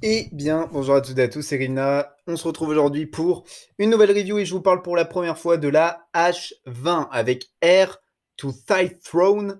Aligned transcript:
Eh 0.00 0.28
bien, 0.30 0.68
bonjour 0.72 0.94
à 0.94 1.00
toutes 1.00 1.18
et 1.18 1.22
à 1.22 1.28
tous, 1.28 1.42
c'est 1.42 1.56
Rina. 1.56 2.14
On 2.28 2.36
se 2.36 2.46
retrouve 2.46 2.68
aujourd'hui 2.68 3.04
pour 3.04 3.42
une 3.78 3.90
nouvelle 3.90 4.12
review 4.12 4.38
et 4.38 4.44
je 4.44 4.54
vous 4.54 4.60
parle 4.60 4.80
pour 4.80 4.94
la 4.94 5.04
première 5.04 5.36
fois 5.36 5.56
de 5.56 5.66
la 5.66 6.06
H20 6.14 7.08
avec 7.10 7.48
Air 7.62 7.98
to 8.36 8.52
Thigh 8.52 8.96
Throne. 9.02 9.58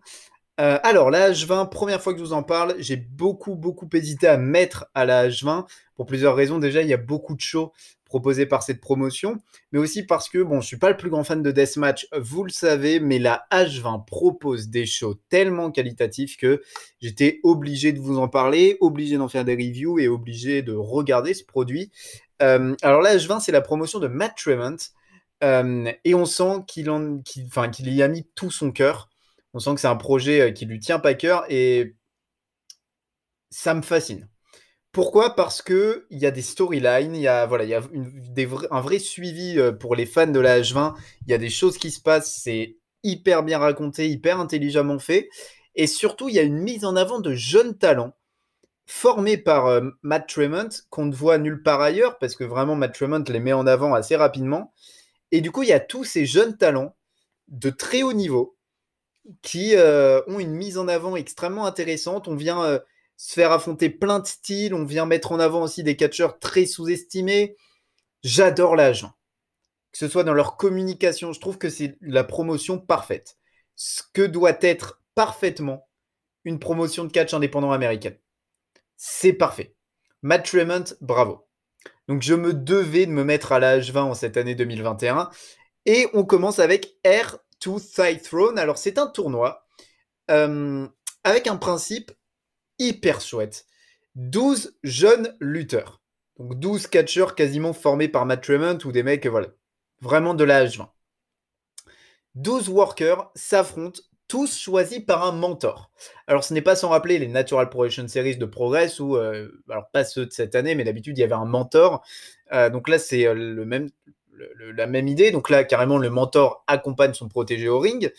Euh, 0.61 0.79
alors, 0.85 1.11
la 1.11 1.33
H20, 1.33 1.69
première 1.71 2.01
fois 2.01 2.13
que 2.13 2.21
je 2.21 2.25
vous 2.25 2.35
en 2.35 2.45
parle, 2.45 2.77
j'ai 2.79 2.95
beaucoup, 2.97 3.57
beaucoup 3.57 3.89
hésité 3.93 4.29
à 4.29 4.37
mettre 4.37 4.87
à 4.95 5.05
la 5.05 5.29
H20 5.29 5.67
pour 5.97 6.07
plusieurs 6.07 6.37
raisons. 6.37 6.61
Déjà, 6.61 6.83
il 6.83 6.89
y 6.89 6.95
a 6.95 6.99
beaucoup 6.99 7.35
de 7.35 7.41
shows 7.41 7.73
proposé 8.09 8.47
par 8.47 8.63
cette 8.63 8.81
promotion, 8.81 9.39
mais 9.73 9.79
aussi 9.79 10.05
parce 10.05 10.29
que, 10.29 10.43
bon, 10.43 10.61
je 10.61 10.67
suis 10.67 10.79
pas 10.79 10.91
le 10.91 10.97
plus 10.97 11.11
grand 11.11 11.25
fan 11.25 11.43
de 11.43 11.51
Deathmatch, 11.51 12.09
vous 12.19 12.43
le 12.43 12.51
savez, 12.51 13.01
mais 13.01 13.19
la 13.19 13.47
H20 13.53 14.05
propose 14.05 14.69
des 14.69 14.87
shows 14.87 15.15
tellement 15.29 15.71
qualitatifs 15.71 16.37
que 16.37 16.63
j'étais 17.01 17.41
obligé 17.43 17.93
de 17.93 18.01
vous 18.01 18.19
en 18.19 18.29
parler, 18.29 18.77
obligé 18.81 19.17
d'en 19.17 19.29
faire 19.29 19.45
des 19.45 19.55
reviews 19.55 19.99
et 19.99 20.09
obligé 20.09 20.63
de 20.63 20.73
regarder 20.73 21.35
ce 21.35 21.45
produit. 21.45 21.91
Euh, 22.43 22.75
alors 22.83 23.03
la 23.03 23.17
H20, 23.17 23.41
c'est 23.41 23.53
la 23.53 23.61
promotion 23.61 23.99
de 23.99 24.09
Matt 24.09 24.37
Tremont, 24.37 24.77
euh, 25.45 25.93
et 26.05 26.15
on 26.15 26.25
sent 26.25 26.65
qu'il 26.67 26.87
y 26.87 28.03
a 28.03 28.09
mis 28.09 28.25
tout 28.35 28.51
son 28.51 28.73
cœur. 28.73 29.09
On 29.55 29.61
sent 29.61 29.75
que 29.75 29.81
c'est 29.81 29.87
un 29.87 29.97
projet 29.97 30.41
euh, 30.41 30.51
qui 30.51 30.67
lui 30.67 30.81
tient 30.81 30.99
pas 30.99 31.15
cœur 31.15 31.45
et 31.49 31.95
ça 33.51 33.75
me 33.75 33.83
fascine. 33.83 34.29
Pourquoi? 34.93 35.37
Parce 35.37 35.63
que 35.63 36.07
il 36.11 36.19
y 36.19 36.27
a 36.27 36.31
des 36.31 36.43
storylines, 36.43 37.15
il 37.15 37.21
y 37.23 37.29
a 37.29 37.47
voilà, 37.47 37.65
il 37.65 37.71
y 37.71 37.75
a 37.75 37.83
un 38.71 38.81
vrai 38.81 38.99
suivi 38.99 39.59
euh, 39.59 39.73
pour 39.73 39.95
les 39.95 40.07
fans 40.07 40.27
de 40.27 40.41
la 40.41 40.61
H20. 40.61 40.95
Il 41.27 41.31
y 41.31 41.35
a 41.35 41.39
des 41.39 41.51
choses 41.51 41.79
qui 41.79 41.91
se 41.91 42.01
passent, 42.01 42.41
c'est 42.43 42.77
hyper 43.03 43.43
bien 43.43 43.59
raconté, 43.59 44.09
hyper 44.09 44.41
intelligemment 44.41 44.99
fait, 44.99 45.29
et 45.75 45.87
surtout 45.87 46.29
il 46.29 46.35
y 46.35 46.39
a 46.39 46.43
une 46.43 46.59
mise 46.59 46.85
en 46.85 46.97
avant 46.97 47.21
de 47.21 47.35
jeunes 47.35 47.77
talents 47.77 48.15
formés 48.87 49.37
par 49.37 49.67
euh, 49.67 49.83
Matt 50.03 50.29
Tremont 50.29 50.69
qu'on 50.91 51.07
ne 51.07 51.15
voit 51.15 51.39
nulle 51.39 51.63
part 51.63 51.83
ailleurs 51.83 52.19
parce 52.19 52.35
que 52.35 52.45
vraiment 52.45 52.75
Matt 52.75 52.95
Tremont 52.95 53.25
les 53.29 53.41
met 53.41 53.53
en 53.53 53.67
avant 53.67 53.95
assez 53.95 54.17
rapidement. 54.17 54.73
Et 55.31 55.43
du 55.43 55.53
coup 55.53 55.63
il 55.63 55.69
y 55.69 55.75
a 55.75 55.81
tous 55.81 56.05
ces 56.05 56.25
jeunes 56.27 56.57
talents 56.57 56.97
de 57.49 57.71
très 57.71 58.03
haut 58.03 58.15
niveau 58.15 58.57
qui 59.43 59.77
euh, 59.77 60.23
ont 60.27 60.41
une 60.41 60.55
mise 60.55 60.79
en 60.79 60.89
avant 60.89 61.17
extrêmement 61.17 61.67
intéressante. 61.67 62.29
On 62.29 62.35
vient 62.35 62.81
se 63.19 63.35
faire 63.35 63.53
affronter 63.53 63.91
plein 63.91 64.21
de 64.21 64.27
styles. 64.27 64.73
On 64.73 64.85
vient 64.85 65.05
mettre 65.05 65.33
en 65.33 65.41
avant 65.41 65.63
aussi 65.63 65.83
des 65.83 65.97
catcheurs 65.97 66.39
très 66.39 66.65
sous-estimés. 66.65 67.57
J'adore 68.23 68.77
l'agent. 68.77 69.13
Que 69.93 69.99
ce 69.99 70.09
soit 70.09 70.25
dans 70.25 70.35
leur 70.35 70.57
communication, 70.57 71.33
je 71.33 71.41
trouve 71.41 71.59
que 71.59 71.69
c'est 71.69 71.99
la 72.01 72.25
promotion 72.25 72.79
parfaite. 72.79 73.37
Ce 73.75 74.03
que 74.13 74.23
doit 74.23 74.59
être 74.61 75.03
parfaitement 75.15 75.89
une 76.45 76.61
promotion 76.61 77.05
de 77.05 77.13
catch 77.13 77.35
indépendant 77.35 77.73
américaine. 77.73 78.17
C'est 78.97 79.33
parfait. 79.33 79.75
Matt 80.23 80.47
Tremont, 80.47 80.85
bravo. 81.01 81.47
Donc 82.07 82.23
je 82.23 82.35
me 82.35 82.55
devais 82.55 83.07
de 83.07 83.11
me 83.11 83.25
mettre 83.25 83.53
à 83.53 83.59
l'âge 83.59 83.93
20 83.93 84.03
en 84.05 84.15
cette 84.15 84.37
année 84.37 84.55
2021. 84.55 85.31
Et 85.87 86.07
on 86.15 86.25
commence 86.25 86.61
avec 86.61 86.97
Air 87.03 87.39
to 87.61 87.81
Thigh 87.81 88.23
Throne. 88.23 88.59
Alors 88.59 88.79
c'est 88.79 88.99
un 88.99 89.09
tournoi 89.09 89.67
euh, 90.31 90.87
avec 91.25 91.49
un 91.49 91.57
principe 91.57 92.13
hyper 92.79 93.21
chouette. 93.21 93.67
12 94.15 94.77
jeunes 94.83 95.37
lutteurs. 95.41 96.01
Donc 96.39 96.59
12 96.59 96.87
catcheurs 96.87 97.35
quasiment 97.35 97.73
formés 97.73 98.09
par 98.09 98.27
Matt 98.27 98.43
Tremont 98.43 98.79
ou 98.85 98.93
des 98.93 99.03
mecs, 99.03 99.27
voilà, 99.27 99.49
vraiment 100.01 100.35
de 100.35 100.45
l'âge 100.45 100.79
20. 100.79 100.91
12 102.37 102.69
workers 102.69 103.31
s'affrontent, 103.35 104.01
tous 104.29 104.59
choisis 104.59 105.01
par 105.01 105.25
un 105.25 105.33
mentor. 105.33 105.91
Alors 106.27 106.45
ce 106.45 106.55
n'est 106.55 106.63
pas 106.63 106.77
sans 106.77 106.91
rappeler 106.91 107.19
les 107.19 107.27
Natural 107.27 107.69
Progression 107.69 108.07
Series 108.07 108.37
de 108.37 108.45
Progress, 108.45 109.01
ou 109.01 109.17
euh, 109.17 109.49
alors 109.69 109.91
pas 109.91 110.05
ceux 110.05 110.27
de 110.27 110.33
cette 110.33 110.55
année, 110.55 110.75
mais 110.75 110.85
d'habitude 110.85 111.19
il 111.19 111.21
y 111.21 111.25
avait 111.25 111.33
un 111.33 111.47
mentor. 111.47 112.05
Euh, 112.53 112.71
donc 112.71 112.89
là 112.89 112.99
c'est 112.99 113.27
euh, 113.27 113.35
le 113.35 113.65
même, 113.65 113.89
la 114.75 114.87
même 114.87 115.09
idée. 115.09 115.31
Donc 115.33 115.51
là 115.51 115.65
carrément 115.65 115.99
le 115.99 116.11
mentor 116.11 116.63
accompagne 116.67 117.15
son 117.15 117.29
protégé 117.29 117.69
au 117.69 117.81
ring. 117.81 118.13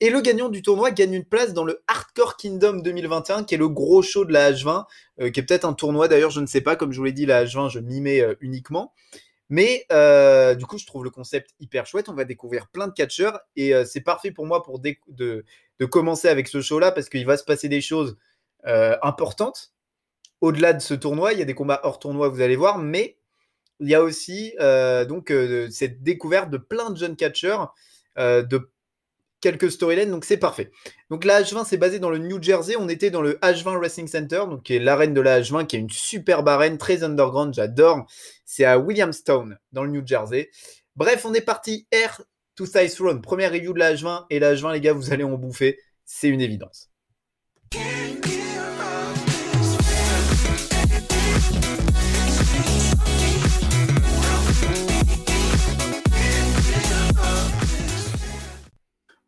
Et 0.00 0.10
le 0.10 0.20
gagnant 0.20 0.48
du 0.48 0.62
tournoi 0.62 0.92
gagne 0.92 1.12
une 1.12 1.24
place 1.24 1.52
dans 1.52 1.64
le 1.64 1.82
Hardcore 1.88 2.36
Kingdom 2.36 2.82
2021, 2.82 3.42
qui 3.42 3.56
est 3.56 3.58
le 3.58 3.68
gros 3.68 4.00
show 4.00 4.24
de 4.24 4.32
la 4.32 4.52
H20, 4.52 4.84
euh, 5.20 5.30
qui 5.30 5.40
est 5.40 5.42
peut-être 5.42 5.64
un 5.64 5.72
tournoi 5.72 6.06
d'ailleurs, 6.06 6.30
je 6.30 6.40
ne 6.40 6.46
sais 6.46 6.60
pas, 6.60 6.76
comme 6.76 6.92
je 6.92 6.98
vous 6.98 7.04
l'ai 7.04 7.12
dit, 7.12 7.26
la 7.26 7.44
H20, 7.44 7.70
je 7.70 7.80
m'y 7.80 8.00
mets 8.00 8.20
euh, 8.20 8.34
uniquement. 8.40 8.92
Mais 9.48 9.86
euh, 9.90 10.54
du 10.54 10.66
coup, 10.66 10.78
je 10.78 10.86
trouve 10.86 11.02
le 11.02 11.10
concept 11.10 11.50
hyper 11.58 11.84
chouette. 11.86 12.08
On 12.08 12.14
va 12.14 12.24
découvrir 12.24 12.68
plein 12.68 12.86
de 12.86 12.92
catcheurs 12.92 13.40
et 13.56 13.72
c'est 13.86 14.02
parfait 14.02 14.30
pour 14.30 14.44
moi 14.44 14.62
pour 14.62 14.78
de, 14.78 14.94
de, 15.08 15.86
commencer 15.86 16.28
avec 16.28 16.48
ce 16.48 16.60
show-là 16.60 16.92
parce 16.92 17.08
qu'il 17.08 17.24
va 17.24 17.38
se 17.38 17.44
passer 17.44 17.70
des 17.70 17.80
choses 17.80 18.18
importantes. 18.64 19.72
Au-delà 20.42 20.74
de 20.74 20.80
ce 20.80 20.92
tournoi, 20.92 21.32
il 21.32 21.38
y 21.38 21.42
a 21.42 21.46
des 21.46 21.54
combats 21.54 21.80
hors 21.82 21.98
tournoi, 21.98 22.28
vous 22.28 22.42
allez 22.42 22.56
voir, 22.56 22.76
mais 22.76 23.16
il 23.80 23.88
y 23.88 23.94
a 23.94 24.02
aussi 24.02 24.52
donc 25.08 25.32
cette 25.70 26.02
découverte 26.02 26.50
de 26.50 26.58
plein 26.58 26.90
de 26.90 26.98
jeunes 26.98 27.16
catcheurs, 27.16 27.72
de 28.18 28.70
quelques 29.40 29.70
storylines, 29.70 30.10
donc 30.10 30.24
c'est 30.24 30.36
parfait. 30.36 30.70
Donc 31.10 31.24
la 31.24 31.42
H20, 31.42 31.64
c'est 31.66 31.76
basé 31.76 31.98
dans 31.98 32.10
le 32.10 32.18
New 32.18 32.42
Jersey. 32.42 32.76
On 32.78 32.88
était 32.88 33.10
dans 33.10 33.22
le 33.22 33.34
H20 33.42 33.78
Wrestling 33.78 34.08
Center, 34.08 34.44
donc 34.48 34.62
qui 34.64 34.74
est 34.74 34.78
l'arène 34.78 35.14
de 35.14 35.20
la 35.20 35.40
H20, 35.40 35.66
qui 35.66 35.76
est 35.76 35.80
une 35.80 35.90
superbe 35.90 36.48
arène, 36.48 36.78
très 36.78 37.04
underground, 37.04 37.54
j'adore. 37.54 38.06
C'est 38.44 38.64
à 38.64 38.78
Williamstown, 38.78 39.58
dans 39.72 39.84
le 39.84 39.90
New 39.90 40.06
Jersey. 40.06 40.50
Bref, 40.96 41.24
on 41.24 41.34
est 41.34 41.40
parti 41.40 41.86
Air 41.92 42.22
to 42.56 42.66
Size 42.66 43.00
Run, 43.00 43.18
première 43.18 43.52
review 43.52 43.72
de 43.72 43.78
la 43.78 43.94
H20, 43.94 44.26
et 44.30 44.38
la 44.40 44.54
H20, 44.54 44.72
les 44.72 44.80
gars, 44.80 44.92
vous 44.92 45.12
allez 45.12 45.24
en 45.24 45.36
bouffer, 45.36 45.78
c'est 46.04 46.28
une 46.28 46.40
évidence. 46.40 46.90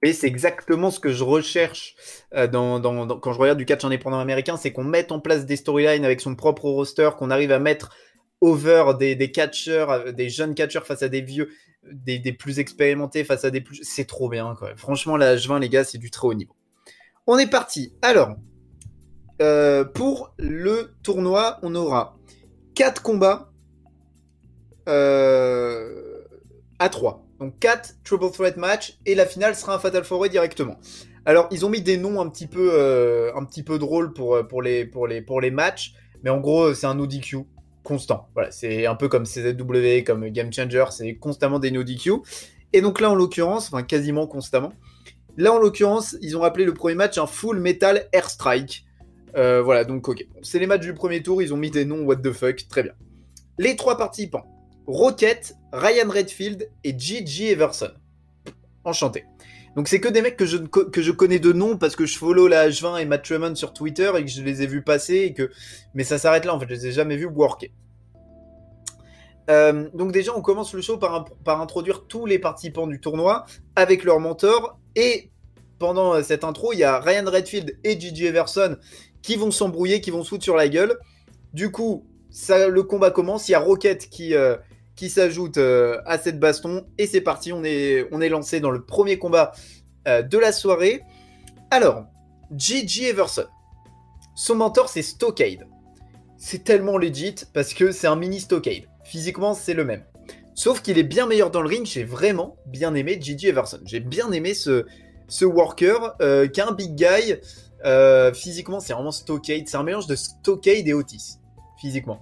Et 0.02 0.14
c'est 0.14 0.26
exactement 0.26 0.90
ce 0.90 0.98
que 0.98 1.12
je 1.12 1.24
recherche 1.24 1.94
euh, 2.34 2.48
quand 2.48 3.32
je 3.32 3.38
regarde 3.38 3.58
du 3.58 3.66
catch 3.66 3.84
indépendant 3.84 4.18
américain, 4.18 4.56
c'est 4.56 4.72
qu'on 4.72 4.84
mette 4.84 5.12
en 5.12 5.20
place 5.20 5.44
des 5.44 5.56
storylines 5.56 6.06
avec 6.06 6.22
son 6.22 6.34
propre 6.34 6.70
roster, 6.70 7.10
qu'on 7.18 7.30
arrive 7.30 7.52
à 7.52 7.58
mettre 7.58 7.94
over 8.40 8.92
des, 8.98 9.14
des 9.14 9.30
catcheurs, 9.30 9.90
euh, 9.90 10.12
des 10.12 10.30
jeunes 10.30 10.54
catcheurs 10.54 10.86
face 10.86 11.02
à 11.02 11.08
des 11.08 11.20
vieux, 11.20 11.50
des, 11.92 12.32
plus 12.32 12.60
expérimentés 12.60 13.24
face 13.24 13.44
à 13.44 13.50
des 13.50 13.60
plus... 13.60 13.80
C'est 13.82 14.06
trop 14.06 14.30
bien, 14.30 14.54
quoi. 14.58 14.70
Franchement, 14.76 15.18
la 15.18 15.36
H20, 15.36 15.60
les 15.60 15.68
gars, 15.68 15.84
c'est 15.84 15.98
du 15.98 16.10
très 16.10 16.26
haut 16.26 16.34
niveau. 16.34 16.54
On 17.26 17.36
est 17.36 17.50
parti. 17.50 17.92
Alors, 18.00 18.36
euh, 19.42 19.84
pour 19.84 20.32
le 20.38 20.94
tournoi, 21.02 21.58
on 21.62 21.74
aura 21.74 22.16
4 22.74 23.02
combats 23.02 23.52
à 24.86 26.88
3. 26.88 27.29
Donc 27.40 27.58
4 27.58 27.94
Triple 28.04 28.30
Threat 28.30 28.56
match 28.58 28.98
et 29.06 29.14
la 29.14 29.24
finale 29.24 29.56
sera 29.56 29.74
un 29.74 29.78
Fatal 29.78 30.04
4 30.06 30.28
directement. 30.28 30.78
Alors 31.24 31.48
ils 31.50 31.64
ont 31.64 31.70
mis 31.70 31.80
des 31.80 31.96
noms 31.96 32.20
un 32.20 32.28
petit 32.28 32.46
peu, 32.46 32.70
euh, 32.72 33.34
un 33.34 33.44
petit 33.44 33.62
peu 33.62 33.78
drôles 33.78 34.12
pour, 34.12 34.36
euh, 34.36 34.42
pour, 34.42 34.62
les, 34.62 34.84
pour, 34.84 35.06
les, 35.06 35.22
pour 35.22 35.40
les 35.40 35.50
matchs, 35.50 35.94
mais 36.22 36.30
en 36.30 36.38
gros 36.38 36.74
c'est 36.74 36.86
un 36.86 36.98
ODQ 36.98 37.46
constant. 37.82 38.28
Voilà, 38.34 38.50
c'est 38.50 38.86
un 38.86 38.94
peu 38.94 39.08
comme 39.08 39.24
CZW, 39.24 40.04
comme 40.04 40.28
Game 40.28 40.52
Changer, 40.52 40.84
c'est 40.90 41.14
constamment 41.14 41.58
des 41.58 41.70
no 41.70 41.82
DQ. 41.82 42.12
Et 42.74 42.82
donc 42.82 43.00
là 43.00 43.10
en 43.10 43.14
l'occurrence, 43.14 43.68
enfin 43.72 43.82
quasiment 43.82 44.26
constamment, 44.26 44.72
là 45.38 45.52
en 45.52 45.58
l'occurrence 45.58 46.16
ils 46.20 46.36
ont 46.36 46.42
appelé 46.42 46.66
le 46.66 46.74
premier 46.74 46.94
match 46.94 47.16
un 47.16 47.26
Full 47.26 47.58
Metal 47.58 48.06
Airstrike. 48.12 48.84
Euh, 49.36 49.62
voilà, 49.62 49.84
donc 49.84 50.08
ok. 50.08 50.26
c'est 50.42 50.58
les 50.58 50.66
matchs 50.66 50.82
du 50.82 50.92
premier 50.92 51.22
tour, 51.22 51.40
ils 51.40 51.54
ont 51.54 51.56
mis 51.56 51.70
des 51.70 51.86
noms 51.86 52.02
what 52.02 52.16
the 52.16 52.32
fuck, 52.32 52.68
très 52.68 52.82
bien. 52.82 52.92
Les 53.56 53.76
trois 53.76 53.96
participants. 53.96 54.44
Rocket, 54.90 55.54
Ryan 55.72 56.10
Redfield 56.10 56.68
et 56.82 56.98
Gigi 56.98 57.46
Everson. 57.46 57.92
Enchanté. 58.84 59.24
Donc 59.76 59.86
c'est 59.86 60.00
que 60.00 60.08
des 60.08 60.20
mecs 60.20 60.36
que 60.36 60.46
je, 60.46 61.10
connais 61.12 61.38
de 61.38 61.52
nom 61.52 61.76
parce 61.76 61.94
que 61.94 62.06
je 62.06 62.18
follow 62.18 62.48
la 62.48 62.68
H20 62.68 63.00
et 63.00 63.04
Matt 63.04 63.24
Tremont 63.24 63.54
sur 63.54 63.72
Twitter 63.72 64.10
et 64.16 64.24
que 64.24 64.30
je 64.30 64.42
les 64.42 64.62
ai 64.62 64.66
vus 64.66 64.82
passer. 64.82 65.32
Mais 65.94 66.02
ça 66.02 66.18
s'arrête 66.18 66.44
là 66.44 66.54
en 66.54 66.58
fait, 66.58 66.66
je 66.68 66.74
les 66.74 66.86
ai 66.88 66.92
jamais 66.92 67.16
vus 67.16 67.26
worker. 67.26 67.70
Euh, 69.48 69.88
donc 69.94 70.10
déjà 70.10 70.32
on 70.36 70.42
commence 70.42 70.74
le 70.74 70.82
show 70.82 70.98
par, 70.98 71.24
par 71.44 71.60
introduire 71.60 72.06
tous 72.08 72.26
les 72.26 72.38
participants 72.38 72.86
du 72.86 73.00
tournoi 73.00 73.46
avec 73.74 74.04
leur 74.04 74.20
mentor 74.20 74.78
et 74.96 75.30
pendant 75.78 76.14
euh, 76.14 76.22
cette 76.22 76.44
intro 76.44 76.72
il 76.72 76.78
y 76.78 76.84
a 76.84 77.00
Ryan 77.00 77.24
Redfield 77.26 77.78
et 77.82 77.98
Gigi 77.98 78.26
Everson 78.26 78.76
qui 79.22 79.36
vont 79.36 79.50
s'embrouiller, 79.50 80.00
qui 80.00 80.10
vont 80.10 80.22
se 80.24 80.30
foutre 80.30 80.44
sur 80.44 80.56
la 80.56 80.68
gueule. 80.68 80.98
Du 81.52 81.70
coup 81.70 82.04
ça, 82.30 82.68
le 82.68 82.82
combat 82.82 83.10
commence, 83.12 83.48
il 83.48 83.52
y 83.52 83.54
a 83.54 83.60
Rocket 83.60 84.08
qui... 84.08 84.34
Euh, 84.34 84.56
qui 85.00 85.08
s'ajoute 85.08 85.56
euh, 85.56 85.98
à 86.04 86.18
cette 86.18 86.38
baston. 86.38 86.86
Et 86.98 87.06
c'est 87.06 87.22
parti, 87.22 87.54
on 87.54 87.64
est, 87.64 88.06
on 88.12 88.20
est 88.20 88.28
lancé 88.28 88.60
dans 88.60 88.70
le 88.70 88.84
premier 88.84 89.18
combat 89.18 89.52
euh, 90.06 90.20
de 90.20 90.36
la 90.36 90.52
soirée. 90.52 91.00
Alors, 91.70 92.04
Gigi 92.54 93.06
Everson. 93.06 93.46
Son 94.34 94.56
mentor, 94.56 94.90
c'est 94.90 95.00
Stockade. 95.00 95.66
C'est 96.36 96.64
tellement 96.64 96.98
legit 96.98 97.34
parce 97.54 97.72
que 97.72 97.92
c'est 97.92 98.08
un 98.08 98.16
mini 98.16 98.40
Stockade. 98.40 98.90
Physiquement, 99.04 99.54
c'est 99.54 99.72
le 99.72 99.86
même. 99.86 100.04
Sauf 100.54 100.82
qu'il 100.82 100.98
est 100.98 101.02
bien 101.02 101.26
meilleur 101.26 101.50
dans 101.50 101.62
le 101.62 101.68
ring. 101.70 101.86
J'ai 101.86 102.04
vraiment 102.04 102.58
bien 102.66 102.94
aimé 102.94 103.16
Gigi 103.18 103.48
Everson. 103.48 103.80
J'ai 103.86 104.00
bien 104.00 104.30
aimé 104.32 104.52
ce, 104.52 104.84
ce 105.28 105.46
worker 105.46 106.14
euh, 106.20 106.46
qu'un 106.46 106.72
big 106.72 106.94
guy. 106.94 107.36
physiquement, 108.34 108.80
c'est 108.80 108.92
vraiment 108.92 109.12
Stockade. 109.12 109.66
C'est 109.66 109.78
un 109.78 109.82
mélange 109.82 110.08
de 110.08 110.14
Stockade 110.14 110.86
et 110.86 110.92
Otis. 110.92 111.38
physiquement. 111.80 112.20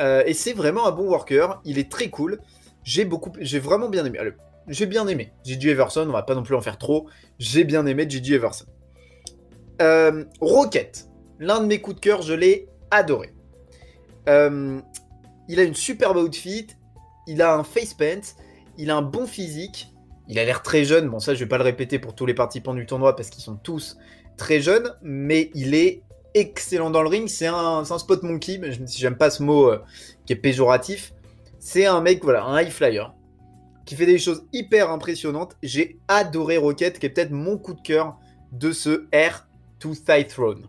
Euh, 0.00 0.22
et 0.26 0.34
c'est 0.34 0.52
vraiment 0.52 0.86
un 0.86 0.92
bon 0.92 1.08
worker. 1.08 1.60
Il 1.64 1.78
est 1.78 1.90
très 1.90 2.08
cool. 2.08 2.40
J'ai 2.82 3.04
vraiment 3.58 3.88
bien 3.88 4.04
aimé. 4.04 4.18
j'ai 4.68 4.86
bien 4.86 5.06
aimé. 5.06 5.32
Gigi 5.44 5.68
Everson, 5.68 6.06
on 6.08 6.12
va 6.12 6.22
pas 6.22 6.34
non 6.34 6.42
plus 6.42 6.54
en 6.54 6.60
faire 6.60 6.78
trop. 6.78 7.08
J'ai 7.38 7.64
bien 7.64 7.86
aimé 7.86 8.06
Gigi 8.08 8.34
Everson. 8.34 8.66
Euh, 9.82 10.24
Rocket, 10.40 11.08
l'un 11.38 11.60
de 11.60 11.66
mes 11.66 11.80
coups 11.80 11.96
de 11.96 12.00
cœur, 12.00 12.22
je 12.22 12.34
l'ai 12.34 12.68
adoré. 12.90 13.34
Euh, 14.28 14.80
il 15.48 15.58
a 15.58 15.62
une 15.62 15.74
superbe 15.74 16.16
outfit, 16.18 16.66
il 17.26 17.40
a 17.42 17.54
un 17.54 17.64
face 17.64 17.94
paint, 17.94 18.20
il 18.76 18.90
a 18.90 18.96
un 18.96 19.02
bon 19.02 19.26
physique, 19.26 19.92
il 20.28 20.38
a 20.38 20.44
l'air 20.44 20.62
très 20.62 20.84
jeune. 20.84 21.08
Bon, 21.08 21.18
ça, 21.18 21.34
je 21.34 21.40
vais 21.40 21.48
pas 21.48 21.58
le 21.58 21.64
répéter 21.64 21.98
pour 21.98 22.14
tous 22.14 22.26
les 22.26 22.34
participants 22.34 22.74
du 22.74 22.86
tournoi 22.86 23.16
parce 23.16 23.30
qu'ils 23.30 23.42
sont 23.42 23.56
tous 23.56 23.96
très 24.36 24.60
jeunes, 24.60 24.94
mais 25.02 25.50
il 25.54 25.74
est 25.74 26.02
excellent 26.34 26.90
dans 26.90 27.02
le 27.02 27.08
ring. 27.08 27.28
C'est 27.28 27.46
un, 27.46 27.84
spot 27.84 28.22
monkey, 28.22 28.58
mais 28.58 28.72
je 28.72 28.80
j'aime 28.86 29.16
pas 29.16 29.30
ce 29.30 29.42
mot 29.42 29.70
euh, 29.70 29.82
qui 30.26 30.32
est 30.32 30.36
péjoratif. 30.36 31.12
C'est 31.58 31.86
un 31.86 32.00
mec, 32.00 32.22
voilà, 32.24 32.44
un 32.44 32.60
high 32.60 32.70
flyer 32.70 33.14
qui 33.84 33.96
fait 33.96 34.06
des 34.06 34.18
choses 34.18 34.44
hyper 34.52 34.90
impressionnantes. 34.90 35.56
J'ai 35.62 35.98
adoré 36.08 36.56
Rocket, 36.56 36.98
qui 36.98 37.06
est 37.06 37.08
peut-être 37.08 37.32
mon 37.32 37.58
coup 37.58 37.74
de 37.74 37.80
cœur 37.80 38.16
de 38.52 38.72
ce 38.72 39.08
Air 39.10 39.48
to 39.80 39.94
Thigh 39.94 40.28
Throne. 40.28 40.68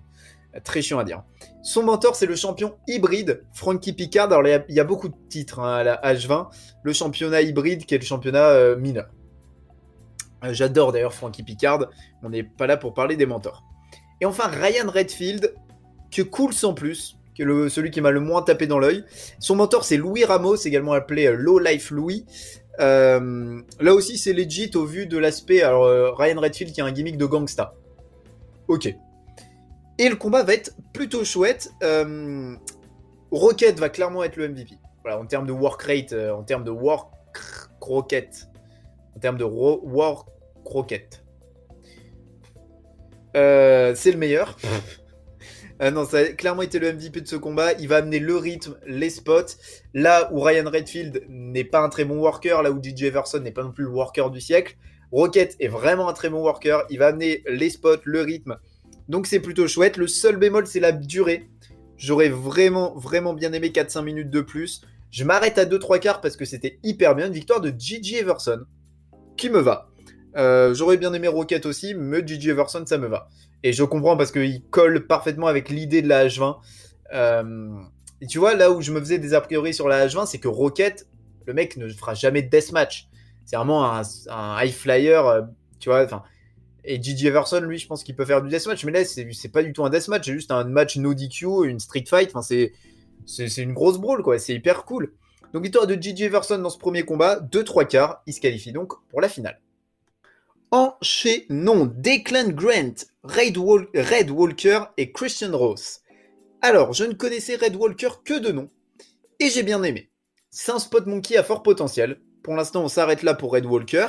Très 0.64 0.82
chiant 0.82 1.00
à 1.00 1.04
dire. 1.04 1.24
Son 1.62 1.84
mentor, 1.84 2.16
c'est 2.16 2.26
le 2.26 2.36
champion 2.36 2.76
hybride, 2.88 3.44
Frankie 3.54 3.94
Picard. 3.94 4.34
Alors, 4.34 4.46
il 4.68 4.76
y, 4.76 4.80
a, 4.80 4.84
beaucoup 4.84 5.08
de 5.08 5.16
titres 5.30 5.60
hein, 5.60 5.76
à 5.76 5.84
la 5.84 6.02
H20. 6.02 6.48
Le 6.84 6.94
championnat 6.94 7.42
hybride, 7.42 7.86
qui 7.86 7.94
est 7.94 8.00
le 8.00 8.04
championnat 8.04 8.46
euh, 8.46 8.76
mineur. 8.76 9.08
Euh, 10.44 10.54
j'adore 10.54 10.92
d'ailleurs 10.92 11.14
Frankie 11.14 11.44
Picard. 11.44 11.86
On 12.24 12.30
n'est 12.30 12.44
pas 12.44 12.68
là 12.68 12.76
pour 12.76 12.94
parler 12.94 13.16
des 13.16 13.26
mentors. 13.26 13.64
Et 14.22 14.26
enfin, 14.26 14.48
Ryan 14.48 14.90
Redfield, 14.90 15.54
que 16.12 16.22
cool 16.22 16.54
sans 16.54 16.74
plus, 16.74 17.18
qui 17.36 17.42
est 17.42 17.46
le, 17.46 17.68
celui 17.68 17.92
qui 17.92 18.00
m'a 18.00 18.12
le 18.12 18.20
moins 18.20 18.42
tapé 18.42 18.68
dans 18.68 18.80
l'œil. 18.80 19.04
Son 19.40 19.56
mentor, 19.56 19.84
c'est 19.84 19.98
Louis 19.98 20.24
Ramos, 20.24 20.56
également 20.56 20.94
appelé 20.94 21.28
euh, 21.28 21.36
Low 21.36 21.60
Life 21.60 21.92
Louis. 21.92 22.26
là 22.80 23.94
aussi, 23.94 24.18
c'est 24.18 24.34
legit 24.34 24.72
au 24.76 24.86
vu 24.86 25.08
de 25.08 25.18
l'aspect. 25.18 25.62
Alors, 25.62 26.18
Ryan 26.18 26.40
Redfield 26.40 26.74
qui 26.74 26.82
a 26.82 26.86
un 26.86 26.92
gimmick 26.92 27.18
de 27.18 27.26
gangsta. 27.26 27.74
Ok. 28.68 28.96
Et 29.98 30.10
le 30.10 30.16
combat 30.16 30.44
va 30.44 30.54
être 30.54 30.76
plutôt 30.94 31.24
chouette. 31.24 31.72
Euh, 31.84 32.56
Rocket 33.32 33.80
va 33.80 33.90
clairement 33.90 34.24
être 34.24 34.36
le 34.36 34.50
MVP. 34.50 34.78
Voilà, 35.04 35.20
en 35.20 35.26
termes 35.26 35.46
de 35.46 35.52
work 35.52 35.82
rate, 35.84 36.14
euh, 36.14 36.32
en 36.32 36.44
termes 36.44 36.64
de 36.64 36.72
work 36.72 37.12
Rocket. 37.82 38.48
En 39.16 39.20
termes 39.20 39.38
de 39.38 39.44
work 39.44 40.28
Rocket. 40.66 41.24
Euh, 43.36 43.94
c'est 43.96 44.12
le 44.12 44.18
meilleur. 44.18 44.58
non, 45.94 46.06
ça 46.06 46.18
a 46.18 46.24
clairement 46.26 46.62
été 46.62 46.80
le 46.80 46.94
MVP 46.94 47.22
de 47.22 47.28
ce 47.28 47.36
combat. 47.36 47.74
Il 47.74 47.88
va 47.88 47.98
amener 47.98 48.20
le 48.20 48.36
rythme, 48.36 48.76
les 48.86 49.10
spots. 49.10 49.56
Là 49.94 50.30
où 50.32 50.40
Ryan 50.40 50.70
Redfield 50.70 51.24
n'est 51.30 51.64
pas 51.64 51.82
un 51.82 51.90
très 51.90 52.06
bon 52.06 52.18
worker, 52.20 52.62
là 52.62 52.72
où 52.72 52.82
DJ 52.82 53.04
Everson 53.04 53.40
n'est 53.40 53.52
pas 53.52 53.64
non 53.64 53.72
plus 53.72 53.86
le 53.86 53.90
worker 53.90 54.30
du 54.30 54.42
siècle, 54.42 54.78
Rocket 55.12 55.58
est 55.60 55.68
vraiment 55.68 56.08
un 56.08 56.14
très 56.14 56.30
bon 56.30 56.42
worker. 56.42 56.86
Il 56.90 57.00
va 57.00 57.08
amener 57.08 57.44
les 57.48 57.70
spots, 57.70 57.98
le 58.06 58.22
rythme. 58.22 58.58
Donc 59.10 59.28
c'est 59.28 59.40
plutôt 59.40 59.68
chouette. 59.68 59.98
Le 59.98 60.08
seul 60.08 60.38
bémol, 60.38 60.68
c'est 60.68 60.80
la 60.80 60.92
durée. 60.92 61.50
J'aurais 61.98 62.30
vraiment, 62.30 62.96
vraiment 62.96 63.34
bien 63.34 63.52
aimé 63.54 63.70
4-5 63.70 64.04
minutes 64.04 64.30
de 64.30 64.42
plus. 64.42 64.82
Je 65.12 65.26
m'arrête 65.26 65.58
à 65.58 65.66
2-3 65.66 66.00
quarts 66.00 66.22
parce 66.22 66.38
que 66.38 66.46
c'était 66.46 66.80
hyper 66.84 67.16
bien. 67.16 67.28
Une 67.28 67.34
victoire 67.34 67.60
de 67.60 67.74
Gigi 67.78 68.16
Everson 68.16 68.62
qui 69.36 69.50
me 69.50 69.60
va? 69.60 69.91
Euh, 70.38 70.74
j'aurais 70.74 70.98
bien 70.98 71.14
aimé 71.14 71.28
Rocket 71.28 71.66
aussi, 71.66 71.94
mais 71.94 72.26
Gigi 72.26 72.50
Everson, 72.50 72.84
ça 72.86 72.98
me 72.98 73.08
va. 73.08 73.28
Et 73.64 73.74
je 73.74 73.84
comprends 73.84 74.18
parce 74.18 74.32
qu'il 74.32 74.64
colle 74.70 75.06
parfaitement 75.06 75.48
avec 75.48 75.70
l'idée 75.70 76.02
de 76.02 76.08
la 76.08 76.28
H20. 76.28 76.58
Euh, 77.14 77.70
tu 78.30 78.40
vois, 78.40 78.56
là 78.56 78.72
où 78.72 78.82
je 78.82 78.92
me 78.92 79.00
faisais 79.00 79.20
des 79.20 79.34
a 79.34 79.42
priori 79.42 79.74
sur 79.74 79.88
la 79.88 80.08
H20, 80.08 80.28
c'est 80.28 80.40
que 80.40 80.48
Rocket, 80.48 81.08
le 81.46 81.54
mec 81.54 81.78
ne 81.78 81.88
fera 81.90 82.14
jamais 82.14 82.42
de 82.42 82.50
deathmatch. 82.50 83.10
C'est 83.46 83.56
vraiment 83.56 83.84
un, 83.86 84.04
high 84.64 84.72
flyer, 84.72 85.26
euh, 85.28 85.42
tu 85.80 85.90
vois. 85.90 86.08
Et 86.84 87.02
Gigi 87.02 87.28
Everson, 87.28 87.62
lui, 87.62 87.78
je 87.78 87.88
pense 87.88 88.04
qu'il 88.04 88.16
peut 88.16 88.26
faire 88.26 88.42
du 88.42 88.50
deathmatch, 88.50 88.86
mais 88.86 88.92
là, 88.92 89.04
c'est 89.06 89.52
pas 89.52 89.64
du 89.64 89.74
tout 89.74 89.84
un 89.84 89.90
deathmatch, 89.90 90.26
c'est 90.26 90.34
juste 90.34 90.52
un 90.52 90.64
match 90.64 90.98
no 90.98 91.14
DQ, 91.14 91.66
une 91.66 91.80
street 91.80 92.06
fight. 92.08 92.32
Enfin, 92.34 92.42
c'est 92.42 93.62
une 93.62 93.74
grosse 93.74 93.98
brawl, 93.98 94.24
quoi. 94.24 94.40
C'est 94.40 94.54
hyper 94.54 94.86
cool. 94.86 95.14
Donc, 95.54 95.64
victoire 95.64 95.86
de 95.86 95.96
Gigi 95.96 96.24
Everson 96.24 96.60
dans 96.60 96.70
ce 96.70 96.78
premier 96.78 97.04
combat, 97.04 97.40
2-3 97.40 97.86
quarts. 97.86 98.22
Il 98.26 98.34
se 98.34 98.40
qualifie 98.40 98.72
donc 98.72 98.94
pour 99.10 99.20
la 99.20 99.28
finale. 99.28 99.60
Enchaînons 100.74 101.86
Declan 101.98 102.48
Grant, 102.52 102.96
Red, 103.24 103.58
Walker 103.58 104.84
et 104.96 105.12
Christian 105.12 105.58
Ross. 105.58 106.00
Alors, 106.62 106.94
je 106.94 107.04
ne 107.04 107.12
connaissais 107.12 107.58
Red 107.58 107.76
Walker 107.76 108.12
que 108.24 108.40
de 108.40 108.54
nom, 108.54 108.70
et 109.42 109.50
j'ai 109.50 109.64
bien 109.64 109.84
aimé. 109.84 110.12
C'est 110.50 110.72
un 110.72 110.80
spot 110.80 111.08
monkey 111.08 111.36
à 111.36 111.44
fort 111.44 111.62
potentiel. 111.62 112.22
Pour 112.42 112.56
l'instant, 112.56 112.86
on 112.86 112.88
s'arrête 112.88 113.22
là 113.22 113.34
pour 113.34 113.52
Red 113.52 113.66
Walker. 113.66 114.08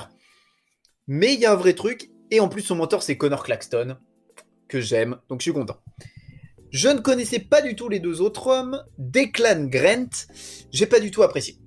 Mais 1.09 1.35
il 1.35 1.41
y 1.41 1.47
a 1.47 1.53
un 1.53 1.57
vrai 1.57 1.75
truc, 1.75 2.13
et 2.31 2.39
en 2.39 2.49
plus 2.49 2.63
son 2.63 2.77
mentor 2.77 3.03
c'est 3.03 3.17
Connor 3.17 3.43
Claxton, 3.43 3.97
que 4.69 4.81
j'aime, 4.81 5.19
donc 5.29 5.41
je 5.41 5.45
suis 5.45 5.53
content. 5.53 5.79
Je 6.71 6.89
ne 6.89 7.01
connaissais 7.01 7.41
pas 7.41 7.61
du 7.61 7.75
tout 7.75 7.89
les 7.89 7.99
deux 7.99 8.21
autres 8.21 8.47
hommes. 8.47 8.85
Declan 8.99 9.65
Grant, 9.65 10.29
j'ai 10.71 10.87
pas 10.87 11.01
du 11.01 11.11
tout 11.11 11.25
apprécié. 11.25 11.59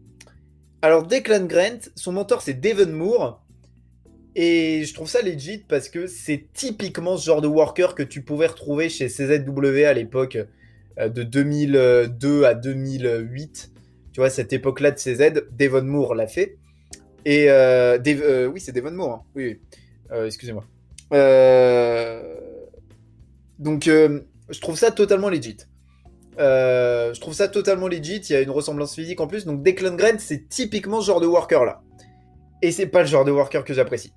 Alors 0.82 1.06
Declan 1.06 1.48
Grant, 1.48 1.80
son 1.96 2.14
mentor 2.14 2.42
c'est 2.42 2.54
Devon 2.54 2.94
Moore. 2.94 3.45
Et 4.36 4.84
je 4.84 4.94
trouve 4.94 5.10
ça 5.10 5.22
legit 5.22 5.60
parce 5.60 5.88
que 5.90 6.08
c'est 6.08 6.48
typiquement 6.54 7.18
ce 7.18 7.26
genre 7.26 7.42
de 7.42 7.48
worker 7.48 7.96
que 7.96 8.04
tu 8.04 8.22
pouvais 8.22 8.48
retrouver 8.48 8.90
chez 8.90 9.08
CZW 9.08 9.86
à 9.86 9.94
l'époque 9.94 10.38
euh, 11.00 11.10
de 11.10 11.24
2002 11.24 12.44
à 12.44 12.54
2008 12.54 13.72
tu 14.16 14.22
vois, 14.22 14.30
cette 14.30 14.54
époque-là 14.54 14.92
de 14.92 14.96
CZ, 14.96 15.44
Devon 15.60 15.82
Moore 15.82 16.16
l'a 16.16 16.26
fait. 16.26 16.58
Et 17.26 17.50
euh, 17.50 17.98
euh, 18.08 18.46
oui, 18.48 18.62
c'est 18.62 18.72
Devon 18.72 18.92
Moore. 18.92 19.12
Hein. 19.12 19.22
Oui, 19.36 19.60
euh, 20.14 20.26
excusez-moi. 20.26 20.64
donc, 23.60 23.84
je 23.88 24.60
trouve 24.62 24.78
ça 24.78 24.92
totalement 24.92 25.28
legit. 25.28 25.58
je 26.38 27.20
trouve 27.20 27.34
ça 27.34 27.50
totalement 27.50 27.90
legit. 27.90 28.22
Il 28.30 28.32
y 28.32 28.36
a 28.38 28.42
une 28.42 28.52
ressemblance 28.52 28.96
physique 28.96 29.20
en 29.20 29.28
plus. 29.28 29.46
Donc, 29.46 29.64
Declan 29.64 29.96
Grant, 29.96 30.18
c'est 30.20 30.48
typiquement 30.48 31.02
ce 31.02 31.08
genre 31.08 31.20
de 31.20 31.28
worker 31.28 31.66
là. 31.66 31.82
Et 32.62 32.72
c'est 32.72 32.88
pas 32.88 33.02
le 33.02 33.08
genre 33.08 33.26
de 33.26 33.32
worker 33.32 33.66
que 33.66 33.74
j'apprécie. 33.74 34.14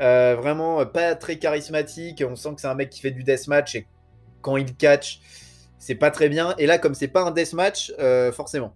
Vraiment 0.00 0.84
pas 0.86 1.14
très 1.14 1.38
charismatique. 1.38 2.24
On 2.28 2.36
sent 2.36 2.54
que 2.54 2.60
c'est 2.60 2.66
un 2.66 2.74
mec 2.74 2.90
qui 2.90 3.00
fait 3.00 3.10
du 3.10 3.22
deathmatch 3.22 3.74
et 3.76 3.86
quand 4.42 4.56
il 4.56 4.74
catch, 4.74 5.20
c'est 5.78 5.94
pas 5.94 6.10
très 6.10 6.28
bien. 6.28 6.54
Et 6.58 6.66
là, 6.66 6.78
comme 6.78 6.94
c'est 6.94 7.08
pas 7.08 7.22
un 7.22 7.30
deathmatch, 7.30 7.92
forcément 8.32 8.74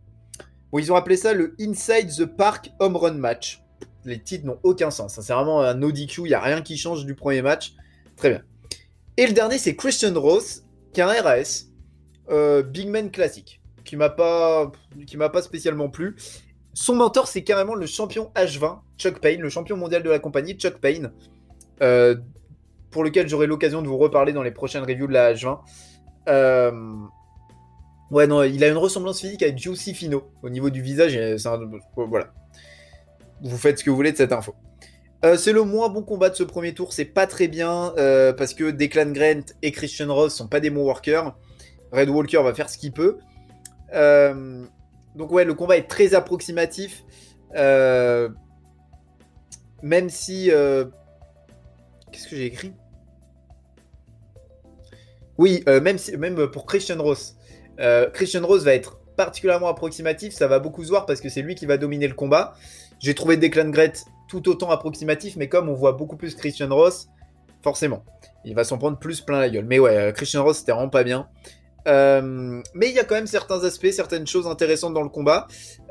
ils 0.78 0.92
ont 0.92 0.96
appelé 0.96 1.16
ça 1.16 1.32
le 1.32 1.54
Inside 1.60 2.10
the 2.16 2.24
Park 2.24 2.72
Home 2.78 2.96
Run 2.96 3.14
Match. 3.14 3.62
Les 4.04 4.18
titres 4.18 4.46
n'ont 4.46 4.58
aucun 4.62 4.90
sens. 4.90 5.18
C'est 5.20 5.32
vraiment 5.32 5.62
un 5.62 5.80
ODQ, 5.82 6.22
il 6.22 6.28
n'y 6.28 6.34
a 6.34 6.40
rien 6.40 6.62
qui 6.62 6.76
change 6.76 7.06
du 7.06 7.14
premier 7.14 7.42
match. 7.42 7.74
Très 8.16 8.30
bien. 8.30 8.42
Et 9.16 9.26
le 9.26 9.32
dernier, 9.32 9.58
c'est 9.58 9.76
Christian 9.76 10.18
Ross, 10.18 10.62
qui 10.92 11.00
est 11.00 11.04
un 11.04 11.22
RAS, 11.22 11.66
euh, 12.30 12.62
Big 12.62 12.88
Man 12.88 13.10
classique, 13.10 13.60
qui 13.84 13.96
m'a 13.96 14.10
pas, 14.10 14.72
qui 15.06 15.16
m'a 15.16 15.28
pas 15.28 15.42
spécialement 15.42 15.88
plu. 15.88 16.16
Son 16.74 16.96
mentor, 16.96 17.28
c'est 17.28 17.42
carrément 17.42 17.74
le 17.74 17.86
champion 17.86 18.30
H20, 18.34 18.80
Chuck 18.98 19.20
Payne, 19.20 19.40
le 19.40 19.48
champion 19.48 19.76
mondial 19.76 20.02
de 20.02 20.10
la 20.10 20.18
compagnie, 20.18 20.54
Chuck 20.54 20.78
Payne, 20.78 21.12
euh, 21.82 22.16
pour 22.90 23.04
lequel 23.04 23.28
j'aurai 23.28 23.46
l'occasion 23.46 23.80
de 23.80 23.88
vous 23.88 23.98
reparler 23.98 24.32
dans 24.32 24.42
les 24.42 24.50
prochaines 24.50 24.82
reviews 24.82 25.06
de 25.06 25.12
la 25.12 25.32
H20. 25.32 25.60
Euh, 26.28 26.72
Ouais, 28.10 28.26
non, 28.26 28.42
il 28.42 28.62
a 28.62 28.68
une 28.68 28.76
ressemblance 28.76 29.20
physique 29.20 29.42
avec 29.42 29.58
Juicy 29.58 29.94
Fino 29.94 30.30
au 30.42 30.50
niveau 30.50 30.70
du 30.70 30.82
visage. 30.82 31.18
Voilà. 31.96 32.32
Vous 33.42 33.58
faites 33.58 33.78
ce 33.78 33.84
que 33.84 33.90
vous 33.90 33.96
voulez 33.96 34.12
de 34.12 34.16
cette 34.16 34.32
info. 34.32 34.54
Euh, 35.24 35.36
c'est 35.36 35.52
le 35.52 35.62
moins 35.64 35.88
bon 35.88 36.02
combat 36.02 36.30
de 36.30 36.36
ce 36.36 36.44
premier 36.44 36.74
tour. 36.74 36.92
C'est 36.92 37.06
pas 37.06 37.26
très 37.26 37.48
bien 37.48 37.92
euh, 37.96 38.32
parce 38.32 38.54
que 38.54 38.70
Declan 38.70 39.10
Grant 39.10 39.44
et 39.62 39.72
Christian 39.72 40.14
Ross 40.14 40.34
sont 40.34 40.48
pas 40.48 40.60
des 40.60 40.70
bons. 40.70 40.92
Red 41.92 42.08
Walker 42.08 42.42
va 42.42 42.54
faire 42.54 42.68
ce 42.68 42.78
qu'il 42.78 42.92
peut. 42.92 43.18
Euh, 43.94 44.64
donc, 45.14 45.30
ouais, 45.32 45.44
le 45.44 45.54
combat 45.54 45.76
est 45.76 45.88
très 45.88 46.14
approximatif. 46.14 47.04
même 49.82 50.08
si. 50.08 50.50
Qu'est-ce 52.12 52.28
que 52.28 52.36
j'ai 52.36 52.46
écrit? 52.46 52.72
Oui, 55.38 55.64
même, 55.66 55.98
si, 55.98 56.16
même 56.16 56.48
pour 56.48 56.66
Christian 56.66 57.02
Ross. 57.02 57.36
Euh, 57.80 58.08
Christian 58.10 58.46
Rose 58.46 58.64
va 58.64 58.74
être 58.74 59.00
particulièrement 59.16 59.68
approximatif, 59.68 60.32
ça 60.32 60.48
va 60.48 60.58
beaucoup 60.58 60.84
se 60.84 60.88
voir 60.88 61.06
parce 61.06 61.20
que 61.20 61.28
c'est 61.28 61.42
lui 61.42 61.54
qui 61.54 61.66
va 61.66 61.76
dominer 61.76 62.08
le 62.08 62.14
combat. 62.14 62.54
J'ai 63.00 63.14
trouvé 63.14 63.36
Declan 63.36 63.70
Gret 63.70 63.92
tout 64.28 64.48
autant 64.48 64.70
approximatif, 64.70 65.36
mais 65.36 65.48
comme 65.48 65.68
on 65.68 65.74
voit 65.74 65.92
beaucoup 65.92 66.16
plus 66.16 66.34
Christian 66.34 66.68
Ross, 66.68 67.08
forcément, 67.62 68.04
il 68.44 68.54
va 68.54 68.64
s'en 68.64 68.78
prendre 68.78 68.98
plus 68.98 69.20
plein 69.20 69.40
la 69.40 69.50
gueule. 69.50 69.66
Mais 69.66 69.78
ouais, 69.78 69.96
euh, 69.96 70.12
Christian 70.12 70.42
Ross, 70.42 70.58
c'était 70.58 70.72
vraiment 70.72 70.88
pas 70.88 71.04
bien. 71.04 71.28
Euh, 71.86 72.62
mais 72.74 72.88
il 72.88 72.94
y 72.94 72.98
a 72.98 73.04
quand 73.04 73.14
même 73.14 73.26
certains 73.26 73.62
aspects, 73.64 73.90
certaines 73.90 74.26
choses 74.26 74.46
intéressantes 74.46 74.94
dans 74.94 75.02
le 75.02 75.08
combat, 75.08 75.46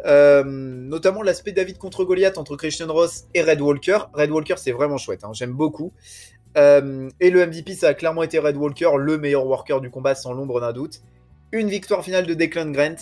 notamment 0.05 1.21
l'aspect 1.21 1.51
David 1.51 1.77
contre 1.77 2.03
Goliath 2.03 2.37
entre 2.37 2.55
Christian 2.55 2.91
Ross 2.91 3.25
et 3.33 3.41
Red 3.41 3.61
Walker. 3.61 3.99
Red 4.13 4.31
Walker, 4.31 4.55
c'est 4.57 4.71
vraiment 4.71 4.97
chouette, 4.97 5.23
hein, 5.23 5.31
j'aime 5.33 5.53
beaucoup. 5.53 5.93
et 6.55 7.29
le 7.29 7.45
MVP, 7.45 7.75
ça 7.75 7.89
a 7.89 7.93
clairement 7.93 8.23
été 8.23 8.39
Red 8.39 8.57
Walker, 8.57 8.91
le 8.97 9.17
meilleur 9.17 9.45
worker 9.45 9.81
du 9.81 9.89
combat 9.89 10.15
sans 10.15 10.33
l'ombre 10.33 10.59
d'un 10.61 10.73
doute. 10.73 11.01
une 11.51 11.69
victoire 11.69 12.03
finale 12.03 12.25
de 12.25 12.33
Declan 12.33 12.71
Grant 12.71 12.95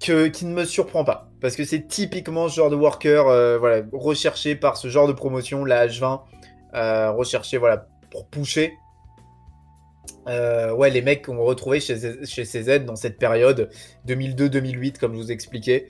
que, 0.00 0.28
qui 0.28 0.46
ne 0.46 0.54
me 0.54 0.64
surprend 0.64 1.04
pas. 1.04 1.28
Parce 1.40 1.56
que 1.56 1.64
c'est 1.64 1.86
typiquement 1.86 2.48
ce 2.48 2.56
genre 2.56 2.70
de 2.70 2.76
worker 2.76 3.26
euh, 3.28 3.58
voilà, 3.58 3.84
recherché 3.92 4.56
par 4.56 4.76
ce 4.76 4.88
genre 4.88 5.08
de 5.08 5.12
promotion, 5.12 5.64
la 5.64 5.86
H20, 5.86 6.20
euh, 6.74 7.10
recherché 7.12 7.58
voilà, 7.58 7.86
pour 8.10 8.26
pousser. 8.26 8.72
Euh, 10.26 10.72
ouais, 10.72 10.90
les 10.90 11.02
mecs 11.02 11.24
qu'on 11.24 11.38
retrouvait 11.38 11.80
chez, 11.80 12.24
chez 12.24 12.44
CZ 12.44 12.84
dans 12.84 12.96
cette 12.96 13.18
période 13.18 13.70
2002-2008, 14.06 14.98
comme 14.98 15.14
je 15.14 15.18
vous 15.18 15.32
expliquais. 15.32 15.88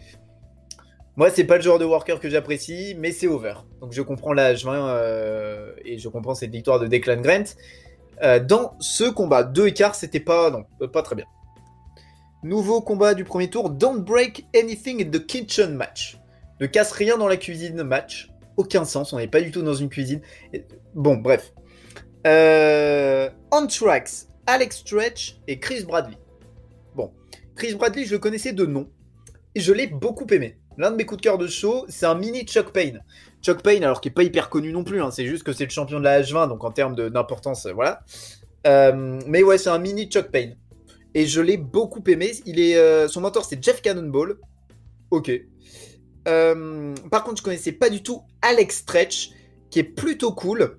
Moi, 1.16 1.30
c'est 1.30 1.44
pas 1.44 1.56
le 1.56 1.62
genre 1.62 1.78
de 1.78 1.84
worker 1.84 2.20
que 2.20 2.30
j'apprécie, 2.30 2.94
mais 2.98 3.10
c'est 3.10 3.26
over. 3.26 3.54
Donc 3.80 3.92
je 3.92 4.02
comprends 4.02 4.32
la 4.32 4.54
H20 4.54 5.74
et 5.84 5.98
je 5.98 6.08
comprends 6.08 6.34
cette 6.34 6.52
victoire 6.52 6.78
de 6.78 6.86
Declan 6.86 7.20
Grant. 7.20 8.40
dans 8.46 8.74
ce 8.78 9.04
combat, 9.04 9.42
deux 9.42 9.66
écarts, 9.66 9.96
c'était 9.96 10.20
pas, 10.20 10.50
non, 10.50 10.64
pas 10.86 11.02
très 11.02 11.16
bien. 11.16 11.26
Nouveau 12.44 12.80
combat 12.80 13.14
du 13.14 13.24
premier 13.24 13.50
tour, 13.50 13.68
Don't 13.68 14.04
Break 14.04 14.46
Anything 14.54 15.04
in 15.04 15.10
the 15.10 15.26
Kitchen 15.26 15.74
match. 15.74 16.20
Ne 16.60 16.66
casse 16.66 16.92
rien 16.92 17.18
dans 17.18 17.26
la 17.26 17.36
cuisine 17.36 17.82
match. 17.82 18.30
Aucun 18.56 18.84
sens, 18.84 19.12
on 19.12 19.18
n'est 19.18 19.26
pas 19.26 19.40
du 19.40 19.50
tout 19.50 19.62
dans 19.62 19.74
une 19.74 19.88
cuisine. 19.88 20.20
Bon, 20.94 21.16
bref. 21.16 21.52
Euh, 22.26 23.30
Anthrax, 23.50 24.28
Alex 24.46 24.78
Stretch 24.78 25.38
et 25.46 25.58
Chris 25.58 25.84
Bradley. 25.84 26.18
Bon, 26.94 27.12
Chris 27.54 27.74
Bradley, 27.74 28.04
je 28.04 28.12
le 28.12 28.18
connaissais 28.18 28.52
de 28.52 28.66
nom. 28.66 28.88
Et 29.54 29.60
je 29.60 29.72
l'ai 29.72 29.86
beaucoup 29.86 30.26
aimé. 30.30 30.58
L'un 30.78 30.92
de 30.92 30.96
mes 30.96 31.04
coups 31.04 31.20
de 31.20 31.22
cœur 31.22 31.38
de 31.38 31.48
show, 31.48 31.84
c'est 31.88 32.06
un 32.06 32.14
mini 32.14 32.44
Chuck 32.44 32.72
Payne. 32.72 33.02
Chuck 33.42 33.62
Payne, 33.62 33.82
alors 33.82 34.00
qui 34.00 34.08
n'est 34.08 34.14
pas 34.14 34.22
hyper 34.22 34.48
connu 34.48 34.72
non 34.72 34.84
plus, 34.84 35.02
hein, 35.02 35.10
c'est 35.10 35.26
juste 35.26 35.42
que 35.42 35.52
c'est 35.52 35.64
le 35.64 35.70
champion 35.70 35.98
de 35.98 36.04
la 36.04 36.22
H20, 36.22 36.48
donc 36.48 36.62
en 36.62 36.70
termes 36.70 36.94
d'importance, 37.10 37.66
euh, 37.66 37.72
voilà. 37.72 38.00
Euh, 38.66 39.18
mais 39.26 39.42
ouais, 39.42 39.58
c'est 39.58 39.70
un 39.70 39.78
mini 39.78 40.06
Chuck 40.06 40.30
Payne 40.30 40.56
et 41.14 41.26
je 41.26 41.40
l'ai 41.40 41.56
beaucoup 41.56 42.02
aimé. 42.06 42.32
Il 42.46 42.60
est, 42.60 42.76
euh, 42.76 43.08
son 43.08 43.20
mentor, 43.20 43.44
c'est 43.44 43.62
Jeff 43.62 43.82
Cannonball. 43.82 44.38
Ok. 45.10 45.32
Par 46.24 47.24
contre, 47.24 47.38
je 47.38 47.42
connaissais 47.42 47.72
pas 47.72 47.88
du 47.88 48.02
tout 48.02 48.22
Alex 48.42 48.78
Stretch, 48.78 49.30
qui 49.70 49.78
est 49.78 49.84
plutôt 49.84 50.32
cool. 50.32 50.78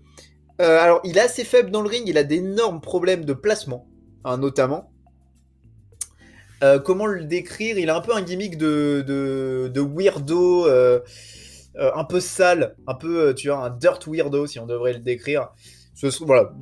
Euh, 0.61 0.77
alors, 0.79 1.01
il 1.03 1.17
est 1.17 1.21
assez 1.21 1.43
faible 1.43 1.71
dans 1.71 1.81
le 1.81 1.89
ring, 1.89 2.03
il 2.07 2.17
a 2.17 2.23
d'énormes 2.23 2.81
problèmes 2.81 3.25
de 3.25 3.33
placement, 3.33 3.87
hein, 4.25 4.37
notamment. 4.37 4.91
comment 6.83 7.05
le 7.05 7.23
décrire? 7.23 7.77
Il 7.77 7.89
a 7.89 7.95
un 7.95 8.01
peu 8.01 8.13
un 8.13 8.21
gimmick 8.21 8.57
de, 8.57 9.03
de, 9.05 9.81
weirdo, 9.81 10.67
un 10.67 12.03
peu 12.03 12.19
sale, 12.19 12.75
un 12.87 12.95
peu, 12.95 13.33
tu 13.33 13.47
vois, 13.47 13.63
un 13.65 13.69
dirt 13.69 14.05
weirdo, 14.07 14.47
si 14.47 14.59
on 14.59 14.65
devrait 14.65 14.93
le 14.93 14.99
décrire. 14.99 15.49
Ce, 15.95 16.07
voilà. 16.23 16.53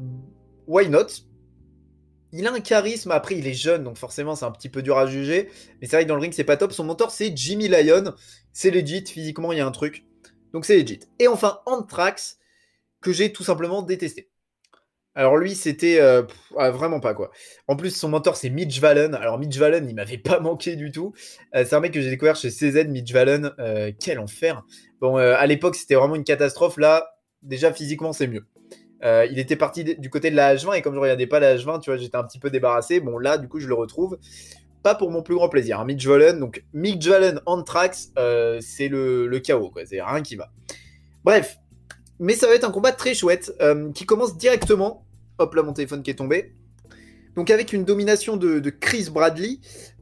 Why 0.68 0.90
not? 0.90 1.08
Il 2.34 2.46
a 2.46 2.52
un 2.52 2.60
charisme, 2.60 3.12
après 3.12 3.38
il 3.38 3.48
est 3.48 3.54
jeune, 3.54 3.84
donc 3.84 3.98
forcément 3.98 4.36
c'est 4.36 4.46
un 4.46 4.52
petit 4.52 4.70
peu 4.70 4.82
dur 4.82 4.98
à 4.98 5.08
juger. 5.08 5.50
Mais 5.80 5.88
c'est 5.88 5.96
vrai 5.96 6.04
que 6.04 6.10
dans 6.10 6.16
le 6.16 6.22
ring 6.22 6.34
c'est 6.34 6.44
pas 6.44 6.58
top. 6.58 6.74
Son 6.74 6.84
mentor 6.84 7.12
c'est 7.12 7.36
Jimmy 7.36 7.70
Lyon. 7.70 8.14
C'est 8.52 8.70
legit, 8.70 9.06
physiquement 9.06 9.54
il 9.54 9.60
y 9.60 9.62
a 9.62 9.68
un 9.68 9.72
truc. 9.72 10.06
Donc 10.54 10.66
c'est 10.66 10.78
legit. 10.78 11.00
Et 11.20 11.28
enfin 11.28 11.62
Anthrax, 11.66 12.40
que 13.02 13.12
j'ai 13.14 13.32
tout 13.32 13.44
simplement 13.44 13.82
détesté. 13.82 14.30
Alors 15.18 15.36
lui 15.36 15.56
c'était 15.56 16.00
euh, 16.00 16.22
ah, 16.58 16.70
vraiment 16.70 17.00
pas 17.00 17.16
quoi. 17.16 17.32
En 17.68 17.76
plus 17.76 17.90
son 17.90 18.08
mentor 18.08 18.38
c'est 18.38 18.52
Mitch 18.52 18.80
Valen. 18.80 19.16
Alors 19.16 19.40
Mitch 19.40 19.58
Valen 19.58 19.90
il 19.90 19.96
m'avait 19.96 20.18
pas 20.24 20.40
manqué 20.40 20.76
du 20.76 20.92
tout. 20.92 21.12
Euh, 21.56 21.66
c'est 21.66 21.76
un 21.76 21.80
mec 21.80 21.92
que 21.92 22.00
j'ai 22.00 22.12
découvert 22.12 22.36
chez 22.36 22.52
CZ, 22.52 22.88
Mitch 22.88 23.12
Valen. 23.12 23.52
Euh, 23.58 23.92
quel 24.00 24.20
enfer. 24.20 24.64
Bon 25.02 25.18
à 25.18 25.46
l'époque 25.48 25.76
c'était 25.76 25.96
vraiment 25.96 26.14
une 26.14 26.24
catastrophe. 26.24 26.78
Là 26.78 27.16
déjà 27.42 27.74
physiquement 27.74 28.14
c'est 28.14 28.28
mieux. 28.28 28.46
Il 29.04 29.40
était 29.40 29.56
parti 29.56 29.84
du 29.84 30.10
côté 30.12 30.30
de 30.30 30.36
la 30.36 30.56
H20 30.56 30.78
et 30.78 30.82
comme 30.84 30.94
je 30.94 31.00
regardais 31.00 31.28
pas 31.28 31.40
la 31.40 31.56
H20, 31.56 31.82
tu 31.82 31.90
vois, 31.90 31.98
j'étais 31.98 32.18
un 32.18 32.24
petit 32.24 32.40
peu 32.40 32.50
débarrassé. 32.50 33.00
Bon, 33.00 33.20
là, 33.20 33.38
du 33.38 33.48
coup, 33.48 33.60
je 33.60 33.68
le 33.68 33.76
retrouve. 33.76 34.18
Pas 34.82 34.96
pour 34.96 35.12
mon 35.12 35.22
plus 35.22 35.36
grand 35.36 35.50
plaisir. 35.50 35.80
Hein. 35.80 35.86
Mitch 35.86 36.06
Wallen, 36.08 36.40
donc 36.40 36.64
Mitch 36.74 37.08
Wallen 37.08 37.40
Anthrax, 37.46 38.12
c'est 38.60 38.88
le, 38.88 39.40
chaos, 39.40 39.70
quoi. 39.70 39.84
C'est 39.86 40.02
rien 40.02 40.24
qui 40.24 40.36
va. 40.36 40.50
Bref, 41.24 41.60
mais 42.20 42.34
ça 42.34 42.48
va 42.48 42.56
être 42.56 42.64
un 42.64 42.72
combat 42.72 42.92
très 42.92 43.14
chouette 43.14 43.54
euh, 43.62 43.92
qui 43.92 44.06
commence 44.06 44.38
directement. 44.38 45.06
Hop 45.40 45.54
là, 45.54 45.64
mon 45.64 45.74
téléphone 45.74 46.04
qui 46.04 46.12
est 46.12 46.16
tombé. 46.16 46.54
Donc 47.36 47.52
avec 47.52 47.74
une 47.74 47.86
domination 47.86 48.38
de, 48.38 48.70
Chris 48.70 49.10
Bradley, 49.12 49.60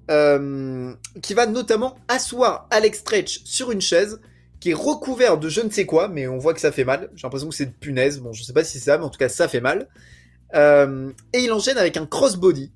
qui 0.07 1.33
va 1.33 1.45
notamment 1.47 1.97
asseoir 2.07 2.67
Alex 2.71 2.99
Stretch 2.99 3.41
sur 3.43 3.71
une 3.71 3.81
chaise 3.81 4.19
qui 4.65 4.71
est 4.71 4.73
recouvert 4.73 5.37
de 5.37 5.47
je 5.47 5.61
ne 5.61 5.69
sais 5.69 5.85
quoi, 5.85 6.07
mais 6.07 6.27
on 6.27 6.39
voit 6.39 6.53
que 6.53 6.59
ça 6.59 6.71
fait 6.71 6.85
mal. 6.85 7.11
J'ai 7.15 7.23
l'impression 7.27 7.49
que 7.49 7.55
c'est 7.55 7.67
de 7.67 7.71
punaise. 7.71 8.19
Bon, 8.19 8.33
je 8.33 8.43
sais 8.43 8.51
pas 8.51 8.63
si 8.63 8.79
c'est 8.79 8.85
ça, 8.85 8.97
mais 8.97 9.03
en 9.03 9.09
tout 9.09 9.19
cas, 9.19 9.29
ça 9.29 9.47
fait 9.47 9.61
mal. 9.61 9.87
Euh, 10.55 11.11
et 11.33 11.43
il 11.43 11.51
enchaîne 11.51 11.77
avec 11.77 11.97
un 11.97 12.07
crossbody. 12.07 12.71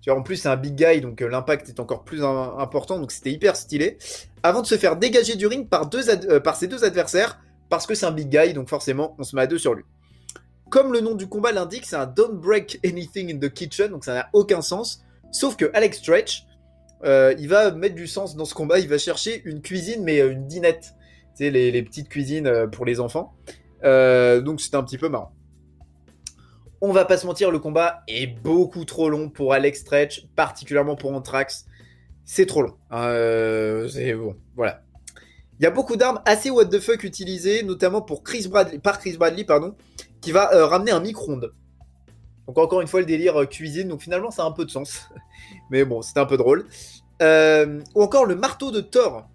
Tu 0.00 0.10
vois, 0.10 0.18
en 0.18 0.22
plus, 0.24 0.36
c'est 0.36 0.48
un 0.48 0.56
big 0.56 0.74
guy, 0.74 1.00
donc 1.00 1.22
euh, 1.22 1.28
l'impact 1.28 1.68
est 1.68 1.80
encore 1.80 2.04
plus 2.04 2.24
important, 2.24 2.98
donc 2.98 3.12
c'était 3.12 3.30
hyper 3.30 3.54
stylé. 3.54 3.98
Avant 4.42 4.62
de 4.62 4.66
se 4.66 4.76
faire 4.76 4.96
dégager 4.96 5.36
du 5.36 5.46
ring 5.46 5.68
euh, 5.72 6.40
par 6.40 6.56
ses 6.56 6.66
deux 6.66 6.84
adversaires, 6.84 7.40
parce 7.68 7.86
que 7.86 7.94
c'est 7.94 8.06
un 8.06 8.12
big 8.12 8.28
guy, 8.28 8.52
donc 8.52 8.68
forcément, 8.68 9.14
on 9.18 9.22
se 9.22 9.34
met 9.36 9.42
à 9.42 9.46
deux 9.46 9.58
sur 9.58 9.74
lui. 9.74 9.84
Comme 10.68 10.92
le 10.92 11.00
nom 11.00 11.14
du 11.14 11.28
combat 11.28 11.52
l'indique, 11.52 11.86
c'est 11.86 11.96
un 11.96 12.06
Don't 12.06 12.40
Break 12.40 12.80
Anything 12.84 13.32
in 13.32 13.38
the 13.38 13.52
Kitchen, 13.52 13.88
donc 13.88 14.04
ça 14.04 14.14
n'a 14.14 14.28
aucun 14.32 14.60
sens. 14.60 15.04
Sauf 15.30 15.56
que 15.56 15.70
Alex 15.74 15.98
Stretch, 15.98 16.44
euh, 17.04 17.34
il 17.38 17.48
va 17.48 17.70
mettre 17.70 17.94
du 17.94 18.06
sens 18.06 18.36
dans 18.36 18.44
ce 18.44 18.54
combat. 18.54 18.78
Il 18.78 18.88
va 18.88 18.98
chercher 18.98 19.42
une 19.44 19.60
cuisine, 19.60 20.02
mais 20.02 20.20
euh, 20.20 20.32
une 20.32 20.46
dinette. 20.46 20.94
Tu 21.36 21.44
sais, 21.44 21.50
les, 21.50 21.82
petites 21.82 22.08
cuisines 22.08 22.46
euh, 22.46 22.66
pour 22.66 22.84
les 22.84 23.00
enfants. 23.00 23.34
donc 23.82 24.60
c'était 24.60 24.76
un 24.76 24.82
petit 24.82 24.98
peu 24.98 25.08
marrant. 25.08 25.32
On 26.80 26.92
va 26.92 27.04
pas 27.04 27.16
se 27.16 27.26
mentir, 27.26 27.50
le 27.50 27.58
combat 27.58 28.02
est 28.06 28.26
beaucoup 28.26 28.84
trop 28.84 29.08
long 29.08 29.30
pour 29.30 29.54
Alex 29.54 29.80
Stretch, 29.80 30.26
particulièrement 30.36 30.96
pour 30.96 31.12
Anthrax. 31.12 31.66
C'est 32.24 32.46
trop 32.46 32.62
long. 32.62 32.76
c'est 33.88 34.14
bon, 34.14 34.36
voilà. 34.56 34.82
Il 35.58 35.64
y 35.64 35.66
a 35.66 35.70
beaucoup 35.70 35.96
d'armes 35.96 36.20
assez 36.26 36.50
what 36.50 36.66
the 36.66 36.80
fuck 36.80 37.02
utilisées, 37.04 37.62
notamment 37.62 38.02
pour 38.02 38.22
Chris 38.22 38.46
Bradley, 38.48 38.78
par 38.78 38.98
Chris 38.98 39.16
Bradley, 39.16 39.44
pardon, 39.44 39.74
qui 40.20 40.32
va 40.32 40.66
ramener 40.66 40.90
un 40.90 41.00
micro-ondes. 41.00 41.52
Donc 42.46 42.58
encore 42.58 42.80
une 42.80 42.86
fois 42.86 43.00
le 43.00 43.06
délire 43.06 43.48
cuisine, 43.48 43.88
donc 43.88 44.02
finalement 44.02 44.30
ça 44.30 44.42
a 44.44 44.46
un 44.46 44.52
peu 44.52 44.64
de 44.64 44.70
sens. 44.70 45.08
Mais 45.70 45.84
bon, 45.84 46.02
c'était 46.02 46.20
un 46.20 46.26
peu 46.26 46.36
drôle. 46.36 46.66
Euh, 47.22 47.80
ou 47.94 48.02
encore 48.02 48.26
le 48.26 48.34
marteau 48.34 48.70
de 48.70 48.80
Thor. 48.80 49.28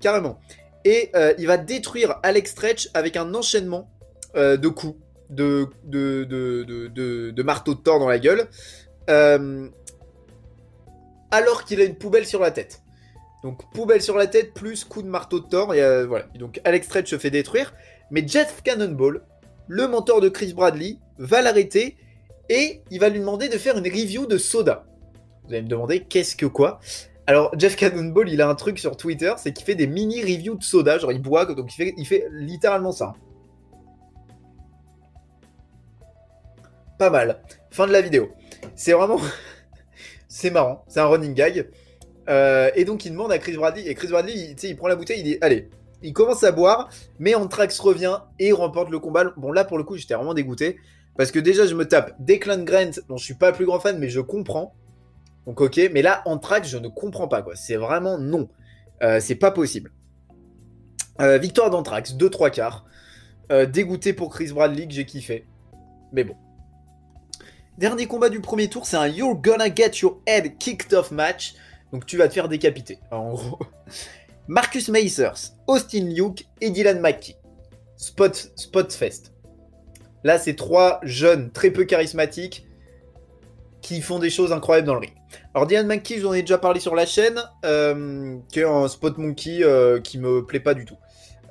Carrément. 0.00 0.38
Et 0.84 1.10
euh, 1.16 1.34
il 1.38 1.46
va 1.46 1.56
détruire 1.56 2.18
Alex 2.22 2.52
Stretch 2.52 2.88
avec 2.94 3.16
un 3.16 3.34
enchaînement 3.34 3.90
euh, 4.36 4.56
de 4.56 4.68
coups 4.68 4.96
de, 5.30 5.66
de, 5.84 6.24
de, 6.24 7.30
de, 7.30 7.42
marteau 7.42 7.74
de 7.74 7.80
Thor 7.80 7.98
dans 7.98 8.08
la 8.08 8.18
gueule. 8.18 8.48
alors 11.30 11.64
qu'il 11.64 11.80
a 11.80 11.84
une 11.84 11.96
poubelle 11.96 12.26
sur 12.26 12.40
la 12.40 12.50
tête. 12.50 12.82
Donc 13.42 13.70
poubelle 13.72 14.02
sur 14.02 14.16
la 14.16 14.26
tête 14.26 14.52
plus 14.52 14.84
coup 14.84 15.02
de 15.02 15.08
marteau 15.08 15.40
de 15.40 15.46
Thor. 15.46 15.74
Et, 15.74 16.06
voilà. 16.06 16.26
donc 16.34 16.60
Alex 16.64 16.86
Stretch 16.86 17.10
se 17.10 17.18
fait 17.18 17.30
détruire. 17.30 17.74
Mais 18.10 18.26
Jeff 18.26 18.62
Cannonball, 18.62 19.22
le 19.68 19.86
mentor 19.86 20.20
de 20.20 20.28
Chris 20.28 20.54
Bradley, 20.54 20.96
va 21.18 21.42
l'arrêter 21.42 21.96
et 22.48 22.82
il 22.90 23.00
va 23.00 23.08
lui 23.08 23.20
demander 23.20 23.48
de 23.48 23.58
faire 23.58 23.76
une 23.76 23.84
review 23.84 24.26
de 24.26 24.38
Soda. 24.38 24.86
Vous 25.44 25.54
allez 25.54 25.62
me 25.62 25.68
demander 25.68 26.00
qu'est-ce 26.00 26.36
que 26.36 26.46
quoi? 26.46 26.80
Alors, 27.28 27.52
Jeff 27.58 27.76
Cannonball, 27.76 28.30
il 28.30 28.40
a 28.40 28.48
un 28.48 28.54
truc 28.54 28.78
sur 28.78 28.96
Twitter, 28.96 29.34
c'est 29.36 29.52
qu'il 29.52 29.66
fait 29.66 29.74
des 29.74 29.86
mini 29.86 30.22
reviews 30.22 30.54
de 30.54 30.62
soda, 30.62 30.96
genre 30.96 31.12
il 31.12 31.20
boit, 31.20 31.44
donc 31.44 31.70
il 31.70 31.76
fait, 31.76 31.94
il 31.98 32.06
fait 32.06 32.26
littéralement 32.32 32.90
ça. 32.90 33.12
Pas 36.98 37.10
mal. 37.10 37.42
Fin 37.70 37.86
de 37.86 37.92
la 37.92 38.00
vidéo. 38.00 38.30
C'est 38.74 38.92
vraiment. 38.92 39.20
c'est 40.28 40.50
marrant, 40.50 40.86
c'est 40.88 41.00
un 41.00 41.06
running 41.06 41.34
gag. 41.34 41.68
Euh, 42.28 42.70
et 42.74 42.84
donc 42.84 43.04
il 43.04 43.12
demande 43.12 43.32
à 43.32 43.38
Chris 43.38 43.56
Bradley, 43.56 43.86
et 43.86 43.94
Chris 43.94 44.08
Bradley, 44.08 44.34
il, 44.34 44.68
il 44.68 44.76
prend 44.76 44.88
la 44.88 44.96
bouteille, 44.96 45.20
il 45.20 45.24
dit 45.24 45.38
Allez, 45.40 45.70
il 46.02 46.12
commence 46.12 46.44
à 46.44 46.52
boire, 46.52 46.88
mais 47.18 47.34
Anthrax 47.34 47.78
revient 47.78 48.18
et 48.38 48.52
remporte 48.52 48.90
le 48.90 48.98
combat. 48.98 49.24
Bon, 49.36 49.52
là 49.52 49.64
pour 49.64 49.78
le 49.78 49.84
coup, 49.84 49.96
j'étais 49.96 50.14
vraiment 50.14 50.34
dégoûté. 50.34 50.78
Parce 51.16 51.32
que 51.32 51.40
déjà, 51.40 51.66
je 51.66 51.74
me 51.74 51.86
tape 51.86 52.14
Declan 52.20 52.62
Grant, 52.62 52.90
dont 53.08 53.16
je 53.16 53.24
suis 53.24 53.34
pas 53.34 53.50
le 53.50 53.56
plus 53.56 53.66
grand 53.66 53.80
fan, 53.80 53.98
mais 53.98 54.08
je 54.08 54.20
comprends. 54.20 54.74
Donc 55.46 55.60
ok, 55.60 55.80
mais 55.92 56.02
là, 56.02 56.22
Anthrax, 56.26 56.68
je 56.68 56.78
ne 56.78 56.88
comprends 56.88 57.26
pas 57.26 57.42
quoi. 57.42 57.56
C'est 57.56 57.76
vraiment 57.76 58.18
non. 58.18 58.48
Euh, 59.02 59.18
c'est 59.20 59.34
pas 59.34 59.50
possible. 59.50 59.92
Euh, 61.20 61.38
victoire 61.38 61.70
d'Anthrax, 61.70 62.14
2-3 62.14 62.50
quarts. 62.50 62.84
Dégoûté 63.72 64.12
pour 64.12 64.28
Chris 64.28 64.52
Bradley 64.52 64.86
que 64.86 64.92
j'ai 64.92 65.06
kiffé. 65.06 65.46
Mais 66.12 66.22
bon. 66.22 66.36
Dernier 67.78 68.06
combat 68.06 68.28
du 68.28 68.40
premier 68.40 68.68
tour, 68.68 68.84
c'est 68.84 68.98
un 68.98 69.06
You're 69.06 69.36
gonna 69.36 69.74
get 69.74 69.92
your 70.02 70.20
head 70.26 70.58
kicked 70.58 70.92
off 70.92 71.10
match. 71.10 71.54
Donc 71.92 72.06
tu 72.06 72.16
vas 72.16 72.28
te 72.28 72.34
faire 72.34 72.48
décapiter, 72.48 72.98
en 73.10 73.32
gros. 73.32 73.58
Marcus 74.48 74.88
Macers, 74.88 75.54
Austin 75.66 76.04
Luke 76.04 76.46
et 76.60 76.70
Dylan 76.70 77.00
McKee. 77.00 77.36
Spot, 77.96 78.52
Spot 78.56 78.92
Fest. 78.92 79.32
Là, 80.24 80.38
c'est 80.38 80.54
trois 80.54 81.00
jeunes 81.02 81.50
très 81.50 81.70
peu 81.70 81.84
charismatiques 81.84 82.66
qui 83.82 84.00
font 84.00 84.18
des 84.18 84.30
choses 84.30 84.52
incroyables 84.52 84.86
dans 84.86 84.94
le 84.94 85.00
ring. 85.00 85.12
Alors 85.54 85.66
Diane 85.66 85.86
McKee, 85.86 86.18
j'en 86.20 86.32
ai 86.32 86.40
déjà 86.40 86.58
parlé 86.58 86.80
sur 86.80 86.94
la 86.94 87.06
chaîne, 87.06 87.40
euh, 87.64 88.36
qui 88.48 88.60
est 88.60 88.64
un 88.64 88.88
spot 88.88 89.18
monkey 89.18 89.62
euh, 89.62 90.00
qui 90.00 90.18
me 90.18 90.44
plaît 90.44 90.60
pas 90.60 90.74
du 90.74 90.84
tout. 90.84 90.96